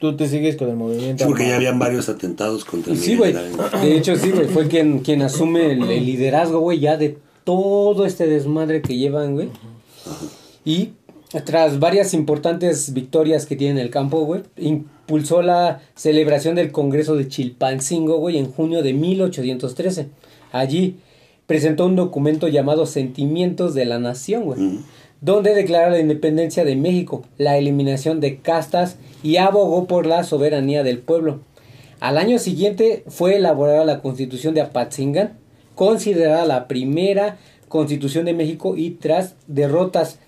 [0.00, 1.22] tú te sigues con el movimiento.
[1.22, 1.56] Sí, porque ya armado".
[1.68, 3.30] habían varios atentados contra Sí, Miguel güey.
[3.30, 3.78] Hidalgo.
[3.82, 4.48] De hecho, sí, güey.
[4.48, 9.34] Fue quien, quien asume el, el liderazgo, güey, ya de todo este desmadre que llevan,
[9.34, 9.50] güey.
[10.64, 10.90] Y
[11.44, 17.16] tras varias importantes victorias que tiene en el campo, güey, impulsó la celebración del Congreso
[17.16, 20.08] de Chilpancingo, güey, en junio de 1813.
[20.52, 20.96] Allí
[21.46, 24.78] presentó un documento llamado Sentimientos de la Nación, güey
[25.24, 30.82] donde declara la independencia de México, la eliminación de castas y abogó por la soberanía
[30.82, 31.40] del pueblo.
[31.98, 35.38] Al año siguiente fue elaborada la Constitución de Apatzingán,
[35.74, 40.18] considerada la primera Constitución de México y tras derrotas,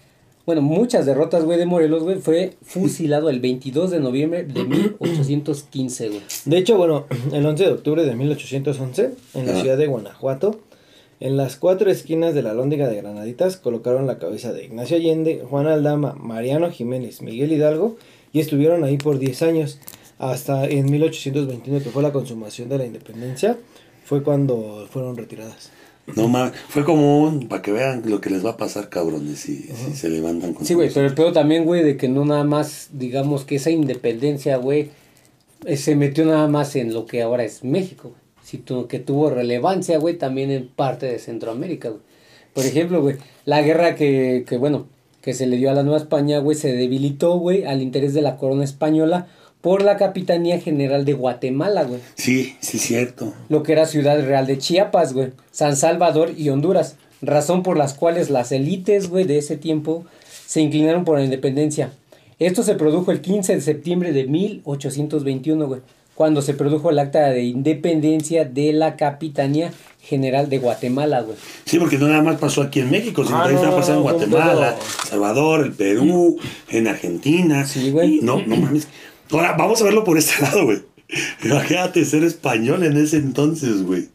[0.47, 6.09] bueno, muchas derrotas, güey, de Morelos, güey, fue fusilado el 22 de noviembre de 1815,
[6.09, 6.23] güey.
[6.45, 10.61] De hecho, bueno, el 11 de octubre de 1811, en la ciudad de Guanajuato,
[11.19, 15.43] en las cuatro esquinas de la Lóndiga de Granaditas colocaron la cabeza de Ignacio Allende,
[15.49, 17.97] Juan Aldama, Mariano Jiménez, Miguel Hidalgo
[18.33, 19.81] y estuvieron ahí por 10 años.
[20.19, 23.59] Hasta en 1821, que fue la consumación de la independencia,
[24.05, 25.71] fue cuando fueron retiradas.
[26.15, 29.41] No mames, fue como un, para que vean lo que les va a pasar, cabrones,
[29.41, 32.25] si, si se levantan con Sí, güey, pero el peor también, güey, de que no
[32.25, 34.91] nada más, digamos que esa independencia, güey,
[35.65, 38.27] eh, se metió nada más en lo que ahora es México, güey.
[38.45, 42.03] Sino que tuvo relevancia, güey, también en parte de Centroamérica, güey.
[42.55, 44.87] Por ejemplo, güey, la guerra que, que, bueno,
[45.21, 48.23] que se le dio a la Nueva España, güey, se debilitó, güey, al interés de
[48.23, 49.27] la corona española
[49.67, 53.35] por la Capitanía General de Guatemala, güey Sí, sí, cierto.
[53.49, 57.93] lo que era Ciudad Real de Chiapas, güey, San Salvador y Honduras, razón por las
[57.93, 60.05] cuales las élites, güey, de ese tiempo
[60.47, 61.91] se inclinaron por la independencia.
[62.39, 65.81] Esto se produjo el 15 de septiembre de 1821, güey,
[66.15, 71.37] cuando se produjo el acta de independencia de la Capitanía General de Guatemala, güey.
[71.65, 74.01] Sí, porque no nada más pasó aquí en México, sino Ah, también no, está pasando
[74.03, 74.89] en no, Guatemala, todo.
[75.11, 76.39] Salvador, el Perú,
[76.71, 77.67] en Argentina.
[77.67, 78.19] Sí, güey.
[78.19, 78.87] Y No, no mames.
[79.31, 80.79] Ahora, vamos a verlo por este lado, güey.
[81.45, 84.09] Imagínate ser español en ese entonces, güey.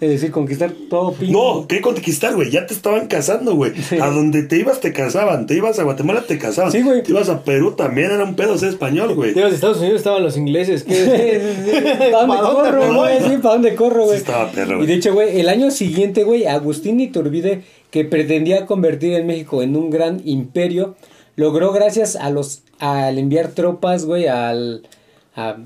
[0.00, 1.30] Es decir, conquistar todo pinche.
[1.34, 2.50] No, ¿qué conquistar, güey?
[2.50, 3.72] Ya te estaban casando, güey.
[4.00, 5.46] A donde te ibas te casaban.
[5.46, 6.72] Te ibas a Guatemala te casaban.
[6.72, 7.02] Sí, güey.
[7.02, 9.34] Te ibas a Perú también era un pedo ser español, güey.
[9.34, 10.84] De los Estados Unidos estaban los ingleses.
[10.84, 10.94] ¿qué?
[12.12, 13.18] ¿Para dónde ¿Pa' dónde corro, güey?
[13.18, 14.16] Sí, ¿para dónde corro, güey?
[14.16, 14.86] Sí estaba perro, Y güey.
[14.86, 17.60] de hecho, güey, el año siguiente, güey, Agustín Iturbide,
[17.90, 20.96] que pretendía convertir en México en un gran imperio,
[21.36, 24.82] logró gracias a los, al enviar tropas, güey, al,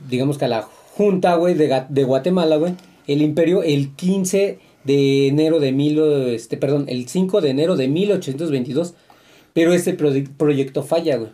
[0.09, 2.75] digamos que a la junta, güey, de, de Guatemala, güey,
[3.07, 7.89] el imperio el 15 de enero de mil, este, perdón, el 5 de enero de
[7.89, 8.95] 1822,
[9.53, 11.31] pero este proye- proyecto falla, güey.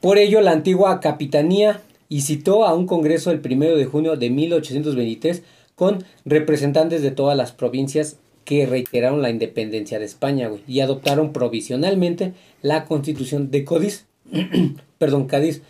[0.00, 4.28] Por ello, la antigua capitanía y citó a un congreso el 1 de junio de
[4.30, 5.42] 1823
[5.74, 11.32] con representantes de todas las provincias que reiteraron la independencia de España, güey, y adoptaron
[11.32, 14.06] provisionalmente la constitución de Cádiz,
[14.98, 15.62] perdón, Cádiz,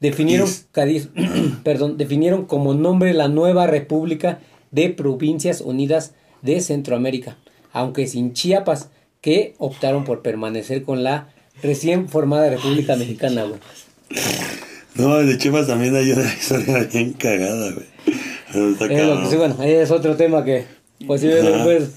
[0.00, 1.08] definieron, Cádiz.
[1.64, 4.40] Perdón, definieron como nombre la nueva República
[4.70, 7.36] de Provincias Unidas de Centroamérica,
[7.72, 8.90] aunque sin Chiapas,
[9.20, 11.28] que optaron por permanecer con la
[11.62, 13.60] recién formada República Mexicana, güey.
[14.94, 17.86] No, de Chivas también hay una historia bien cagada, güey.
[18.72, 19.30] Está Es lo que cabrón.
[19.30, 20.64] sí, bueno, ahí es otro tema que
[21.06, 21.64] posiblemente Ajá.
[21.64, 21.90] pues,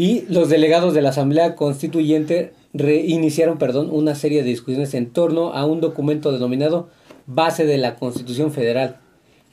[0.00, 5.52] Y los delegados de la Asamblea Constituyente reiniciaron, perdón, una serie de discusiones en torno
[5.52, 6.88] a un documento denominado
[7.26, 8.96] Base de la Constitución Federal.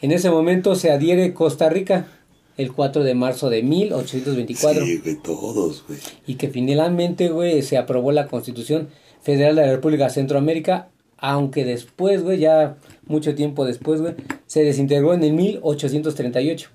[0.01, 2.07] En ese momento se adhiere Costa Rica
[2.55, 5.99] el 4 de marzo de 1824 Sí, güey, todos, güey.
[6.25, 8.87] y que finalmente, güey, se aprobó la Constitución
[9.21, 10.87] Federal de la República Centroamérica,
[11.17, 14.13] aunque después, güey, ya mucho tiempo después, güey,
[14.45, 16.69] se desintegró en el 1838.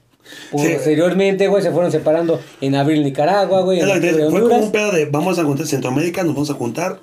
[0.50, 5.06] Posteriormente, güey, se fueron separando en abril Nicaragua, güey, en Fue como un pedo de
[5.06, 7.00] vamos a juntar Centroamérica, nos vamos a juntar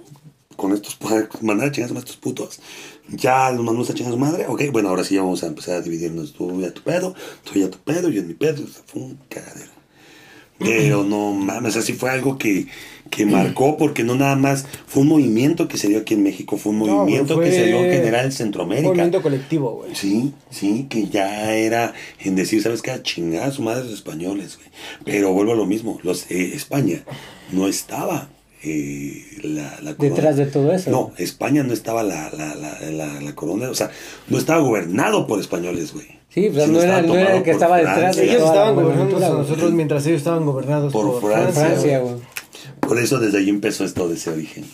[0.56, 0.98] con estos
[1.42, 2.60] mandar a chingar a estos putos.
[3.08, 4.46] Ya los mandamos a chingar a su madre.
[4.48, 6.34] Ok, bueno, ahora sí ya vamos a empezar a dividirnos.
[6.34, 8.64] Tú ya tu pedo, tú ya tu pedo, yo en mi pedo.
[8.64, 9.72] O sea, fue un cagadero.
[10.60, 12.68] Pero no mames, así fue algo que,
[13.10, 16.58] que marcó, porque no nada más fue un movimiento que se dio aquí en México,
[16.58, 18.88] fue un No, movimiento que se dio en general en Un Centroamérica.
[18.90, 19.96] movimiento colectivo, güey.
[19.96, 22.92] Sí, sí, que ya era en decir, ¿sabes qué?
[22.92, 24.70] A chingar a su madre los españoles, güey.
[25.06, 27.04] Pero vuelvo a lo mismo, los eh, España
[27.52, 28.30] no estaba
[28.64, 30.16] eh, la, la corona.
[30.16, 30.92] Detrás de todo eso.
[30.92, 33.90] No, España no estaba la, la, la, la, la corona, o sea,
[34.28, 36.06] no estaba gobernado por españoles, güey.
[36.30, 38.24] Sí, pues, Sino no era- no era el que estaba detrás Francia.
[38.24, 42.04] Ellos estaban gobernando a nosotros mientras ellos estaban gobernados Por por, Francia, Francia.
[42.90, 44.66] Por eso desde ahí empezó esto de ese origen.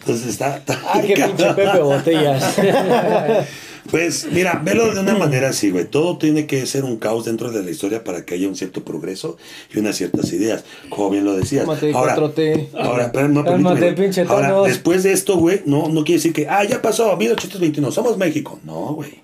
[0.00, 0.56] Entonces está...
[0.56, 1.54] está Ah, qué pinche.
[1.54, 2.56] Pepe Botellas.
[3.90, 5.86] Pues mira, velo de una manera así, güey.
[5.86, 8.84] Todo tiene que ser un caos dentro de la historia para que haya un cierto
[8.84, 9.38] progreso
[9.74, 11.64] y unas ciertas ideas, como bien lo decías.
[11.64, 12.68] Tómate Ahora, 4T.
[12.78, 16.46] ahora, pero no Cálmate, pinche Ahora, después de esto, güey, no, no quiere decir que,
[16.46, 18.60] ah, ya pasó, 1821, somos México.
[18.64, 19.22] No, güey.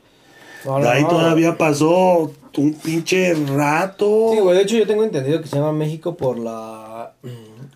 [0.65, 1.09] No, De no, ahí no.
[1.11, 4.31] todavía pasó un pinche rato.
[4.33, 7.13] Sí, güey, de hecho yo tengo entendido que se llama México por la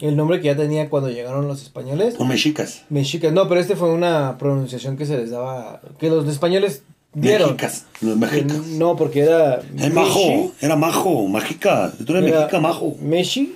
[0.00, 2.14] el nombre que ya tenía cuando llegaron los españoles.
[2.18, 2.84] O mexicas.
[2.90, 6.82] Mexicas, no, pero este fue una pronunciación que se les daba, que los españoles
[7.12, 7.50] dieron.
[7.50, 7.86] Mexicas.
[8.00, 8.56] Los mexicas.
[8.66, 9.60] No, porque era...
[9.78, 11.92] Es majo, era majo, mágica.
[12.06, 12.96] Tú eres Era mexica, majo.
[13.00, 13.54] Meshi.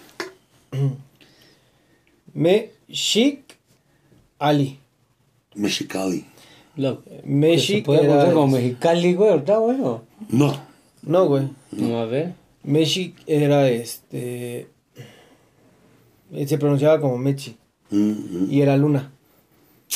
[2.35, 3.57] Meshik
[4.39, 4.79] Ali.
[5.55, 6.25] Mexicali.
[6.77, 9.81] Lo, Meshi se puede era- como Mexicali, güey, ahorita, güey.
[9.81, 10.53] o- No.
[11.03, 11.49] No, güey.
[11.71, 12.35] No, a ver.
[12.65, 14.67] Meshi era este.
[16.47, 17.57] Se pronunciaba como Mechi.
[17.91, 18.49] Mm, mm.
[18.51, 19.13] Y era luna.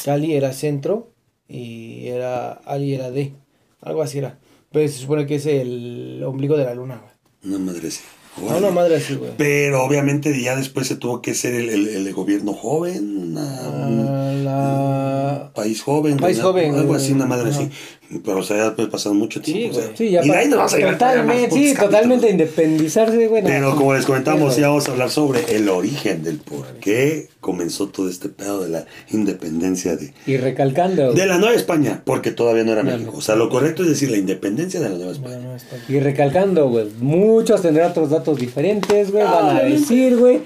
[0.04, 1.10] Cali era centro.
[1.48, 2.52] Y era.
[2.52, 3.32] Ali era D.
[3.80, 4.38] Algo así era.
[4.70, 7.54] Pero se supone que es el ombligo de la luna, güey.
[7.54, 8.02] Una madre sí.
[8.50, 9.32] A una madre así, güey.
[9.36, 15.42] Pero obviamente ya después se tuvo que ser el, el- el gobierno joven, una- la-
[15.46, 17.68] un país joven, País una- joven, algo así, una madre así.
[18.24, 19.64] Pero o sea, ya pasaron mucho tiempo.
[19.64, 19.96] Sí, o sea, güey.
[19.98, 21.78] Sí, ya y de ahí nos vamos a totalmente, sí, capítulos.
[21.90, 23.42] totalmente independizarse, güey.
[23.42, 23.48] no.
[23.48, 27.88] Pero como les comentamos, ya vamos a hablar sobre el origen del por qué comenzó
[27.88, 32.64] todo este pedo de la independencia de, Y recalcando, de la Nueva España, porque todavía
[32.64, 33.10] no era No, México.
[33.12, 33.18] no.
[33.18, 35.46] O sea, lo correcto es decir la independencia de la Nueva Bueno, España.
[35.48, 36.86] no, está- y recalcando, güey.
[37.00, 39.24] Muchos tendrán otros datos diferentes, güey.
[39.24, 40.40] Van a decir, güey.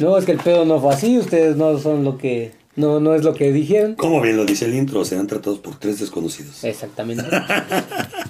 [0.00, 1.16] No, es que el pedo no fue así.
[1.18, 2.50] Ustedes no son lo que.
[2.76, 3.94] No, no es lo que dijeron.
[3.94, 6.64] Como bien lo dice el intro, serán tratados por tres desconocidos.
[6.64, 7.24] Exactamente.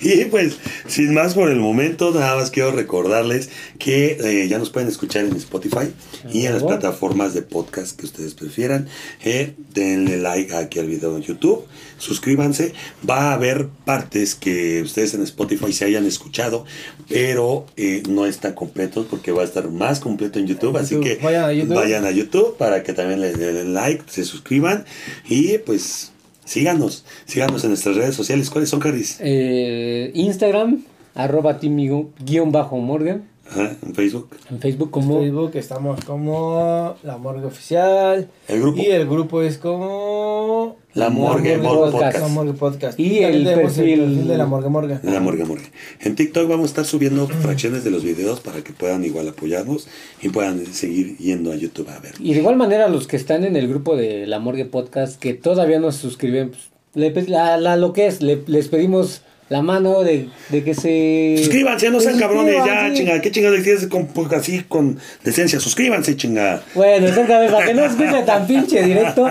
[0.00, 3.48] Y pues, sin más por el momento, nada más quiero recordarles
[3.78, 5.92] que eh, ya nos pueden escuchar en Spotify
[6.30, 8.86] y en las plataformas de podcast que ustedes prefieran.
[9.24, 11.64] Eh, denle like aquí al video en YouTube,
[12.04, 12.72] suscríbanse.
[13.08, 16.64] Va a haber partes que ustedes en Spotify se hayan escuchado,
[17.08, 20.76] pero eh, no están completos porque va a estar más completo en YouTube.
[20.76, 21.74] Así que Vayan a YouTube.
[21.74, 24.84] vayan a YouTube para que también le den like, se suscriban
[25.28, 26.12] y pues
[26.44, 28.50] síganos, síganos en nuestras redes sociales.
[28.50, 29.16] ¿Cuáles son, Caris?
[29.20, 33.33] Eh, Instagram, arroba Timmy-Morgan.
[33.50, 34.30] Ajá, en Facebook.
[34.50, 38.28] En Facebook En como Facebook estamos como La Morgue Oficial.
[38.48, 38.80] El grupo.
[38.82, 40.76] Y el grupo es como.
[40.94, 42.18] La Morgue Morgue, Morgue Podcast.
[42.20, 43.00] La Morgue Podcast.
[43.00, 44.98] Y el perfil- de La Morgue Morgue.
[45.02, 45.70] La Morgue Morgue.
[46.00, 49.88] En TikTok vamos a estar subiendo fracciones de los videos para que puedan igual apoyarnos
[50.22, 52.14] y puedan seguir yendo a YouTube a ver.
[52.20, 55.34] Y de igual manera los que están en el grupo de La Morgue Podcast que
[55.34, 59.60] todavía no se suscriben, pues, le la, la- lo que es, le- les pedimos la
[59.62, 61.34] mano de, de que se...
[61.38, 62.94] Suscríbanse, no sean se cabrones, ya, sí.
[62.98, 63.20] chinga.
[63.20, 65.60] ¿Qué chingados les tienes con, pues, así con decencia?
[65.60, 66.62] Suscríbanse, chinga.
[66.74, 69.26] Bueno, exactamente, para que no escuche tan pinche directo,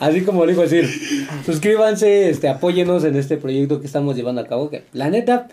[0.00, 0.88] así como lo digo decir,
[1.44, 5.48] suscríbanse, este, apóyenos en este proyecto que estamos llevando a cabo, que la neta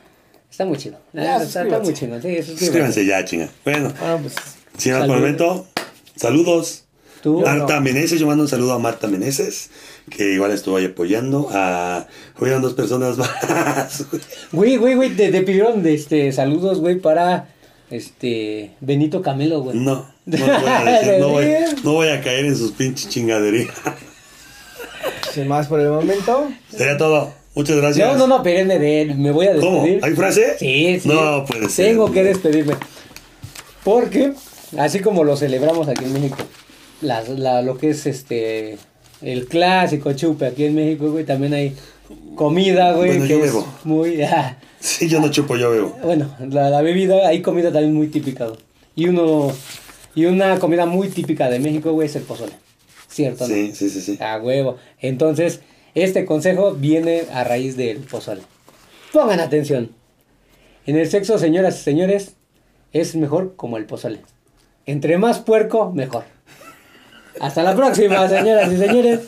[0.50, 0.98] está muy chido.
[1.14, 2.58] La Ya, neta, está, está muy chido, sí, suscríbanse.
[2.66, 3.50] Suscríbanse ya, chinga.
[3.64, 4.34] Bueno, Ah, pues.
[4.78, 5.68] sin más por el momento,
[6.16, 6.84] saludos.
[7.22, 7.82] Tú, Marta no.
[7.82, 9.72] Meneses, yo mando un saludo a Marta Meneses,
[10.10, 11.50] que igual estuvo ahí apoyando.
[11.52, 12.08] A,
[12.40, 14.06] hubieron dos personas más.
[14.52, 17.48] Güey, güey, güey, te, te pidieron este, saludos, güey, para
[17.90, 19.78] este Benito Camelo, güey.
[19.78, 21.46] No, no voy a decir, no voy,
[21.84, 23.70] no voy a caer en sus pinches chingaderías.
[25.34, 26.50] Sin más por el momento.
[26.70, 27.34] Sería todo.
[27.56, 28.08] Muchas gracias.
[28.08, 29.78] No, no, no, espérenme de él, me voy a ¿Cómo?
[29.84, 30.04] despedir.
[30.04, 30.58] ¿Hay frase?
[30.60, 31.08] Sí, sí.
[31.08, 31.86] No puede ser.
[31.88, 32.76] Tengo que despedirme.
[33.84, 34.34] Porque,
[34.78, 36.38] así como lo celebramos aquí en México,
[37.02, 38.78] la, la- lo que es este
[39.26, 41.76] el clásico chupe aquí en México, güey, también hay
[42.36, 43.68] comida, güey, Bueno, que yo es bebo.
[43.84, 44.22] muy...
[44.24, 45.98] ah, Sí, yo no chupo, yo bebo.
[46.04, 48.46] bueno, la, la bebida, hay comida también muy típica.
[48.46, 48.60] güey.
[48.96, 49.52] Y uno
[50.14, 52.54] y una comida muy típica de México, güey, es el pozole.
[53.10, 53.48] ¿Cierto?
[53.48, 53.54] no?
[53.54, 54.18] Sí, sí, sí, sí.
[54.22, 54.78] A huevo.
[55.02, 55.62] Entonces,
[55.96, 58.42] este consejo viene a raíz del pozole.
[59.12, 59.90] Pongan atención.
[60.86, 62.36] En el sexo, señoras y señores,
[62.94, 64.20] es mejor como el pozole.
[64.86, 66.24] Entre más puerco, mejor.
[67.40, 69.20] Hasta la próxima, señoras y señores.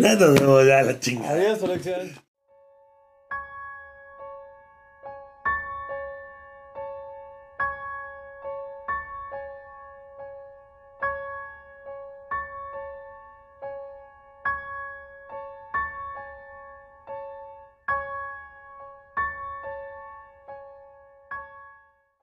[0.00, 1.32] Nos vemos ya la chingada.
[1.32, 2.27] Adiós, producción.